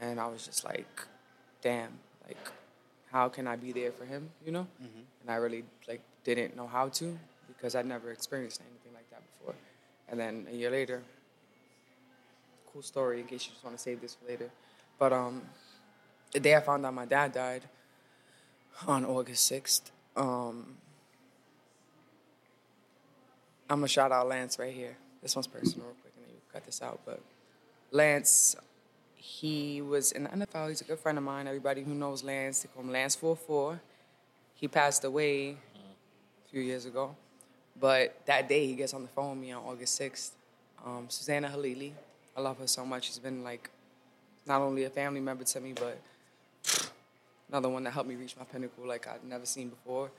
and 0.00 0.18
I 0.18 0.26
was 0.26 0.44
just 0.44 0.64
like, 0.64 1.06
damn, 1.62 1.98
like, 2.26 2.50
how 3.12 3.28
can 3.28 3.46
I 3.46 3.56
be 3.56 3.70
there 3.72 3.92
for 3.92 4.04
him? 4.04 4.30
You 4.44 4.52
know, 4.52 4.66
and 4.80 5.30
I 5.30 5.36
really 5.36 5.64
like 5.86 6.00
didn't 6.24 6.56
know 6.56 6.66
how 6.66 6.88
to 6.88 7.18
because 7.46 7.74
I'd 7.74 7.86
never 7.86 8.10
experienced 8.10 8.60
anything 8.60 8.70
like 8.70 8.70
that 8.70 8.78
before. 8.78 8.79
And 10.10 10.18
then 10.18 10.46
a 10.50 10.54
year 10.54 10.70
later, 10.70 11.02
cool 12.72 12.82
story 12.82 13.20
in 13.20 13.26
case 13.26 13.46
you 13.46 13.52
just 13.52 13.64
want 13.64 13.76
to 13.76 13.82
save 13.82 14.00
this 14.00 14.14
for 14.14 14.28
later. 14.28 14.50
But 14.98 15.12
um, 15.12 15.42
the 16.32 16.40
day 16.40 16.56
I 16.56 16.60
found 16.60 16.84
out 16.84 16.94
my 16.94 17.06
dad 17.06 17.32
died 17.32 17.62
on 18.86 19.04
August 19.04 19.46
sixth, 19.46 19.90
um, 20.16 20.74
I'm 23.68 23.78
gonna 23.78 23.88
shout 23.88 24.10
out 24.10 24.26
Lance 24.26 24.58
right 24.58 24.74
here. 24.74 24.96
This 25.22 25.36
one's 25.36 25.46
personal, 25.46 25.86
real 25.86 25.96
quick, 26.02 26.12
and 26.16 26.26
then 26.26 26.34
you 26.34 26.40
cut 26.52 26.66
this 26.66 26.82
out. 26.82 27.00
But 27.06 27.20
Lance, 27.92 28.56
he 29.14 29.80
was 29.80 30.10
in 30.12 30.24
the 30.24 30.30
NFL. 30.30 30.70
He's 30.70 30.80
a 30.80 30.84
good 30.84 30.98
friend 30.98 31.18
of 31.18 31.24
mine. 31.24 31.46
Everybody 31.46 31.82
who 31.82 31.94
knows 31.94 32.24
Lance, 32.24 32.62
they 32.62 32.68
call 32.68 32.82
him 32.82 32.90
Lance 32.90 33.14
44. 33.14 33.80
He 34.54 34.66
passed 34.66 35.04
away 35.04 35.50
a 35.50 36.50
few 36.50 36.60
years 36.60 36.84
ago. 36.84 37.14
But 37.80 38.26
that 38.26 38.48
day, 38.48 38.66
he 38.66 38.74
gets 38.74 38.92
on 38.92 39.02
the 39.02 39.08
phone 39.08 39.30
with 39.30 39.48
me 39.48 39.52
on 39.52 39.64
August 39.64 39.98
6th. 40.00 40.30
Um, 40.84 41.06
Susanna 41.08 41.48
Halili, 41.48 41.92
I 42.36 42.40
love 42.40 42.58
her 42.58 42.66
so 42.66 42.84
much. 42.84 43.06
She's 43.06 43.18
been 43.18 43.42
like 43.42 43.70
not 44.46 44.60
only 44.60 44.84
a 44.84 44.90
family 44.90 45.20
member 45.20 45.44
to 45.44 45.60
me, 45.60 45.72
but 45.72 45.98
another 47.48 47.68
one 47.68 47.84
that 47.84 47.92
helped 47.92 48.08
me 48.08 48.16
reach 48.16 48.36
my 48.36 48.44
pinnacle 48.44 48.86
like 48.86 49.06
I'd 49.06 49.24
never 49.24 49.46
seen 49.46 49.70
before. 49.70 50.10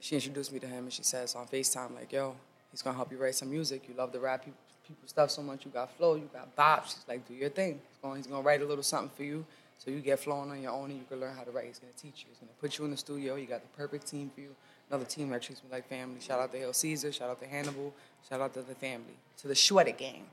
She 0.00 0.14
introduced 0.14 0.52
me 0.52 0.60
to 0.60 0.66
him 0.66 0.84
and 0.84 0.92
she 0.92 1.02
says 1.02 1.34
on 1.34 1.46
FaceTime, 1.46 1.94
like, 1.94 2.12
yo, 2.12 2.36
he's 2.70 2.82
gonna 2.82 2.96
help 2.96 3.10
you 3.10 3.18
write 3.18 3.34
some 3.34 3.50
music. 3.50 3.82
You 3.88 3.94
love 3.94 4.12
the 4.12 4.20
rap 4.20 4.44
people, 4.44 4.58
stuff 5.06 5.30
so 5.30 5.42
much. 5.42 5.64
You 5.64 5.70
got 5.70 5.90
flow, 5.96 6.14
you 6.14 6.28
got 6.32 6.54
bop. 6.54 6.86
She's 6.86 7.04
like, 7.08 7.26
do 7.26 7.34
your 7.34 7.50
thing. 7.50 7.80
He's 7.88 7.98
gonna, 8.02 8.16
he's 8.16 8.26
gonna 8.26 8.42
write 8.42 8.62
a 8.62 8.64
little 8.64 8.84
something 8.84 9.10
for 9.16 9.24
you 9.24 9.44
so 9.78 9.90
you 9.90 10.00
get 10.00 10.18
flowing 10.20 10.50
on 10.50 10.62
your 10.62 10.72
own 10.72 10.90
and 10.90 10.98
you 10.98 11.04
can 11.08 11.20
learn 11.20 11.34
how 11.34 11.42
to 11.42 11.50
write. 11.50 11.66
He's 11.66 11.78
gonna 11.78 11.92
teach 11.96 12.22
you. 12.22 12.26
He's 12.30 12.38
gonna 12.38 12.52
put 12.60 12.78
you 12.78 12.84
in 12.84 12.90
the 12.90 12.96
studio. 12.96 13.34
You 13.34 13.46
got 13.46 13.62
the 13.62 13.76
perfect 13.76 14.06
team 14.06 14.30
for 14.34 14.40
you. 14.40 14.54
Another 14.90 15.04
team 15.04 15.28
that 15.30 15.42
treats 15.42 15.62
me 15.62 15.68
like 15.70 15.88
family. 15.88 16.20
Shout 16.20 16.40
out 16.40 16.52
to 16.52 16.58
Hail 16.58 16.72
Caesar. 16.72 17.12
Shout 17.12 17.30
out 17.30 17.40
to 17.40 17.46
Hannibal. 17.46 17.92
Shout 18.28 18.40
out 18.40 18.54
to 18.54 18.62
the 18.62 18.74
family. 18.74 19.16
To 19.38 19.48
the 19.48 19.54
Shredder 19.54 19.96
gang. 19.96 20.24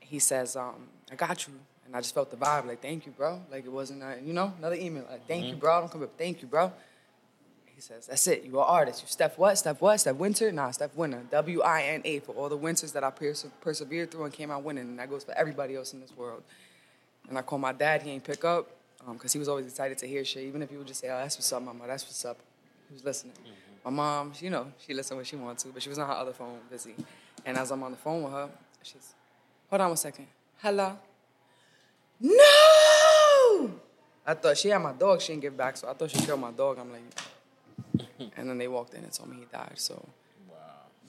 He 0.00 0.18
says, 0.18 0.56
um, 0.56 0.88
I 1.10 1.14
got 1.14 1.46
you. 1.46 1.54
And 1.86 1.96
I 1.96 2.00
just 2.00 2.14
felt 2.14 2.30
the 2.30 2.36
vibe, 2.36 2.66
like, 2.66 2.80
thank 2.80 3.06
you, 3.06 3.12
bro. 3.12 3.40
Like, 3.50 3.66
it 3.66 3.72
wasn't, 3.72 4.02
uh, 4.02 4.14
you 4.24 4.32
know, 4.32 4.54
another 4.58 4.76
email, 4.76 5.04
like, 5.10 5.26
thank 5.26 5.46
you, 5.46 5.54
bro. 5.54 5.78
I 5.78 5.80
don't 5.80 5.90
come 5.90 6.02
up, 6.02 6.10
thank 6.16 6.40
you, 6.40 6.48
bro. 6.48 6.72
He 7.74 7.80
says, 7.80 8.06
that's 8.06 8.26
it. 8.28 8.44
You 8.44 8.60
are 8.60 8.68
an 8.68 8.74
artist. 8.74 9.02
You 9.02 9.08
Steph 9.08 9.36
what? 9.36 9.58
Steph 9.58 9.80
what? 9.80 9.98
Steph 9.98 10.16
Winter? 10.16 10.52
Nah, 10.52 10.70
Steph 10.70 10.94
Winter. 10.94 11.22
W-I-N-A 11.30 12.20
for 12.20 12.32
all 12.32 12.48
the 12.48 12.56
winters 12.56 12.92
that 12.92 13.02
I 13.02 13.10
perse- 13.10 13.46
persevered 13.60 14.10
through 14.10 14.24
and 14.24 14.32
came 14.32 14.50
out 14.50 14.62
winning. 14.62 14.84
And 14.84 14.98
that 14.98 15.10
goes 15.10 15.24
for 15.24 15.32
everybody 15.32 15.74
else 15.74 15.92
in 15.92 16.00
this 16.00 16.16
world. 16.16 16.42
And 17.28 17.36
I 17.36 17.42
called 17.42 17.62
my 17.62 17.72
dad. 17.72 18.02
He 18.02 18.10
ain't 18.10 18.24
pick 18.24 18.44
up 18.44 18.68
because 19.10 19.32
he 19.32 19.38
was 19.38 19.48
always 19.48 19.66
excited 19.66 19.98
to 19.98 20.06
hear 20.06 20.24
shit. 20.24 20.44
Even 20.44 20.62
if 20.62 20.70
he 20.70 20.76
would 20.76 20.86
just 20.86 21.00
say, 21.00 21.08
oh, 21.08 21.18
that's 21.18 21.36
what's 21.36 21.52
up, 21.52 21.62
mama. 21.62 21.84
That's 21.86 22.04
what's 22.04 22.24
up. 22.24 22.38
Was 22.92 23.04
listening. 23.04 23.34
Mm-hmm. 23.34 23.50
My 23.84 23.90
mom, 23.90 24.32
you 24.40 24.50
know, 24.50 24.66
she 24.78 24.94
listened 24.94 25.16
when 25.16 25.24
she 25.24 25.36
wanted 25.36 25.58
to, 25.58 25.68
but 25.68 25.82
she 25.82 25.88
was 25.88 25.98
on 25.98 26.06
her 26.06 26.14
other 26.14 26.32
phone 26.32 26.58
busy. 26.70 26.94
And 27.44 27.56
as 27.56 27.70
I'm 27.70 27.82
on 27.82 27.90
the 27.90 27.96
phone 27.96 28.22
with 28.22 28.32
her, 28.32 28.48
she's, 28.82 29.14
hold 29.68 29.80
on 29.80 29.88
one 29.88 29.96
second. 29.96 30.26
Hello. 30.58 30.96
No! 32.20 33.70
I 34.24 34.34
thought 34.34 34.56
she 34.56 34.68
had 34.68 34.78
my 34.78 34.92
dog. 34.92 35.20
She 35.20 35.32
didn't 35.32 35.42
give 35.42 35.56
back, 35.56 35.76
so 35.76 35.88
I 35.88 35.94
thought 35.94 36.10
she 36.10 36.18
killed 36.18 36.40
my 36.40 36.52
dog. 36.52 36.78
I'm 36.78 36.92
like, 36.92 38.10
and 38.36 38.48
then 38.48 38.58
they 38.58 38.68
walked 38.68 38.94
in 38.94 39.02
and 39.02 39.12
told 39.12 39.30
me 39.30 39.38
he 39.40 39.46
died. 39.46 39.72
So 39.74 40.06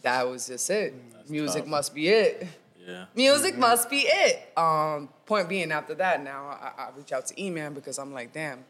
that 0.01 0.27
was 0.27 0.47
just 0.47 0.69
it. 0.69 0.93
Mm, 0.93 1.29
Music 1.29 1.63
tough. 1.63 1.69
must 1.69 1.93
be 1.93 2.07
it. 2.07 2.47
Yeah. 2.85 3.05
Music 3.15 3.51
mm-hmm. 3.51 3.61
must 3.61 3.89
be 3.89 3.99
it. 4.05 4.51
Um, 4.57 5.09
point 5.25 5.47
being, 5.47 5.71
after 5.71 5.93
that, 5.95 6.23
now 6.23 6.45
I, 6.45 6.83
I 6.83 6.89
reach 6.97 7.11
out 7.11 7.25
to 7.27 7.41
E-Man 7.41 7.73
because 7.73 7.97
I'm 7.97 8.13
like, 8.13 8.33
damn, 8.33 8.65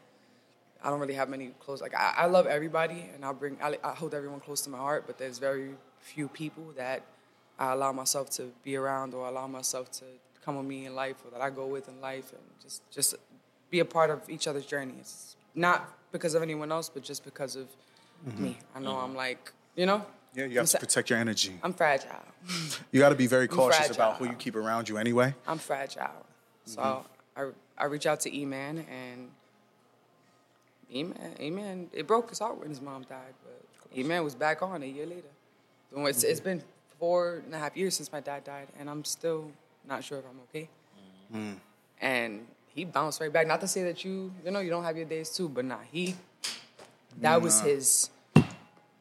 I 0.84 0.90
don't 0.90 1.00
really 1.00 1.14
have 1.14 1.28
many 1.30 1.46
close. 1.60 1.80
Like 1.80 1.94
I, 1.94 2.12
I 2.18 2.26
love 2.26 2.46
everybody, 2.46 3.08
and 3.14 3.24
I 3.24 3.32
bring 3.32 3.56
I, 3.62 3.78
I 3.82 3.92
hold 3.94 4.14
everyone 4.14 4.40
close 4.40 4.60
to 4.62 4.70
my 4.70 4.78
heart. 4.78 5.04
But 5.06 5.18
there's 5.18 5.38
very 5.38 5.70
few 6.00 6.28
people 6.28 6.64
that 6.76 7.02
I 7.58 7.72
allow 7.72 7.90
myself 7.92 8.28
to 8.38 8.52
be 8.62 8.76
around 8.76 9.14
or 9.14 9.26
allow 9.26 9.46
myself 9.46 9.90
to 9.92 10.04
come 10.44 10.56
with 10.56 10.66
me 10.66 10.84
in 10.86 10.94
life 10.94 11.16
or 11.24 11.30
that 11.30 11.40
I 11.40 11.48
go 11.50 11.66
with 11.66 11.88
in 11.88 12.00
life, 12.00 12.32
and 12.32 12.42
just 12.62 12.82
just 12.90 13.14
be 13.70 13.80
a 13.80 13.84
part 13.84 14.10
of 14.10 14.28
each 14.28 14.46
other's 14.46 14.66
journey. 14.66 14.94
It's 15.00 15.36
not 15.54 15.88
because 16.12 16.34
of 16.34 16.42
anyone 16.42 16.70
else, 16.70 16.88
but 16.90 17.02
just 17.02 17.24
because 17.24 17.56
of 17.56 17.66
me. 18.38 18.58
I 18.74 18.80
know 18.80 18.96
I'm 18.98 19.14
like, 19.14 19.52
you 19.76 19.86
know. 19.86 20.04
Yeah, 20.34 20.46
you 20.46 20.58
have 20.58 20.64
I'm 20.64 20.66
to 20.66 20.78
protect 20.78 21.10
your 21.10 21.18
energy. 21.18 21.52
I'm 21.62 21.72
fragile. 21.72 22.10
You 22.92 23.00
got 23.00 23.08
to 23.10 23.14
be 23.14 23.26
very 23.26 23.48
cautious 23.48 23.90
about 23.90 24.16
who 24.16 24.26
you 24.26 24.34
keep 24.34 24.54
around 24.56 24.88
you 24.88 24.98
anyway. 24.98 25.34
I'm 25.46 25.58
fragile. 25.58 26.26
So 26.66 26.80
Mm-hmm. 26.80 27.50
I 27.78 27.82
I 27.82 27.84
reach 27.86 28.06
out 28.06 28.20
to 28.20 28.36
E-Man 28.36 28.84
and 28.90 29.30
E-Man, 30.94 31.34
E-Man, 31.40 31.90
it 31.92 32.06
broke 32.06 32.30
his 32.30 32.38
heart 32.38 32.58
when 32.58 32.68
his 32.68 32.80
mom 32.80 33.02
died, 33.02 33.34
but 33.42 33.98
E-Man 33.98 34.22
was 34.22 34.34
back 34.34 34.62
on 34.62 34.82
a 34.82 34.86
year 34.86 35.06
later. 35.06 35.28
It's, 35.96 36.22
it's 36.24 36.40
been 36.40 36.62
four 36.98 37.42
and 37.44 37.54
a 37.54 37.58
half 37.58 37.76
years 37.76 37.96
since 37.96 38.12
my 38.12 38.20
dad 38.20 38.44
died, 38.44 38.68
and 38.78 38.88
I'm 38.88 39.04
still 39.04 39.50
not 39.88 40.04
sure 40.04 40.18
if 40.18 40.24
I'm 40.24 40.40
okay. 40.48 40.68
Mm. 41.34 41.56
And 42.00 42.46
he 42.68 42.84
bounced 42.84 43.20
right 43.20 43.32
back. 43.32 43.46
Not 43.46 43.60
to 43.60 43.68
say 43.68 43.84
that 43.84 44.04
you, 44.04 44.32
you 44.44 44.50
know, 44.50 44.60
you 44.60 44.70
don't 44.70 44.84
have 44.84 44.96
your 44.96 45.06
days 45.06 45.30
too, 45.30 45.48
but 45.48 45.64
nah, 45.64 45.78
he, 45.90 46.14
that 47.20 47.40
was 47.40 47.60
his. 47.60 48.10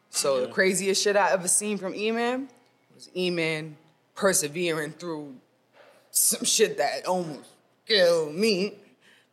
So 0.09 0.41
the 0.41 0.47
craziest 0.47 1.03
shit 1.03 1.15
I 1.15 1.31
ever 1.31 1.47
seen 1.47 1.77
from 1.77 1.95
E-Man 1.95 2.47
was 2.93 3.09
E-Man 3.15 3.75
persevering 4.15 4.91
through 4.91 5.35
some 6.11 6.45
shit 6.45 6.77
that 6.77 7.07
almost 7.07 7.49
killed 7.87 8.35
me 8.35 8.75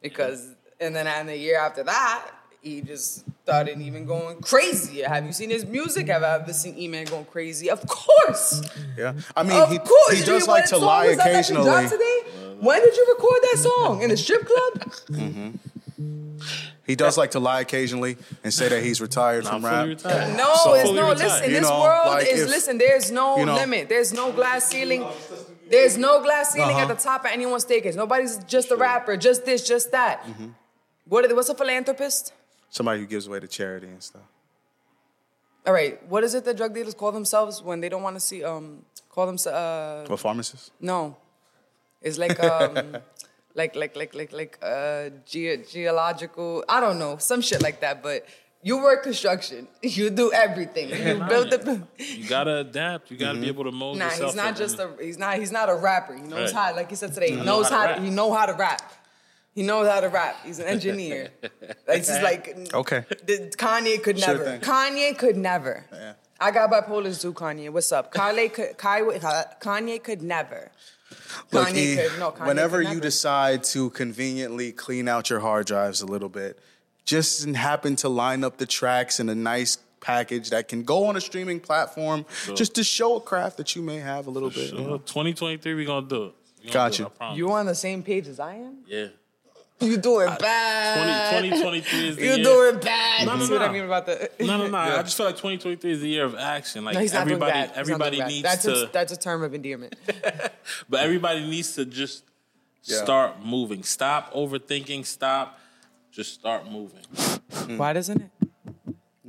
because 0.01 0.55
and 0.81 0.97
then 0.97 1.07
in 1.07 1.27
the 1.27 1.37
year 1.37 1.59
after 1.59 1.83
that 1.85 2.31
he 2.63 2.81
just 2.83 3.25
started 3.45 3.81
even 3.81 4.05
going 4.05 4.41
crazy. 4.41 5.03
Have 5.03 5.25
you 5.27 5.33
seen 5.33 5.51
his 5.51 5.65
music? 5.65 6.09
Have 6.09 6.23
i 6.23 6.35
ever 6.35 6.53
seen 6.53 6.77
e-man 6.79 7.07
going 7.07 7.25
crazy? 7.25 7.71
Of 7.71 7.87
course. 7.87 8.63
Yeah, 8.99 9.15
I 9.37 9.43
mean, 9.43 9.61
of 9.61 9.71
he, 9.71 9.79
course. 9.79 10.19
He 10.19 10.25
does 10.25 10.47
What 10.47 10.61
like 10.61 10.67
to 10.67 10.79
lie 10.79 11.09
was 11.09 11.17
that 11.17 11.25
that 11.33 11.49
you 11.49 11.57
occasionally. 11.57 11.89
today? 11.89 12.57
when 12.61 12.81
did 12.83 12.95
you 12.97 13.07
record 13.09 13.39
that 13.43 13.59
song? 13.59 14.03
In 14.03 14.11
a 14.11 14.17
strip 14.17 14.47
club? 14.47 15.53
He 16.87 16.97
does 16.97 17.17
like 17.17 17.31
to 17.33 17.41
lie 17.41 17.61
occasionally 17.61 18.17
and 18.43 18.53
say 18.53 18.69
that 18.69 18.83
he's 18.83 19.01
retired 19.01 19.47
from 19.47 19.65
rap. 19.65 19.87
retired. 19.87 20.37
no 20.37 20.55
So- 20.65 20.75
it's 20.75 20.83
Fully 20.89 20.97
no 21.01 21.11
retired. 21.11 21.19
listen 21.29 21.45
You 21.51 21.61
this 21.61 21.69
know, 21.71 21.81
world 21.81 22.07
like 22.09 22.27
is 22.27 22.41
if- 22.43 22.49
listen 22.49 22.79
there's 22.79 23.11
no 23.13 23.37
you 23.39 23.47
know- 23.47 23.55
limit. 23.55 23.89
There's 23.89 24.13
no 24.13 24.33
glass 24.33 24.65
ceiling. 24.67 25.05
There's 25.71 25.97
no 25.97 26.21
glass 26.21 26.51
ceiling 26.53 26.71
Uh-huh. 26.75 26.91
at 26.91 26.97
the 26.99 27.03
top 27.03 27.25
of 27.25 27.31
anyone's 27.31 27.63
staircase. 27.63 27.95
Nobody's 27.95 28.39
just 28.49 28.71
a 28.73 28.77
rapper 28.77 29.17
just 29.17 29.45
this 29.45 29.67
just 29.67 29.93
that. 29.93 30.25
Mm-hmm. 30.27 30.49
what 31.09 31.25
are 31.25 31.29
they, 31.29 31.35
what's 31.35 31.49
a 31.49 31.55
philanthropist 31.55 32.33
Somebody 32.71 33.01
who 33.01 33.07
gives 33.07 33.27
away 33.27 33.41
to 33.41 33.49
charity 33.49 33.89
and 33.89 34.03
stuff. 34.03 34.23
All 35.67 35.73
right, 35.75 36.03
what 36.09 36.25
is 36.25 36.35
it 36.35 36.45
that 36.47 36.57
drug 36.57 36.73
dealers 36.75 36.95
call 36.95 37.13
themselves 37.13 37.63
when 37.63 37.81
they 37.81 37.89
don't 37.91 38.03
want 38.03 38.17
to 38.17 38.21
see? 38.21 38.43
Um, 38.43 38.83
call 39.11 39.27
themselves. 39.27 39.57
Uh, 39.57 40.05
What 40.11 40.19
pharmacist? 40.21 40.73
no, 40.81 41.17
it's 42.01 42.17
like 42.17 42.43
um, 42.43 42.97
like 43.55 43.77
like 43.77 43.95
like 43.95 44.15
like 44.15 44.33
like 44.33 44.59
uh, 44.63 45.11
ge- 45.27 45.69
geological. 45.71 46.65
I 46.69 46.81
don't 46.81 46.99
know, 46.99 47.19
some 47.19 47.43
shit 47.43 47.61
like 47.61 47.81
that. 47.81 48.03
But 48.03 48.25
you 48.63 48.79
work 48.79 49.03
construction. 49.03 49.69
You 49.83 50.09
do 50.09 50.33
everything. 50.33 50.89
You 50.89 51.23
build 51.29 51.51
the. 51.51 51.83
You 51.99 52.27
gotta 52.37 52.59
adapt. 52.59 53.11
You 53.11 53.19
gotta 53.19 53.33
Mm-hmm. 53.35 53.43
be 53.43 53.49
able 53.49 53.65
to 53.65 53.73
mold 53.73 53.99
Nah, 53.99 54.07
yourself. 54.07 54.31
he's 54.33 54.37
not 54.37 54.57
just 54.57 54.79
a. 54.79 54.91
He's 54.99 55.19
not. 55.19 55.37
He's 55.39 55.53
not 55.53 55.69
a 55.69 55.75
rapper. 55.75 56.15
He 56.15 56.23
knows 56.23 56.55
Right. 56.55 56.69
how. 56.71 56.75
Like 56.77 56.89
he 56.89 56.97
said 56.97 57.13
today, 57.13 57.31
he 57.33 57.37
know 57.37 57.45
knows 57.45 57.69
how 57.69 57.83
to 57.87 57.89
how. 57.89 57.95
To, 57.97 58.01
he 58.03 58.11
know 58.11 58.33
how 58.33 58.47
to 58.47 58.55
rap. 58.55 58.81
He 59.55 59.63
knows 59.63 59.89
how 59.89 60.01
to 60.01 60.09
rap. 60.09 60.37
He's 60.45 60.59
an 60.59 60.67
engineer. 60.67 61.31
Like 61.89 62.05
just 62.05 62.23
like 62.23 62.57
Okay. 62.73 63.05
the- 63.27 63.53
Kanye 63.59 64.01
could 64.03 64.19
Sure 64.19 64.35
never. 64.35 64.45
thing. 64.45 64.61
Kanye 64.61 65.19
could 65.19 65.37
never. 65.37 65.85
Yeah. 65.93 66.13
I 66.39 66.53
got 66.53 66.71
bipolar 66.71 67.21
too, 67.21 67.33
Kanye. 67.33 67.69
What's 67.71 67.91
up? 67.91 68.15
Kanye 68.15 68.53
could, 68.53 68.79
Kanye, 68.79 69.21
Kanye 69.61 70.03
could 70.03 70.23
never. 70.23 70.71
Look, 71.53 71.67
Kanye 71.69 71.77
E, 71.77 71.97
could, 71.97 72.19
no, 72.21 72.31
Kanye 72.31 72.47
whenever 72.47 72.79
could 72.79 72.89
you 72.89 72.95
never. 72.95 73.01
decide 73.01 73.65
to 73.65 73.91
conveniently 73.91 74.71
clean 74.71 75.09
out 75.09 75.29
your 75.31 75.41
hard 75.41 75.67
drives 75.67 76.01
a 76.01 76.07
little 76.07 76.29
bit, 76.29 76.59
just 77.05 77.45
happen 77.49 77.97
to 77.97 78.09
line 78.09 78.45
up 78.45 78.59
the 78.59 78.67
tracks 78.67 79.19
in 79.19 79.29
a 79.29 79.35
nice 79.35 79.79
package 80.01 80.51
that 80.51 80.69
can 80.69 80.85
go 80.85 81.07
on 81.07 81.17
a 81.17 81.21
streaming 81.21 81.59
platform, 81.59 82.25
just 82.55 82.75
to 82.77 82.85
show 82.85 83.17
a 83.17 83.21
craft 83.21 83.57
that 83.57 83.75
you 83.75 83.83
may 83.83 83.99
have 83.99 84.29
a 84.29 84.31
little 84.31 84.51
bit. 84.51 84.73
you 84.73 84.79
know? 84.81 84.99
2023, 84.99 85.75
we 85.75 85.85
gonna 85.85 86.07
do 86.07 86.25
it. 86.27 86.35
We 86.63 86.71
gonna 86.71 86.73
Got 86.73 86.93
do 86.93 86.95
it, 86.95 86.99
you. 87.01 87.07
I 87.07 87.09
promise. 87.09 87.39
You 87.39 87.51
on 87.53 87.67
the 87.67 87.75
same 87.75 88.03
page 88.05 88.29
as 88.29 88.39
I 88.39 88.55
am? 88.55 88.79
Yeah. 88.87 89.09
You 89.81 89.97
doing 89.97 90.27
20, 90.27 90.41
bad. 90.43 91.31
2023 91.43 92.09
is 92.09 92.17
the 92.17 92.23
You 92.23 92.29
year. 92.35 92.45
doing 92.45 92.81
bad. 92.81 93.27
No, 93.27 93.33
you 93.35 93.39
no, 93.39 93.45
see 93.47 93.53
what 93.53 93.59
no. 93.61 93.65
I 93.67 93.73
mean 93.73 93.85
about 93.85 94.07
the? 94.07 94.31
No, 94.41 94.59
no, 94.59 94.67
no. 94.69 94.77
I 94.79 95.03
just 95.03 95.17
feel 95.17 95.27
like 95.27 95.37
2023 95.37 95.93
is 95.93 96.01
the 96.01 96.09
year 96.09 96.25
of 96.25 96.35
action. 96.35 96.85
Like 96.85 96.95
No, 96.95 97.01
he's 97.01 97.13
not 97.13 97.23
everybody, 97.23 97.53
doing 97.53 97.63
bad. 97.63 97.69
He's 97.69 97.77
not 97.77 97.81
everybody 97.81 98.17
doing 98.17 98.21
bad. 98.27 98.29
needs 98.29 98.43
that's 98.43 98.63
to, 98.65 98.83
A, 98.85 98.87
that's 98.89 99.13
a 99.13 99.17
term 99.17 99.43
of 99.43 99.55
endearment. 99.55 99.97
but 100.89 101.01
everybody 101.01 101.47
needs 101.49 101.75
to 101.77 101.85
just 101.87 102.25
Yeah. 102.85 103.03
start 103.03 103.45
moving. 103.45 103.83
Stop 103.83 104.33
overthinking. 104.35 105.07
Stop. 105.07 105.59
Just 106.13 106.35
start 106.35 106.71
moving. 106.71 107.05
Why 107.79 107.93
doesn't 107.93 108.21
it? 108.21 108.31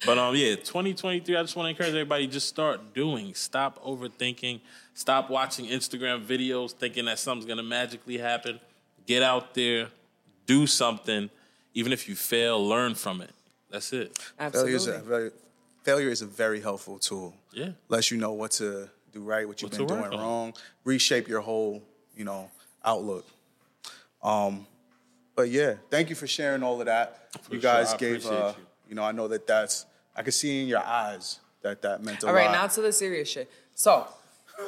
But 0.05 0.17
um, 0.17 0.35
yeah, 0.35 0.55
2023. 0.55 1.37
I 1.37 1.41
just 1.43 1.55
want 1.55 1.67
to 1.67 1.69
encourage 1.69 1.89
everybody 1.89 2.25
just 2.27 2.47
start 2.49 2.93
doing. 2.93 3.33
Stop 3.35 3.83
overthinking. 3.85 4.61
Stop 4.95 5.29
watching 5.29 5.67
Instagram 5.67 6.25
videos 6.25 6.71
thinking 6.71 7.05
that 7.05 7.19
something's 7.19 7.45
gonna 7.45 7.61
magically 7.63 8.17
happen. 8.17 8.59
Get 9.05 9.21
out 9.23 9.53
there, 9.53 9.89
do 10.51 10.67
something. 10.67 11.29
Even 11.73 11.93
if 11.93 12.09
you 12.09 12.15
fail, 12.15 12.57
learn 12.75 12.95
from 12.95 13.21
it. 13.21 13.31
That's 13.69 13.93
it. 13.93 14.17
Failure 14.17 14.75
is, 14.75 14.87
a 14.87 14.95
Absolutely. 14.95 15.09
very, 15.09 15.31
failure 15.83 16.09
is 16.09 16.21
a 16.21 16.25
very 16.25 16.59
helpful 16.59 16.99
tool. 16.99 17.33
Yeah. 17.53 17.69
Lets 17.87 18.11
you 18.11 18.17
know 18.17 18.33
what 18.33 18.51
to 18.59 18.89
do 19.13 19.21
right, 19.21 19.47
what 19.47 19.61
you've 19.61 19.71
What 19.71 19.87
been 19.87 19.87
doing 19.87 20.11
wrong, 20.11 20.53
reshape 20.83 21.27
your 21.29 21.41
whole, 21.41 21.81
you 22.17 22.25
know, 22.25 22.51
outlook. 22.83 23.25
Um, 24.21 24.67
but 25.35 25.49
yeah, 25.49 25.75
thank 25.89 26.09
you 26.09 26.15
for 26.15 26.27
sharing 26.27 26.63
all 26.63 26.79
of 26.81 26.87
that. 26.87 27.33
For 27.43 27.55
you 27.55 27.61
guys 27.61 27.89
sure, 27.89 27.97
gave, 27.97 28.25
appreciate 28.25 28.37
uh, 28.37 28.53
you. 28.57 28.65
you 28.89 28.95
know, 28.95 29.03
I 29.03 29.13
know 29.13 29.29
that 29.29 29.47
that's, 29.47 29.85
I 30.15 30.21
could 30.23 30.33
see 30.33 30.61
in 30.61 30.67
your 30.67 30.83
eyes 30.83 31.39
that 31.61 31.81
that 31.83 32.03
meant 32.03 32.23
a 32.23 32.27
All 32.27 32.33
lot. 32.33 32.39
right, 32.39 32.51
now 32.51 32.67
to 32.67 32.81
the 32.81 32.91
serious 32.91 33.29
shit. 33.29 33.49
So, 33.73 34.07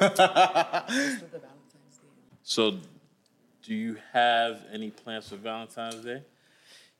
So, 2.46 2.76
do 3.64 3.74
you 3.74 3.96
have 4.12 4.60
any 4.72 4.90
plans 4.90 5.28
for 5.28 5.36
Valentine's 5.36 6.04
Day? 6.04 6.22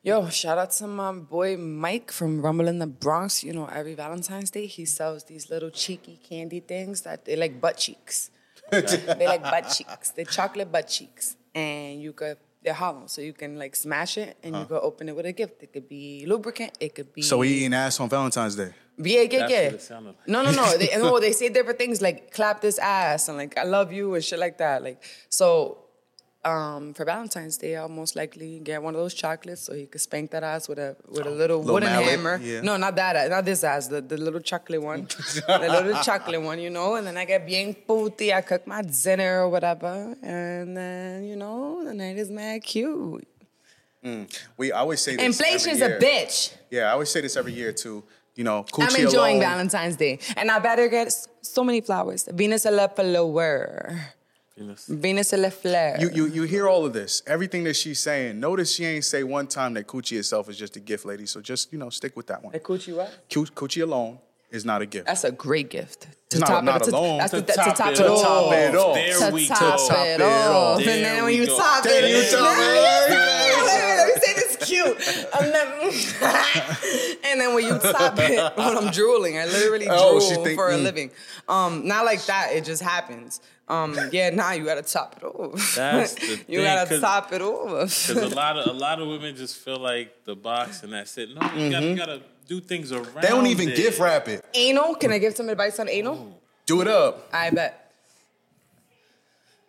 yo, 0.05 0.29
shout 0.29 0.59
out 0.59 0.71
to 0.71 0.87
my 0.87 1.13
boy 1.13 1.57
Mike 1.57 2.13
from 2.13 2.43
Rumble 2.43 2.69
in 2.69 2.79
the 2.79 2.87
Bronx. 2.87 3.43
You 3.43 3.55
know, 3.55 3.67
every 3.67 3.95
Valentine's 3.95 4.51
Day 4.51 4.67
he 4.67 4.85
sells 4.85 5.25
these 5.25 5.51
little 5.51 5.71
cheeky 5.71 6.21
candy 6.29 6.61
things 6.61 7.03
that 7.03 7.25
they 7.25 7.35
like 7.35 7.61
butt 7.61 7.79
cheeks. 7.79 8.31
they 8.71 9.27
like 9.27 9.43
butt 9.43 9.69
cheeks. 9.75 10.11
They're 10.11 10.25
chocolate 10.25 10.71
butt 10.71 10.89
cheeks, 10.89 11.37
and 11.55 12.01
you 12.01 12.13
could. 12.13 12.37
They're 12.63 12.73
hollow, 12.73 13.03
so 13.09 13.21
you 13.21 13.35
can 13.35 13.59
like 13.59 13.77
smash 13.77 14.17
it 14.17 14.39
and 14.43 14.55
you 14.55 14.63
uh-huh. 14.63 14.69
could 14.69 14.81
open 14.81 15.11
it 15.11 15.15
with 15.15 15.27
a 15.27 15.33
gift. 15.33 15.63
It 15.63 15.71
could 15.71 15.87
be 15.87 16.25
lubricant. 16.27 16.73
It 16.81 16.95
could 16.95 17.13
be. 17.13 17.21
So 17.21 17.43
he 17.43 17.59
eating 17.59 17.75
ass 17.75 18.01
on 18.01 18.09
Valentine's 18.09 18.57
Day. 18.57 18.73
Yeah, 18.97 19.21
yeah, 19.21 19.39
That's 19.41 19.53
yeah. 19.53 19.65
what 19.65 19.75
it 19.75 19.83
sounded 19.83 20.15
like. 20.17 20.29
No, 20.29 20.43
no, 20.43 20.51
no. 20.51 20.75
They, 20.79 20.89
no, 20.97 21.21
they 21.21 21.33
say 21.33 21.51
different 21.51 21.79
things 21.79 22.01
like 22.01 22.33
clap 22.33 22.63
this 22.63 22.79
ass 22.79 23.29
and 23.29 23.37
like 23.37 23.59
I 23.59 23.65
love 23.65 23.93
you 23.93 24.15
and 24.15 24.25
shit 24.25 24.39
like 24.39 24.57
that. 24.59 24.83
Like 24.83 25.03
so, 25.29 25.84
um, 26.45 26.93
for 26.95 27.05
Valentine's 27.05 27.57
Day, 27.57 27.77
I'll 27.77 27.89
most 27.89 28.17
likely 28.17 28.61
get 28.61 28.83
one 28.83 28.95
of 28.95 29.01
those 29.01 29.15
chocolates 29.15 29.63
so 29.63 29.73
he 29.75 29.87
could 29.87 30.01
spank 30.01 30.31
that 30.33 30.43
ass 30.43 30.69
with 30.69 30.79
a 30.79 30.97
with 31.09 31.27
a 31.27 31.31
little, 31.31 31.59
Little 31.59 31.75
wooden 31.75 31.91
mallet, 31.91 32.09
hammer. 32.09 32.37
yeah. 32.43 32.61
No, 32.61 32.77
not 32.77 32.95
that, 32.97 33.31
not 33.31 33.45
this 33.45 33.65
ass. 33.65 33.89
The 33.89 34.01
the 34.01 34.17
little 34.17 34.41
chocolate 34.41 34.83
one, 34.83 35.05
the 35.47 35.69
little 35.71 36.03
chocolate 36.03 36.43
one, 36.43 36.59
you 36.61 36.71
know. 36.71 36.97
And 36.97 37.07
then 37.07 37.17
I 37.17 37.25
get 37.25 37.47
bien 37.47 37.75
puti. 37.75 38.33
I 38.35 38.41
cook 38.43 38.67
my 38.67 38.83
dinner 38.83 39.43
or 39.45 39.49
whatever, 39.49 40.15
and 40.23 40.77
then 40.77 41.25
you 41.25 41.37
know 41.37 41.83
the 41.85 41.95
night 41.95 42.17
is 42.19 42.31
mad 42.31 42.63
cute. 42.63 43.27
We 44.59 44.71
always 44.71 45.01
say 45.01 45.17
this. 45.17 45.25
Inflation's 45.25 45.81
every 45.81 45.97
a 45.97 46.01
bitch. 46.01 46.53
Yeah, 46.71 46.89
I 46.89 46.91
always 46.91 47.09
say 47.11 47.23
this 47.23 47.37
every 47.37 47.53
year 47.55 47.73
too. 47.73 48.05
You 48.35 48.45
know, 48.45 48.67
I'm 48.79 48.95
enjoying 48.97 49.37
alone, 49.37 49.41
Valentine's 49.41 49.97
Day. 49.97 50.19
And 50.37 50.51
I 50.51 50.59
better 50.59 50.89
get 50.89 51.11
so 51.41 51.63
many 51.65 51.81
flowers. 51.81 52.29
Venus 52.33 52.67
a 52.67 52.71
la 52.71 52.89
flower. 52.89 53.99
Venus? 54.57 54.87
Venus 54.87 55.33
a. 55.33 55.97
You, 56.01 56.11
you 56.11 56.27
you 56.27 56.43
hear 56.45 56.69
all 56.69 56.87
of 56.87 56.93
this, 56.93 57.23
everything 57.27 57.65
that 57.65 57.75
she's 57.75 57.99
saying. 57.99 58.39
Notice 58.39 58.73
she 58.73 58.85
ain't 58.85 59.05
say 59.05 59.25
one 59.25 59.47
time 59.49 59.75
that 59.75 59.87
coochie 59.89 60.17
itself 60.19 60.49
is 60.49 60.57
just 60.57 60.77
a 60.77 60.81
gift, 60.81 61.05
lady. 61.05 61.27
So 61.27 61.41
just 61.41 61.73
you 61.73 61.79
know, 61.79 61.91
stick 61.91 62.17
with 62.17 62.29
that 62.29 62.43
one. 62.45 62.53
The 62.53 62.61
coochie 62.61 62.95
what? 62.97 63.13
Coo- 63.33 63.47
Coochie 63.47 63.83
alone 63.83 64.19
is 64.51 64.65
not 64.65 64.81
a 64.81 64.87
gift. 64.87 65.07
That's 65.09 65.25
a 65.25 65.33
great 65.33 65.71
gift. 65.71 66.07
To 66.31 66.39
Not- 66.39 66.47
top 66.49 66.65
not 66.65 66.83
it, 66.83 66.85
to, 66.85 66.91
alone. 66.93 67.19
That's 67.19 67.31
To 67.33 67.41
the, 67.41 67.47
to 67.47 67.53
top 67.53 67.77
top 67.77 67.89
it 67.93 68.01
it 68.01 68.07
off. 68.07 68.25
off. 68.25 68.45
top 68.45 68.53
it 68.55 68.75
off. 68.77 68.95
There 68.95 69.19
To 69.29 69.35
we 69.35 69.47
top 69.49 69.59
go. 69.61 69.89
top 69.89 70.07
it 70.07 70.09
it 70.09 70.21
off. 70.23 70.55
off. 70.55 70.79
And 70.79 70.87
then 71.05 71.25
when 71.25 71.35
you 71.35 71.47
go. 71.47 71.57
top 71.59 71.83
There 71.85 72.05
it, 72.05 72.09
you 72.11 72.31
top 72.39 72.57
it. 72.57 73.65
Let 73.97 74.07
me 74.15 74.21
say 74.23 74.35
this 74.35 74.57
cute. 74.61 74.99
Not, 75.35 75.55
and 77.27 77.41
then 77.41 77.55
when 77.55 77.65
you 77.65 77.79
top 77.79 78.15
it, 78.19 78.57
when 78.57 78.77
I'm 78.79 78.91
drooling, 78.93 79.37
I 79.39 79.47
literally 79.47 79.87
Oh, 79.91 80.19
drool 80.21 80.45
think- 80.45 80.57
for 80.57 80.71
a 80.71 80.75
mm. 80.75 80.83
living. 80.85 81.11
Um, 81.49 81.87
not 81.89 82.05
like 82.05 82.25
that. 82.27 82.51
It 82.53 82.65
just 82.65 82.83
happens. 82.83 83.41
Um, 83.67 83.97
yeah, 84.13 84.31
nah, 84.31 84.53
you 84.53 84.65
gotta 84.65 84.83
top 84.83 85.17
it 85.17 85.25
off. 85.25 85.75
That's 85.75 86.15
the 86.15 86.27
you 86.49 86.61
thing, 86.61 86.65
gotta 86.65 87.01
top 87.01 87.33
it 87.33 87.41
off. 87.41 88.09
Because 88.09 88.33
a 88.33 88.35
lot 88.35 88.59
of 88.59 88.67
a 88.67 88.73
lot 88.73 89.01
of 89.01 89.09
women 89.09 89.35
just 89.35 89.57
feel 89.57 89.79
like 89.79 90.25
the 90.25 90.37
box 90.37 90.83
and 90.83 90.93
that's 90.93 91.17
it. 91.17 91.31
No, 91.35 91.41
you, 91.55 91.71
gotta, 91.71 91.87
you 91.87 91.97
gotta 91.97 92.23
do 92.47 92.61
things 92.61 92.93
around. 92.93 93.07
Mm-hmm. 93.07 93.21
They 93.21 93.29
don't 93.29 93.47
even 93.47 93.69
it. 93.71 93.77
gift 93.77 93.99
wrap 93.99 94.29
it. 94.29 94.45
anal. 94.55 94.95
Can 94.97 95.13
I 95.13 95.19
give 95.19 95.35
some 95.35 95.49
advice 95.49 95.79
on 95.79 95.89
anal? 95.89 96.41
Do 96.67 96.83
it 96.83 96.89
up. 96.89 97.29
I 97.33 97.51
bet. 97.51 97.93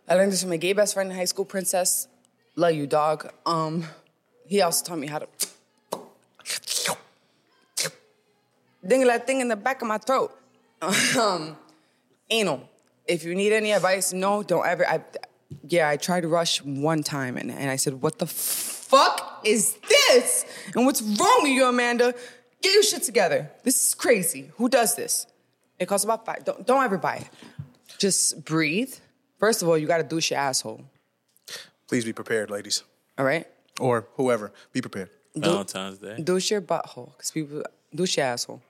I 0.08 0.16
learned 0.16 0.34
this 0.34 0.42
from 0.42 0.50
my 0.50 0.58
gay 0.58 0.74
best 0.74 0.94
friend 0.94 1.10
in 1.10 1.18
high 1.18 1.26
school, 1.26 1.46
Princess. 1.46 2.08
Love 2.56 2.74
you, 2.74 2.88
dog. 2.88 3.32
Um, 3.46 3.86
he 4.46 4.62
also 4.62 4.86
taught 4.86 5.00
me 5.00 5.08
how 5.08 5.20
to 5.20 5.28
dingle 8.86 9.10
that 9.10 9.26
thing 9.26 9.42
in 9.42 9.48
the 9.48 9.56
back 9.56 9.82
of 9.82 9.88
my 9.88 9.98
throat. 9.98 10.32
Um, 11.18 11.58
anal. 12.30 12.70
If 13.08 13.24
you 13.24 13.36
need 13.36 13.54
any 13.54 13.72
advice, 13.72 14.14
no, 14.14 14.44
don't 14.44 14.66
ever. 14.66 14.88
I, 14.88 15.02
yeah, 15.68 15.90
I 15.90 15.98
tried 15.98 16.22
to 16.22 16.28
rush 16.28 16.64
one 16.64 17.04
time, 17.04 17.38
and, 17.38 17.52
and 17.52 17.70
I 17.70 17.76
said, 17.76 18.02
"What 18.02 18.20
the 18.20 18.26
fuck 18.26 19.42
is 19.44 19.78
this? 19.88 20.46
And 20.76 20.86
what's 20.86 21.02
wrong 21.02 21.40
with 21.44 21.52
you, 21.52 21.66
Amanda? 21.66 22.14
Get 22.62 22.74
your 22.74 22.84
shit 22.84 23.04
together. 23.04 23.52
This 23.64 23.84
is 23.84 23.94
crazy. 23.94 24.52
Who 24.58 24.70
does 24.70 24.96
this? 24.96 25.28
It 25.78 25.88
costs 25.88 26.04
about 26.04 26.26
five. 26.26 26.44
Don't 26.46 26.66
don't 26.66 26.84
ever 26.84 26.98
buy 26.98 27.18
it. 27.18 27.30
Just 28.00 28.44
breathe. 28.46 28.94
First 29.40 29.62
of 29.62 29.68
all, 29.70 29.78
you 29.78 29.88
got 29.88 29.98
to 29.98 30.04
douche 30.04 30.32
your 30.32 30.40
asshole. 30.40 30.82
Please 31.88 32.06
be 32.06 32.14
prepared, 32.14 32.50
ladies. 32.50 32.84
All 33.18 33.26
right. 33.26 33.48
Or 33.80 34.08
whoever. 34.16 34.52
Be 34.72 34.82
prepared. 34.82 35.10
Valentine's 35.36 35.98
Day. 35.98 36.18
Douche 36.22 36.52
your 36.52 36.62
butthole, 36.62 37.16
cause 37.18 37.32
people 37.32 37.64
douche 37.94 38.18
your 38.18 38.26
asshole. 38.26 38.62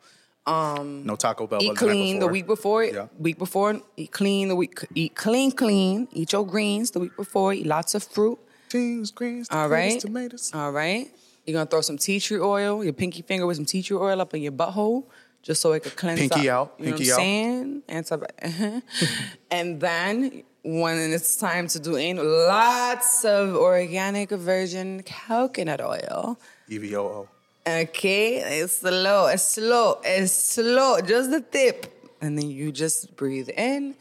Um, 0.47 1.05
no 1.05 1.15
Taco 1.15 1.47
Bell. 1.47 1.61
Eat 1.61 1.67
but 1.69 1.73
the 1.79 1.85
clean 1.85 2.19
the 2.19 2.25
before. 2.27 2.31
week 2.31 2.47
before. 2.47 2.83
Yeah. 2.83 3.07
Week 3.17 3.37
before, 3.37 3.81
eat 3.97 4.11
clean 4.11 4.47
the 4.49 4.55
week. 4.55 4.79
Eat 4.93 5.15
clean, 5.15 5.51
clean. 5.51 6.07
Eat 6.11 6.31
your 6.33 6.45
greens 6.45 6.91
the 6.91 6.99
week 6.99 7.15
before. 7.15 7.53
Eat 7.53 7.65
lots 7.65 7.95
of 7.95 8.03
fruit. 8.03 8.37
Greens, 8.69 9.11
greens, 9.11 9.47
All 9.51 9.67
tomatoes, 9.69 10.01
tomatoes. 10.03 10.51
All 10.53 10.71
right. 10.71 11.09
You're 11.45 11.53
gonna 11.53 11.69
throw 11.69 11.81
some 11.81 11.97
tea 11.97 12.19
tree 12.19 12.39
oil, 12.39 12.83
your 12.83 12.93
pinky 12.93 13.21
finger 13.21 13.45
with 13.45 13.57
some 13.57 13.65
tea 13.65 13.81
tree 13.81 13.97
oil 13.97 14.19
up 14.21 14.33
in 14.33 14.41
your 14.41 14.51
butthole, 14.51 15.05
just 15.43 15.61
so 15.61 15.71
it 15.73 15.83
could 15.83 15.95
cleanse 15.95 16.19
Pinky 16.19 16.49
up. 16.49 16.55
out, 16.69 16.75
You 16.79 16.85
know 16.85 16.91
pinky 16.97 17.09
what. 17.11 17.19
I'm 17.19 17.19
saying? 17.19 17.83
And, 17.87 18.83
and 19.51 19.79
then 19.79 20.43
when 20.63 20.97
it's 21.13 21.37
time 21.37 21.67
to 21.67 21.79
do 21.79 21.97
anal, 21.97 22.25
lots 22.25 23.23
of 23.23 23.55
organic 23.55 24.31
virgin 24.31 25.03
coconut 25.03 25.81
oil. 25.81 26.39
EVOO. 26.69 27.27
Okay, 27.67 28.61
it's 28.61 28.77
slow, 28.77 29.25
it's 29.27 29.43
slow, 29.43 29.99
it's 30.03 30.31
slow, 30.31 31.01
just 31.01 31.31
the 31.31 31.41
tip. 31.41 31.91
And 32.21 32.37
then 32.37 32.49
you 32.49 32.71
just 32.71 33.15
breathe 33.15 33.49
in, 33.49 33.95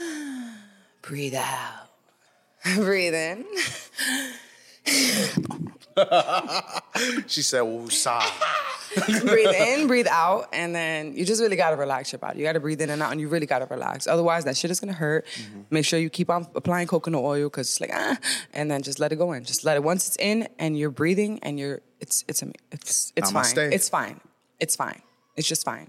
breathe 1.02 1.34
out, 1.34 1.90
breathe 2.76 3.14
in. 3.14 3.44
She 7.26 7.42
said, 7.42 7.62
"Woosah." 7.62 8.22
breathe 9.24 9.54
in, 9.54 9.86
breathe 9.86 10.08
out, 10.10 10.48
and 10.52 10.74
then 10.74 11.14
you 11.14 11.24
just 11.24 11.40
really 11.40 11.56
gotta 11.56 11.76
relax 11.76 12.12
your 12.12 12.18
body. 12.18 12.40
You 12.40 12.44
gotta 12.44 12.58
breathe 12.60 12.80
in 12.80 12.90
and 12.90 13.00
out, 13.02 13.12
and 13.12 13.20
you 13.20 13.28
really 13.28 13.46
gotta 13.46 13.66
relax. 13.66 14.06
Otherwise, 14.06 14.44
that 14.44 14.56
shit 14.56 14.70
is 14.70 14.80
gonna 14.80 14.92
hurt. 14.92 15.26
Make 15.70 15.84
sure 15.84 15.98
you 15.98 16.10
keep 16.10 16.28
on 16.28 16.46
applying 16.54 16.88
coconut 16.88 17.22
oil 17.22 17.44
because 17.48 17.68
it's 17.68 17.80
like 17.80 17.90
ah, 17.92 18.18
and 18.52 18.70
then 18.70 18.82
just 18.82 18.98
let 18.98 19.12
it 19.12 19.16
go 19.16 19.32
in. 19.32 19.44
Just 19.44 19.64
let 19.64 19.76
it 19.76 19.82
once 19.82 20.08
it's 20.08 20.16
in 20.16 20.48
and 20.58 20.76
you're 20.78 20.90
breathing 20.90 21.38
and 21.42 21.58
you're 21.58 21.80
it's 22.00 22.24
it's 22.28 22.42
it's 22.70 23.12
it's 23.16 23.30
fine. 23.30 23.72
It's 23.72 23.88
fine. 23.88 24.20
It's 24.58 24.76
fine. 24.76 25.02
It's 25.36 25.48
just 25.48 25.64
fine. 25.64 25.88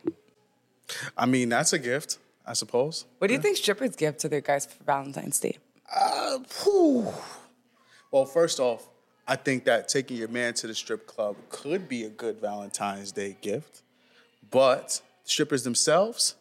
I 1.18 1.26
mean, 1.26 1.50
that's 1.50 1.74
a 1.74 1.80
gift, 1.80 2.18
I 2.46 2.54
suppose. 2.54 3.06
What 3.18 3.28
do 3.28 3.34
you 3.34 3.40
think 3.40 3.58
strippers 3.58 3.96
give 3.96 4.18
to 4.18 4.30
their 4.30 4.42
guys 4.42 4.66
for 4.66 4.84
Valentine's 4.84 5.40
Day? 5.40 5.58
Uh, 5.94 6.40
whew. 6.64 7.08
Well, 8.12 8.26
first 8.26 8.60
off, 8.60 8.88
I 9.28 9.36
think 9.36 9.64
that 9.66 9.88
taking 9.88 10.18
your 10.18 10.28
man 10.28 10.54
to 10.56 10.68
the 10.68 10.76
strip 10.76 11.08
club 11.08 11.36
could 11.50 11.88
be 11.88 12.04
a 12.04 12.10
good 12.10 12.42
Valentine's 12.42 13.12
Day 13.12 13.38
gift, 13.42 13.84
but 14.50 15.02
strippers 15.24 15.64
themselves, 15.64 16.36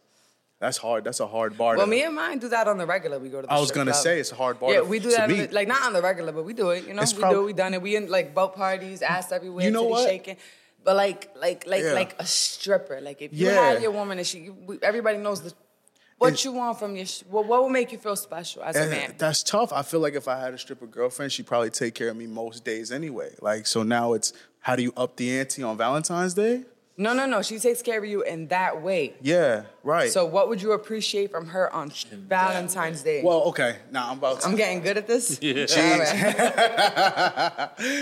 that's 0.60 0.76
hard. 0.76 1.04
That's 1.04 1.20
a 1.20 1.26
hard 1.26 1.56
bar. 1.58 1.76
Well, 1.76 1.86
me 1.86 2.02
and 2.02 2.14
mine 2.14 2.38
do 2.38 2.48
that 2.50 2.68
on 2.68 2.76
the 2.78 2.86
regular. 2.86 3.18
We 3.18 3.30
go 3.30 3.40
to. 3.40 3.46
the 3.46 3.52
I 3.52 3.58
was 3.58 3.70
gonna 3.72 3.90
club. 3.92 4.02
say 4.02 4.20
it's 4.20 4.30
a 4.30 4.34
hard 4.36 4.60
bar. 4.60 4.70
Yeah, 4.72 4.80
to- 4.80 4.84
we 4.84 4.98
do 5.00 5.10
that, 5.10 5.30
on 5.30 5.36
the- 5.36 5.48
like 5.48 5.66
not 5.66 5.82
on 5.82 5.92
the 5.94 6.02
regular, 6.02 6.32
but 6.32 6.44
we 6.44 6.52
do 6.52 6.70
it. 6.70 6.86
You 6.86 6.94
know, 6.94 7.02
It's 7.02 7.14
we 7.14 7.20
prob- 7.20 7.32
do 7.32 7.40
it. 7.42 7.46
We 7.46 7.52
done 7.54 7.74
it. 7.74 7.82
We 7.82 7.96
in 7.96 8.10
like 8.10 8.34
boat 8.34 8.54
parties, 8.54 9.00
ass 9.02 9.32
everywhere, 9.32 9.64
You 9.64 9.70
know 9.70 9.84
what? 9.84 10.06
shaking. 10.08 10.36
But 10.84 10.96
like, 10.96 11.30
like, 11.36 11.66
like, 11.66 11.82
Yeah. 11.82 11.92
like 11.92 12.14
a 12.18 12.26
stripper. 12.26 13.00
Like 13.00 13.20
if 13.22 13.32
you 13.32 13.46
Yeah. 13.46 13.72
had 13.72 13.82
your 13.82 13.90
woman 13.90 14.18
and 14.18 14.26
she, 14.26 14.50
everybody 14.82 15.18
knows 15.18 15.40
the, 15.42 15.52
what 16.18 16.34
It- 16.34 16.44
you 16.44 16.52
want 16.52 16.78
from 16.78 16.94
your, 16.96 17.06
what, 17.30 17.46
what 17.46 17.62
would 17.62 17.72
make 17.72 17.92
you 17.92 17.98
feel 17.98 18.16
special 18.16 18.62
as 18.62 18.76
a 18.76 18.86
man? 18.86 19.14
that's 19.16 19.42
tough. 19.42 19.72
I 19.72 19.82
feel 19.82 20.00
like 20.00 20.14
if 20.14 20.28
I 20.28 20.38
had 20.38 20.52
a 20.54 20.58
stripper 20.58 20.86
girlfriend, 20.86 21.32
she'd 21.32 21.46
probably 21.46 21.70
take 21.70 21.94
care 21.94 22.08
of 22.10 22.16
me 22.16 22.26
most 22.26 22.64
days 22.64 22.92
anyway. 22.92 23.34
Like, 23.40 23.66
so 23.66 23.82
now 23.82 24.12
it's 24.12 24.32
how 24.60 24.76
do 24.76 24.82
you 24.82 24.92
up 24.96 25.16
the 25.16 25.38
ante 25.38 25.62
on 25.62 25.76
Valentine's 25.78 26.34
Day? 26.34 26.64
No, 27.00 27.14
no, 27.14 27.24
no. 27.24 27.40
She 27.40 27.58
takes 27.58 27.80
care 27.80 27.98
of 27.98 28.04
you 28.04 28.20
in 28.22 28.48
that 28.48 28.82
way. 28.82 29.14
Yeah, 29.22 29.62
right. 29.82 30.10
So 30.10 30.26
what 30.26 30.50
would 30.50 30.60
you 30.60 30.72
appreciate 30.72 31.30
from 31.30 31.46
her 31.46 31.72
on 31.72 31.90
Valentine's 32.28 33.02
Day? 33.02 33.22
well, 33.24 33.44
okay. 33.44 33.76
Now 33.90 34.10
I'm 34.10 34.18
about 34.18 34.42
to. 34.42 34.46
I'm 34.48 34.54
getting 34.54 34.80
good 34.82 34.98
at 34.98 35.06
this. 35.06 35.38
Yeah. 35.42 35.64
Jeez. 35.64 36.10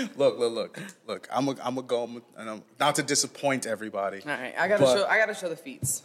look, 0.17 0.37
look, 0.37 0.53
look, 0.53 0.79
look. 1.07 1.27
I'm 1.31 1.47
a, 1.47 1.55
I'm 1.63 1.77
a 1.77 1.81
go, 1.81 2.03
and 2.37 2.49
I'm 2.49 2.61
not 2.77 2.95
to 2.95 3.03
disappoint 3.03 3.65
everybody. 3.65 4.19
All 4.21 4.27
right, 4.31 4.53
I 4.59 4.67
gotta 4.67 4.83
But- 4.83 4.97
show. 4.97 5.05
I 5.05 5.17
gotta 5.17 5.33
show 5.33 5.47
the 5.47 5.55
feats. 5.55 6.03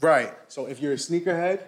Right. 0.00 0.32
So 0.48 0.66
if 0.66 0.80
you're 0.80 0.92
a 0.92 0.96
sneakerhead, 0.96 1.60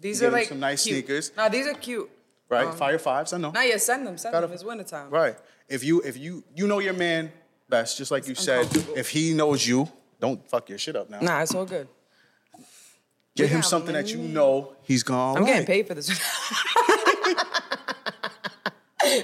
These 0.00 0.22
are 0.22 0.30
like 0.30 0.46
some 0.48 0.60
nice 0.60 0.84
cute. 0.84 0.94
sneakers. 1.06 1.32
No, 1.36 1.48
these 1.48 1.66
are 1.66 1.74
cute. 1.74 2.08
right? 2.48 2.66
Um, 2.68 2.76
Fire 2.76 2.98
fives. 2.98 3.32
I 3.32 3.38
know. 3.38 3.50
Now 3.50 3.62
you 3.62 3.78
Send 3.80 4.06
them. 4.06 4.16
Send 4.16 4.32
Gotta- 4.32 4.46
them. 4.46 4.54
It's 4.54 4.64
wintertime. 4.64 5.10
Right. 5.10 5.36
If 5.68 5.82
you 5.84 6.00
if 6.02 6.16
you 6.16 6.44
you 6.54 6.66
know 6.66 6.78
your 6.80 6.94
man 6.94 7.32
best, 7.70 7.96
just 7.96 8.10
like 8.10 8.26
you 8.28 8.34
said. 8.34 8.66
If 8.96 9.08
he 9.10 9.32
knows 9.32 9.66
you, 9.66 9.88
don't 10.20 10.46
fuck 10.48 10.68
your 10.68 10.78
shit 10.78 10.96
up 10.96 11.08
now. 11.08 11.20
Nah, 11.20 11.40
it's 11.42 11.54
all 11.54 11.64
good. 11.64 11.88
Get 13.36 13.48
him 13.48 13.62
something 13.62 13.94
that 13.94 14.10
you 14.12 14.18
know 14.18 14.72
he's 14.82 15.02
gone. 15.02 15.36
I'm 15.38 15.44
getting 15.46 15.64
paid 15.66 15.86
for 15.86 15.94
this. 15.94 16.10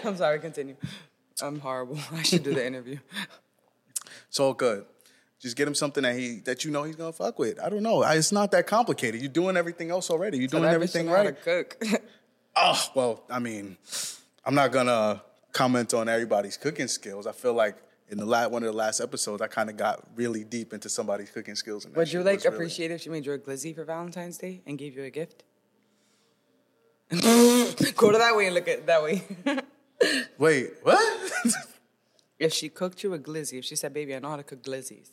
I'm 0.05 0.17
sorry. 0.17 0.39
Continue. 0.39 0.77
I'm 1.43 1.61
horrible. 1.61 1.99
I 2.13 2.23
should 2.23 2.43
do 2.43 2.55
the 2.55 2.65
interview. 2.67 2.99
It's 4.29 4.41
all 4.41 4.55
good. 4.55 4.85
Just 5.39 5.55
get 5.57 5.69
him 5.69 5.75
something 5.75 6.03
that 6.03 6.17
he 6.17 6.41
that 6.41 6.65
you 6.65 6.71
know 6.71 6.85
he's 6.85 6.97
gonna 6.97 7.13
fuck 7.13 7.39
with. 7.39 7.61
I 7.61 7.69
don't 7.69 7.83
know. 7.83 8.03
I- 8.03 8.15
It's 8.15 8.33
not 8.33 8.51
that 8.53 8.67
complicated. 8.67 9.21
You're 9.21 9.29
doing 9.31 9.57
everything 9.57 9.91
else 9.91 10.09
already. 10.11 10.39
You're 10.39 10.49
doing 10.49 10.63
That 10.63 10.71
bitch 10.73 10.75
everything 10.75 11.07
know 11.07 11.17
how 11.17 11.23
to 11.25 11.29
right. 11.31 11.43
Cook. 11.43 11.77
Oh 12.57 12.91
well, 12.95 13.23
I 13.31 13.39
mean, 13.39 13.77
I'm 14.45 14.55
not 14.55 14.73
gonna 14.73 15.23
comment 15.53 15.93
on 15.93 16.09
everybody's 16.09 16.57
cooking 16.57 16.89
skills. 16.89 17.27
I 17.27 17.33
feel 17.33 17.53
like 17.53 17.77
in 18.09 18.19
the 18.19 18.27
last 18.27 18.51
one 18.51 18.63
of 18.63 18.67
the 18.73 18.77
last 18.77 19.01
episodes, 19.01 19.43
I 19.43 19.49
kind 19.49 19.69
of 19.69 19.77
got 19.77 20.03
really 20.15 20.45
deep 20.45 20.73
into 20.73 20.89
somebody's 20.89 21.31
cooking 21.31 21.57
skills. 21.57 21.85
And 21.85 21.95
Would 21.97 22.13
you 22.13 22.23
like 22.23 22.45
really- 22.45 22.55
appreciate 22.55 22.91
if 22.91 23.01
she 23.03 23.11
made 23.11 23.27
you 23.27 23.33
a 23.33 23.39
glizzy 23.39 23.75
for 23.75 23.85
Valentine's 23.85 24.39
Day 24.39 24.63
and 24.67 24.79
gave 24.79 24.97
you 24.97 25.03
a 25.05 25.11
gift? 25.11 25.45
Go 27.11 28.13
to 28.13 28.19
that 28.19 28.35
way 28.37 28.47
and 28.47 28.55
look 28.55 28.69
at 28.69 28.79
it 28.81 28.87
that 28.87 29.03
way. 29.03 29.23
Wait, 30.39 30.73
what? 30.83 31.33
if 32.39 32.53
she 32.53 32.69
cooked 32.69 33.03
you 33.03 33.15
a 33.15 33.19
glizzy, 33.19 33.59
if 33.59 33.65
she 33.65 33.77
said, 33.77 33.95
"Baby, 33.95 34.15
I 34.15 34.19
know 34.19 34.31
how 34.31 34.37
to 34.37 34.43
cook 34.43 34.63
glizzies," 34.63 35.11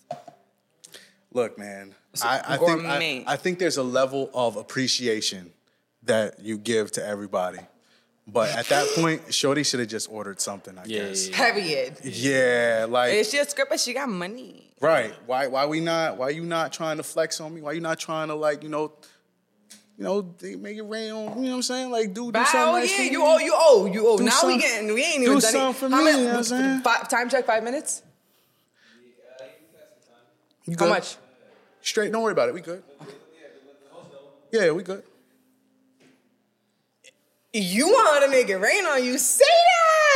Look, 1.32 1.58
man, 1.58 1.96
I, 2.22 2.42
I 2.46 2.58
think. 2.58 2.86
I, 2.86 3.24
I 3.34 3.36
think 3.38 3.60
there's 3.60 3.78
a 3.78 3.84
level 3.84 4.30
of 4.34 4.56
appreciation 4.56 5.52
that 6.04 6.40
you 6.40 6.58
give 6.58 6.92
to 6.92 7.06
everybody. 7.06 7.60
But 8.26 8.50
at 8.56 8.68
that 8.68 8.88
point, 8.96 9.34
Shorty 9.34 9.64
should 9.64 9.82
have 9.82 9.90
just 9.90 10.10
ordered 10.10 10.40
something, 10.40 10.78
I 10.78 10.84
Yeah, 10.86 11.08
guess. 11.10 11.28
yeah, 11.28 11.52
period. 11.52 11.98
Yeah, 12.04 12.86
like 12.90 13.14
Is 13.14 13.30
she 13.30 13.38
a 13.38 13.46
stripper? 13.46 13.78
She 13.78 13.94
got 13.94 14.08
money. 14.08 14.72
right. 14.80 15.14
Why 15.26 15.48
why 15.48 15.66
we 15.66 15.82
not 15.82 16.18
why 16.18 16.30
you 16.30 16.44
not 16.46 16.72
trying 16.72 16.98
to 16.98 17.04
flex 17.04 17.42
on 17.42 17.54
me? 17.54 17.62
Why 17.62 17.74
you 17.74 17.82
not 17.82 18.00
trying 18.00 18.30
to 18.30 18.36
like, 18.36 18.64
you 18.64 18.70
know, 18.70 18.94
you 19.98 20.06
know, 20.06 20.22
they 20.40 20.56
make 20.56 20.78
it 20.78 20.84
rain 20.84 21.12
on, 21.12 21.38
you 21.38 21.44
know 21.44 21.50
what 21.52 21.56
I'm 21.58 21.62
saying? 21.64 21.92
Like 21.92 22.14
do 22.14 22.26
do 22.28 22.32
Bow, 22.32 22.46
something 22.46 22.76
nice 22.82 22.92
yeah, 22.92 22.98
for 22.98 23.04
you 23.12 23.20
me. 23.20 23.26
owe, 23.26 23.38
you 23.40 23.54
owe, 23.56 23.86
you 23.88 24.08
owe. 24.08 24.18
Do 24.18 24.24
now 24.24 24.40
we 24.46 24.54
some- 24.54 24.60
getting, 24.60 24.94
we 24.94 25.04
ain't 25.04 25.16
do 25.18 25.22
even 25.24 25.40
done 25.40 25.42
something 25.42 25.70
it. 25.70 25.76
for 25.76 25.90
How 25.90 25.98
me, 26.00 26.06
many- 26.06 26.18
you 26.20 26.24
know 26.24 26.30
what 26.32 26.38
I'm 26.38 26.44
saying? 26.46 26.82
fi- 26.82 27.04
time 27.04 27.30
check, 27.30 27.46
five 27.46 27.64
minutes. 27.64 28.04
You 30.66 30.78
How 30.80 30.88
much? 30.88 31.18
Straight, 31.82 32.12
don't 32.14 32.22
worry 32.22 32.32
about 32.32 32.48
it. 32.48 32.54
We 32.54 32.62
good. 32.62 32.84
Yeah, 34.52 34.72
we 34.72 34.82
good. 34.84 35.04
You 37.54 37.88
want 37.88 38.26
to 38.26 38.32
make 38.32 38.50
it 38.50 38.58
rain 38.58 38.84
on 38.86 39.04
you? 39.04 39.18
Say 39.18 39.46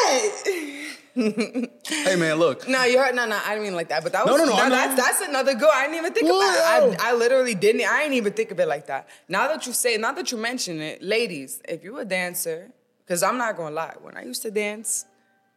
that. 0.06 0.84
Hey 1.88 2.16
man, 2.16 2.36
look. 2.36 2.70
No, 2.70 2.84
you 2.84 3.00
heard. 3.00 3.16
No, 3.16 3.26
no, 3.26 3.40
I 3.44 3.50
didn't 3.56 3.64
mean 3.64 3.76
like 3.76 3.90
that. 3.90 4.04
But 4.04 4.12
that 4.12 4.24
was 4.24 4.38
no, 4.38 4.46
no, 4.46 4.54
I 4.54 4.70
know. 4.70 4.76
that's 4.76 4.96
that's 5.02 5.22
another 5.22 5.56
good. 5.56 5.70
I 5.74 5.88
didn't 5.88 5.98
even 5.98 6.14
think 6.14 6.28
Whoa. 6.28 6.38
about 6.38 6.90
it. 6.94 7.02
I, 7.02 7.10
I 7.10 7.14
literally 7.16 7.56
didn't. 7.56 7.82
I 7.82 8.02
didn't 8.04 8.14
even 8.14 8.34
think 8.34 8.52
of 8.52 8.60
it 8.60 8.68
like 8.68 8.86
that. 8.86 9.10
Now 9.28 9.48
that 9.48 9.66
you 9.66 9.74
say, 9.74 9.98
now 9.98 10.12
that 10.12 10.32
you 10.32 10.38
mention 10.38 10.80
it, 10.80 11.02
ladies, 11.02 11.60
if 11.68 11.84
you're 11.84 12.02
a 12.02 12.06
dancer, 12.06 12.72
because 13.00 13.24
I'm 13.24 13.40
not 13.40 13.58
gonna 13.58 13.74
lie, 13.74 13.96
when 14.00 14.16
I 14.16 14.26
used 14.26 14.44
to 14.44 14.52
dance, 14.52 15.06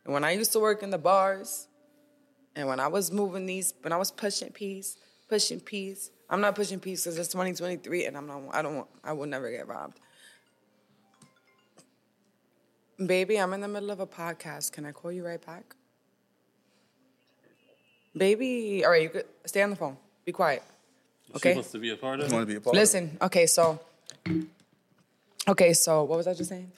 and 0.07 0.14
when 0.14 0.24
I 0.24 0.31
used 0.31 0.53
to 0.53 0.61
work 0.61 0.83
in 0.83 0.89
the 0.89 0.99
bars, 0.99 1.68
and 2.57 2.66
when 2.66 2.81
I 2.81 2.87
was 2.89 3.12
moving 3.12 3.45
these, 3.45 3.74
when 3.83 3.93
I 3.93 3.99
was 3.99 4.11
pushing 4.11 4.53
peas, 4.53 4.97
pushing 5.28 5.61
peas. 5.61 6.11
I'm 6.31 6.41
not 6.41 6.55
pushing 6.55 6.81
peas 6.81 7.05
because 7.05 7.18
it's 7.18 7.28
2023, 7.28 8.07
and 8.07 8.16
I'm 8.16 8.26
not. 8.26 8.43
I 8.53 8.62
don't 8.62 8.76
want. 8.76 8.89
I 9.05 9.12
will 9.12 9.26
never 9.26 9.51
get 9.51 9.68
robbed. 9.68 10.01
Baby, 13.05 13.37
I'm 13.41 13.53
in 13.55 13.61
the 13.61 13.69
middle 13.69 13.91
of 13.91 14.01
a 14.01 14.07
podcast. 14.07 14.73
Can 14.73 14.85
I 14.85 14.93
call 14.93 15.11
you 15.11 15.25
right 15.25 15.45
back? 15.45 15.75
Baby, 18.17 18.85
all 18.85 18.91
right, 18.91 19.03
you 19.03 19.09
could 19.09 19.25
stay 19.47 19.63
on 19.63 19.71
the 19.71 19.77
phone. 19.77 19.97
Be 20.25 20.33
quiet. 20.33 20.63
She 21.29 21.37
Okay. 21.37 21.55
wants 21.55 21.71
to 21.73 21.79
be 21.79 21.91
a 21.91 21.97
part 21.97 22.21
of 22.21 22.27
You 22.29 22.35
want 22.35 22.43
to 22.43 22.47
be 22.47 22.57
a 22.57 22.61
part? 22.61 22.75
of 22.75 22.79
it? 22.79 22.81
Listen, 22.81 23.17
okay, 23.23 23.47
so 23.47 23.79
okay, 25.49 25.73
so 25.73 26.03
what 26.05 26.17
was 26.17 26.27
I 26.27 26.35
just 26.35 26.51
saying? 26.51 26.71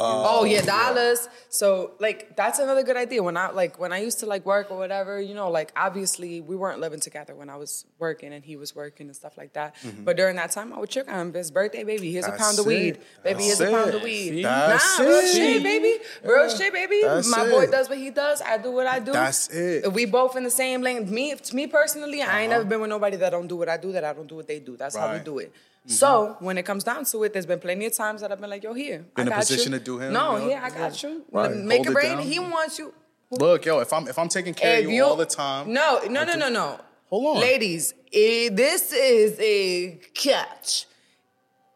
Um, 0.00 0.24
oh 0.26 0.44
yeah, 0.44 0.62
dollars. 0.62 1.28
So 1.50 1.92
like 2.00 2.34
that's 2.34 2.58
another 2.58 2.82
good 2.82 2.96
idea. 2.96 3.22
When 3.22 3.36
I 3.36 3.50
like 3.50 3.78
when 3.78 3.92
I 3.92 3.98
used 3.98 4.20
to 4.20 4.26
like 4.26 4.46
work 4.46 4.70
or 4.70 4.78
whatever, 4.78 5.20
you 5.20 5.34
know, 5.34 5.50
like 5.50 5.72
obviously 5.76 6.40
we 6.40 6.56
weren't 6.56 6.80
living 6.80 7.00
together 7.00 7.34
when 7.34 7.50
I 7.50 7.56
was 7.56 7.84
working 7.98 8.32
and 8.32 8.42
he 8.42 8.56
was 8.56 8.74
working 8.74 9.08
and 9.08 9.14
stuff 9.14 9.36
like 9.36 9.52
that. 9.52 9.76
Mm-hmm. 9.76 10.04
But 10.04 10.16
during 10.16 10.36
that 10.36 10.52
time, 10.52 10.72
I 10.72 10.78
would 10.78 10.88
check 10.88 11.06
on 11.08 11.28
him. 11.28 11.34
His 11.34 11.50
birthday, 11.50 11.84
baby. 11.84 12.10
Here's 12.10 12.26
a 12.26 12.30
That's 12.30 12.42
pound 12.42 12.58
of 12.58 12.66
it. 12.66 12.68
weed, 12.68 12.98
baby. 13.22 13.44
Here's 13.44 13.58
That's 13.58 13.70
a 13.70 13.76
pound 13.76 13.94
of 13.94 14.02
weed. 14.02 14.42
That's 14.42 14.98
nah, 14.98 15.04
real 15.04 15.18
it. 15.18 15.32
shit, 15.34 15.62
baby. 15.62 16.04
Real 16.24 16.48
shit, 16.48 16.72
baby. 16.72 17.02
That's 17.02 17.30
My 17.30 17.46
it. 17.46 17.50
boy 17.50 17.66
does 17.70 17.90
what 17.90 17.98
he 17.98 18.08
does. 18.10 18.40
I 18.40 18.56
do 18.56 18.72
what 18.72 18.86
I 18.86 19.00
do. 19.00 19.12
That's 19.12 19.48
it. 19.48 19.92
We 19.92 20.06
both 20.06 20.34
in 20.34 20.44
the 20.44 20.50
same 20.50 20.80
lane. 20.80 21.12
Me, 21.12 21.34
me 21.52 21.66
personally, 21.66 22.22
I 22.22 22.40
ain't 22.40 22.52
uh-huh. 22.52 22.60
never 22.60 22.64
been 22.64 22.80
with 22.80 22.90
nobody 22.90 23.18
that 23.18 23.30
don't 23.30 23.48
do 23.48 23.56
what 23.56 23.68
I 23.68 23.76
do. 23.76 23.92
That 23.92 24.04
I 24.04 24.14
don't 24.14 24.28
do 24.28 24.36
what 24.36 24.48
they 24.48 24.60
do. 24.60 24.76
That's 24.78 24.96
how 24.96 25.12
we 25.12 25.18
do 25.18 25.38
it. 25.40 25.52
So 25.86 26.36
when 26.40 26.58
it 26.58 26.64
comes 26.64 26.84
down 26.84 27.04
to 27.06 27.24
it, 27.24 27.32
there's 27.32 27.46
been 27.46 27.58
plenty 27.58 27.86
of 27.86 27.94
times 27.94 28.20
that 28.20 28.30
I've 28.30 28.40
been 28.40 28.50
like, 28.50 28.62
"Yo, 28.62 28.74
here, 28.74 29.06
I 29.16 29.22
In 29.22 29.28
a 29.28 29.32
position 29.36 29.72
you. 29.72 29.78
to 29.78 29.84
do 29.84 29.98
him, 29.98 30.12
No, 30.12 30.34
you 30.36 30.42
know? 30.42 30.48
here, 30.48 30.60
I 30.62 30.70
got 30.70 31.02
you. 31.02 31.24
Right. 31.32 31.50
Make 31.56 31.76
Hold 31.78 31.86
it 31.88 31.90
it 31.90 31.94
rain. 31.96 32.18
He 32.20 32.38
wants 32.38 32.78
you. 32.78 32.92
Look, 33.30 33.64
yo, 33.64 33.80
if 33.80 33.92
I'm 33.92 34.06
if 34.08 34.18
I'm 34.18 34.28
taking 34.28 34.54
care 34.54 34.78
If 34.80 34.86
of 34.86 34.90
you, 34.92 35.04
all 35.04 35.16
the 35.16 35.24
time, 35.26 35.72
No, 35.72 36.00
no, 36.08 36.24
no, 36.24 36.34
no, 36.34 36.48
no. 36.48 36.80
Hold 37.08 37.36
on. 37.36 37.40
ladies. 37.42 37.94
eh, 38.12 38.50
this 38.52 38.92
is 38.92 39.38
a 39.40 39.98
catch. 40.14 40.86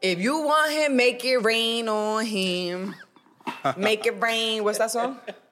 If 0.03 0.19
you 0.21 0.43
want 0.43 0.71
him, 0.73 0.97
make 0.97 1.25
it 1.25 1.39
rain 1.39 1.89
on 1.89 2.25
him. 2.27 2.95
make 3.77 4.05
it 4.07 4.21
rain. 4.23 4.63
What's 4.65 4.79
that 4.79 4.91
song? 4.91 5.19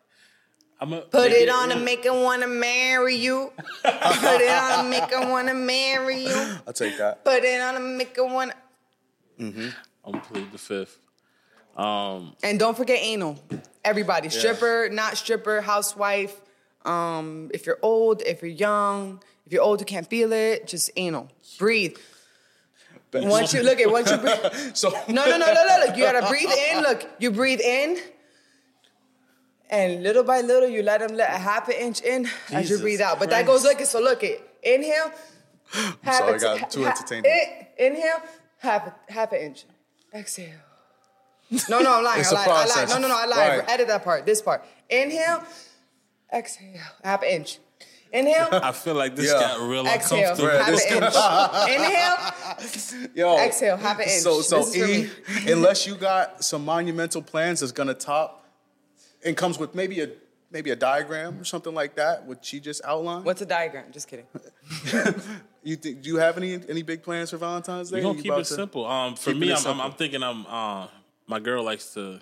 I'm 0.83 0.93
a, 0.93 1.01
Put 1.03 1.31
it 1.31 1.49
on 1.49 1.71
and 1.71 1.85
make 1.85 2.05
it 2.05 2.13
wanna 2.13 2.49
marry 2.49 3.15
you. 3.15 3.53
Put 3.85 4.41
it 4.41 4.51
on 4.51 4.81
and 4.81 4.91
make 4.91 5.13
it 5.13 5.29
wanna 5.29 5.55
marry 5.55 6.25
you. 6.25 6.57
I'll 6.67 6.73
take 6.73 6.99
that. 6.99 7.25
Put 7.25 7.45
it 7.45 7.61
on 7.61 7.77
and 7.77 7.97
make 7.97 8.19
it 8.19 8.27
wanna. 8.27 8.55
Mm-hmm. 9.39 9.69
I'm 10.05 10.13
gonna 10.13 10.25
plead 10.25 10.51
the 10.51 10.59
fifth. 10.59 10.99
Um, 11.77 12.35
And 12.43 12.59
don't 12.59 12.77
forget 12.77 12.99
anal. 13.01 13.39
Everybody, 13.85 14.29
stripper, 14.29 14.89
not 14.91 15.17
stripper, 15.17 15.61
housewife. 15.61 16.35
Um, 16.85 17.53
if 17.55 17.65
you're 17.65 17.79
old, 17.81 18.23
if 18.23 18.43
you're 18.43 18.51
young, 18.51 19.23
if 19.47 19.53
you're 19.53 19.63
old, 19.63 19.79
you 19.79 19.87
can't 19.87 20.11
feel 20.11 20.33
it. 20.33 20.67
Just 20.67 20.91
anal. 20.97 21.29
Breathe. 21.61 21.97
Once 23.15 23.55
you 23.55 23.63
look 23.63 23.79
at 23.79 23.89
once 23.89 24.11
you 24.11 24.17
breathe. 24.25 24.75
So 24.75 24.91
No, 25.07 25.27
no, 25.27 25.39
no, 25.39 25.47
no, 25.47 25.55
no. 25.55 25.85
Look, 25.87 25.97
you 25.97 26.03
gotta 26.03 26.27
breathe 26.27 26.51
in. 26.73 26.83
Look, 26.83 27.09
you 27.21 27.31
breathe 27.31 27.61
in. 27.61 27.99
And 29.73 30.03
little 30.03 30.23
by 30.23 30.43
little, 30.43 30.69
you 30.69 30.83
let 30.83 31.01
them 31.01 31.17
let 31.17 31.31
a 31.31 31.39
half 31.39 31.67
an 31.69 31.75
inch 31.77 32.03
in 32.03 32.29
as 32.53 32.69
you 32.71 32.79
breathe 32.79 33.01
out. 33.01 33.19
But 33.19 33.31
that 33.31 33.47
goes 33.47 33.65
like 33.65 33.81
it. 33.81 33.87
So 33.89 34.01
look 34.01 34.23
it. 34.23 34.41
Inhale. 34.63 35.11
Half 36.03 36.15
sorry, 36.19 36.33
a- 36.33 36.37
I 36.37 36.39
got 36.61 36.71
too 36.71 36.85
ha- 36.85 36.91
entertained. 36.91 37.25
in- 37.27 37.33
eh, 37.33 37.65
inhale, 37.87 38.21
half 38.59 38.87
a, 38.87 38.95
half 39.11 39.33
an 39.33 39.41
inch. 39.41 39.65
Exhale. 40.15 40.51
No, 41.71 41.81
no, 41.81 41.97
I'm 41.97 42.05
lying. 42.05 42.21
It's 42.21 42.33
I 42.33 42.45
a 42.45 42.49
lied. 42.49 42.49
I 42.49 42.53
lied. 42.53 42.69
process. 42.69 42.91
No, 42.91 42.99
no, 42.99 43.09
no, 43.09 43.17
I 43.19 43.25
lied. 43.27 43.59
Right. 43.61 43.69
Edit 43.71 43.89
that 43.89 44.05
part. 44.05 44.27
This 44.27 44.43
part. 44.43 44.63
Inhale. 44.91 45.43
Exhale. 46.33 46.79
Half 47.03 47.23
an 47.23 47.29
inch. 47.29 47.59
Inhale. 48.13 48.49
I 48.53 48.73
feel 48.73 48.95
like 48.95 49.17
this 49.17 49.27
Yeah. 49.33 49.41
got 49.41 49.61
real 49.67 49.87
Exhale. 49.87 50.33
uncomfortable. 50.33 50.51
Half 50.51 50.69
an 51.69 51.71
inch. 51.71 51.75
Inhale. 51.81 53.11
yo, 53.15 53.39
Exhale, 53.39 53.77
half 53.79 53.97
an 53.99 54.03
inch. 54.05 54.21
So 54.21 54.43
so 54.43 54.59
This 54.59 54.75
is 54.77 55.11
for 55.11 55.49
E, 55.49 55.53
unless 55.53 55.87
you 55.87 55.95
got 55.97 56.45
some 56.45 56.63
monumental 56.67 57.23
plans 57.23 57.61
that's 57.61 57.73
gonna 57.73 57.95
top, 57.95 58.42
and 59.25 59.37
comes 59.37 59.59
with 59.59 59.75
maybe 59.75 60.01
a 60.01 60.09
maybe 60.51 60.71
a 60.71 60.77
diagram 60.77 61.41
or 61.41 61.45
something 61.45 61.75
like 61.75 61.95
that, 61.97 62.27
which 62.27 62.41
she 62.43 62.61
just 62.61 62.83
outlined. 62.85 63.25
What's 63.25 63.41
a 63.43 63.47
diagram? 63.47 63.91
Just 63.93 64.09
kidding. 64.09 64.27
You 65.65 65.77
think? 65.77 66.03
Do 66.03 66.09
you 66.09 66.17
have 66.17 66.37
any 66.37 66.55
any 66.69 66.83
big 66.83 67.05
plans 67.05 67.31
for 67.31 67.37
Valentine's 67.37 67.91
Day? 67.91 67.99
We're 67.99 68.03
gonna 68.03 68.21
keep 68.23 68.33
it 68.33 68.37
to- 68.37 68.45
simple. 68.45 68.85
Um, 68.85 69.15
for 69.15 69.33
Keeping 69.33 69.49
me, 69.49 69.53
I'm, 69.55 69.65
I'm. 69.67 69.81
I'm 69.81 69.93
thinking 69.93 70.21
I'm 70.21 70.45
uh, 70.47 70.89
my 71.29 71.39
girl 71.39 71.63
likes 71.63 71.95
to 71.95 72.19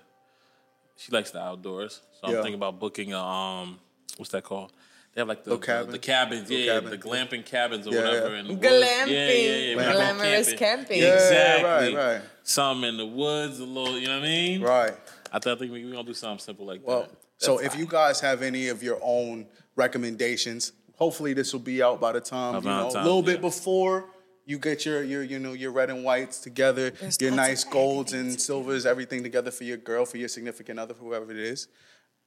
she 0.97 1.11
likes 1.11 1.31
the 1.31 1.41
outdoors, 1.41 2.03
so 2.13 2.27
I'm 2.29 2.35
Yeah. 2.35 2.43
thinking 2.43 2.57
about 2.57 2.79
booking 2.79 3.15
a 3.15 3.19
um 3.19 3.79
what's 4.19 4.31
that 4.33 4.45
called? 4.45 4.73
They 5.15 5.23
have 5.23 5.29
like 5.29 5.45
the 5.45 5.55
Little 5.57 5.87
the, 5.87 5.93
the 5.93 5.99
cabins, 5.99 6.51
Little 6.51 6.67
yeah, 6.67 6.75
cabin. 6.75 6.91
the 6.91 6.99
glamping 6.99 7.47
cabins 7.47 7.87
or 7.87 7.93
Yeah, 7.95 8.05
whatever. 8.05 8.29
yeah. 8.35 8.41
In 8.41 8.47
the. 8.49 8.55
Glamping. 8.57 9.09
Yeah, 9.09 9.29
yeah, 9.31 9.75
yeah. 9.75 9.93
Glamorous 9.93 10.53
camping. 10.53 11.01
Yeah, 11.01 11.15
Exactly. 11.15 11.95
right, 11.97 12.13
right. 12.17 12.23
Some 12.45 12.85
in 12.85 12.99
the 12.99 13.07
woods, 13.07 13.59
a 13.59 13.65
little, 13.65 13.99
you 13.99 14.07
know 14.07 14.19
what 14.19 14.25
I 14.27 14.29
mean? 14.29 14.61
Right. 14.61 14.93
I 15.33 15.39
th- 15.39 15.55
I 15.57 15.59
think 15.59 15.73
we- 15.73 15.85
we're 15.85 15.93
gonna 15.93 16.05
do 16.07 16.15
something 16.15 16.39
simple 16.45 16.67
like 16.67 16.81
Well, 16.87 17.03
that. 17.03 17.11
so 17.39 17.59
if 17.59 17.77
you 17.77 17.87
guys 17.87 18.21
have 18.21 18.43
any 18.43 18.69
of 18.69 18.83
your 18.83 18.99
own 19.03 19.47
recommendations, 19.77 20.73
hopefully 20.97 21.33
this 21.33 21.53
will 21.53 21.61
be 21.61 21.83
out 21.83 22.01
by 22.01 22.13
the 22.13 22.21
time 22.21 22.55
Of 22.57 22.65
you 22.65 22.71
know, 22.71 22.75
a 22.75 22.79
Valentine's, 22.81 23.05
little 23.07 23.23
bit 23.23 23.37
yeah. 23.37 23.41
before 23.41 24.11
you 24.47 24.59
get 24.59 24.85
your 24.85 25.03
your 25.03 25.23
you 25.23 25.39
know 25.39 25.53
your 25.53 25.71
red 25.71 25.91
and 25.91 26.03
whites 26.05 26.41
together, 26.41 26.91
There's 26.91 27.21
your 27.21 27.31
nice 27.33 27.63
golds 27.65 28.13
and 28.13 28.33
to 28.33 28.41
silvers, 28.41 28.87
everything 28.87 29.23
together 29.23 29.51
for 29.51 29.65
your 29.65 29.77
girl, 29.77 30.05
for 30.05 30.17
your 30.19 30.29
significant 30.29 30.79
other, 30.79 30.95
whoever 30.95 31.31
it 31.31 31.39
is. 31.39 31.69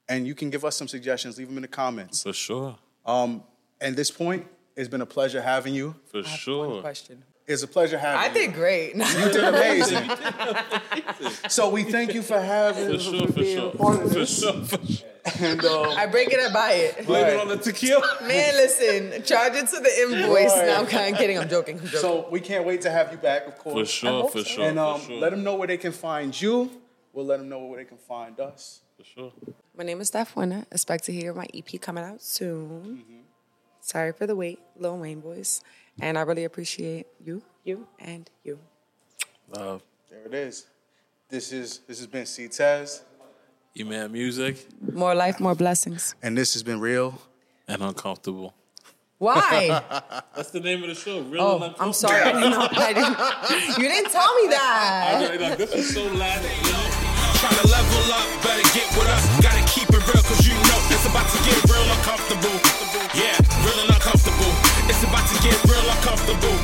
And 0.10 0.28
you 0.28 0.36
can 0.36 0.50
give 0.50 0.64
us 0.66 0.76
some 0.76 0.88
suggestions. 0.88 1.38
Leave 1.38 1.48
them 1.48 1.58
in 1.58 1.62
the 1.62 1.68
comments. 1.68 2.24
For 2.24 2.34
sure. 2.34 2.78
Um, 3.06 3.44
at 3.80 3.96
this 3.96 4.12
point, 4.12 4.48
it's 4.76 4.90
been 4.90 5.02
a 5.02 5.06
pleasure 5.06 5.42
having 5.42 5.74
you. 5.74 5.96
For 6.08 6.22
One 6.22 6.26
sure. 6.38 6.82
question. 6.82 7.24
It's 7.46 7.62
a 7.62 7.68
pleasure 7.68 7.98
having 7.98 8.20
I 8.20 8.26
you. 8.26 8.30
I 8.32 8.34
did 8.34 8.54
great. 8.54 8.96
You 8.96 9.32
did 9.32 9.44
amazing. 9.44 10.10
so 11.50 11.70
we 11.70 11.84
thank 11.84 12.14
you 12.14 12.22
for 12.22 12.40
having 12.40 12.94
For 12.94 13.00
sure, 13.00 13.28
for 13.28 13.44
sure. 13.44 13.68
a 13.68 13.78
part 13.78 14.02
of 14.02 14.14
For 14.14 14.26
sure, 14.26 14.54
for 14.64 14.86
sure. 14.86 15.10
And 15.42 15.64
um, 15.66 15.90
I 15.98 16.06
break 16.06 16.30
it, 16.32 16.40
I 16.40 16.54
buy 16.54 16.72
it. 16.72 17.06
Blame 17.06 17.28
it 17.28 17.40
on 17.40 17.48
the 17.48 17.58
tequila. 17.58 18.18
Man, 18.22 18.56
listen, 18.56 19.24
charge 19.24 19.54
it 19.54 19.68
to 19.68 19.80
the 19.80 20.02
invoice. 20.02 20.56
Right. 20.56 20.68
No, 20.68 20.76
I'm 20.76 20.86
kind 20.86 21.14
of 21.14 21.20
kidding. 21.20 21.38
I'm 21.38 21.50
joking. 21.50 21.80
I'm 21.80 21.86
joking. 21.86 22.00
so 22.00 22.28
we 22.30 22.40
can't 22.40 22.66
wait 22.66 22.82
to 22.82 22.92
have 22.92 23.12
you 23.12 23.18
back, 23.18 23.48
of 23.48 23.58
course. 23.58 23.80
For 23.80 23.86
sure, 23.86 24.30
for 24.30 24.40
so. 24.40 24.44
sure. 24.44 24.66
And 24.66 24.80
um, 24.80 25.00
for 25.00 25.08
sure. 25.08 25.20
let 25.20 25.32
them 25.32 25.44
know 25.44 25.56
where 25.56 25.68
they 25.68 25.78
can 25.78 25.92
find 25.92 26.40
you. 26.40 26.70
We'll 27.14 27.26
let 27.26 27.40
them 27.40 27.48
know 27.48 27.66
where 27.66 27.78
they 27.78 27.86
can 27.86 27.98
find 27.98 28.40
us. 28.40 28.82
For 28.98 29.04
sure. 29.04 29.34
My 29.78 29.84
name 29.84 30.02
is 30.02 30.08
Steph 30.08 30.36
Winner. 30.36 30.66
Expect 30.72 31.06
to 31.06 31.14
hear 31.14 31.34
my 31.34 31.48
EP 31.54 31.80
coming 31.80 32.04
out 32.04 32.22
soon. 32.22 33.04
Sorry 33.82 34.14
for 34.14 34.26
the 34.28 34.36
wait, 34.36 34.60
Lil 34.78 34.98
Wayne 34.98 35.20
boys. 35.20 35.62
And 36.00 36.18
I 36.18 36.22
really 36.22 36.44
appreciate 36.44 37.08
you, 37.24 37.42
you, 37.64 37.88
and 38.00 38.30
you. 38.44 38.60
Love. 39.50 39.82
There 40.10 40.26
it 40.26 40.34
is. 40.34 40.66
This 41.30 41.52
is 41.52 41.80
this 41.88 42.00
has 42.00 42.08
been 42.08 42.24
Ctez, 42.24 43.02
You 43.74 43.86
man 43.86 44.12
music 44.12 44.68
More 44.92 45.16
life, 45.16 45.40
more 45.40 45.56
blessings. 45.56 46.16
and 46.22 46.38
this 46.38 46.54
has 46.54 46.64
been 46.64 46.80
real. 46.80 47.20
and 47.68 47.82
uncomfortable. 47.82 48.54
Why? 49.20 49.82
That's 50.36 50.52
the 50.52 50.60
name 50.60 50.84
of 50.84 50.90
the 50.90 50.96
show. 50.96 51.22
Real 51.22 51.42
oh, 51.42 51.62
and. 51.64 51.76
I'm 51.80 51.94
sorry. 51.94 52.22
I 52.22 52.34
didn't 52.34 52.52
know. 52.52 52.68
I 52.72 52.94
didn't, 52.94 53.78
you 53.78 53.88
didn't 53.88 54.12
tell 54.12 54.36
me 54.36 54.48
that. 54.50 55.16
I 55.16 55.36
know, 55.38 55.48
like, 55.50 55.58
this 55.58 55.74
is 55.74 55.94
so 55.94 56.04
loud. 56.04 56.44
You 56.44 56.72
know? 56.72 56.90
Tryna 57.40 57.72
level 57.72 58.14
up, 58.14 58.44
better 58.44 58.68
get 58.74 58.88
with 58.98 59.08
us. 59.08 59.43
get 65.44 65.62
real 65.66 65.90
uncomfortable. 65.90 66.63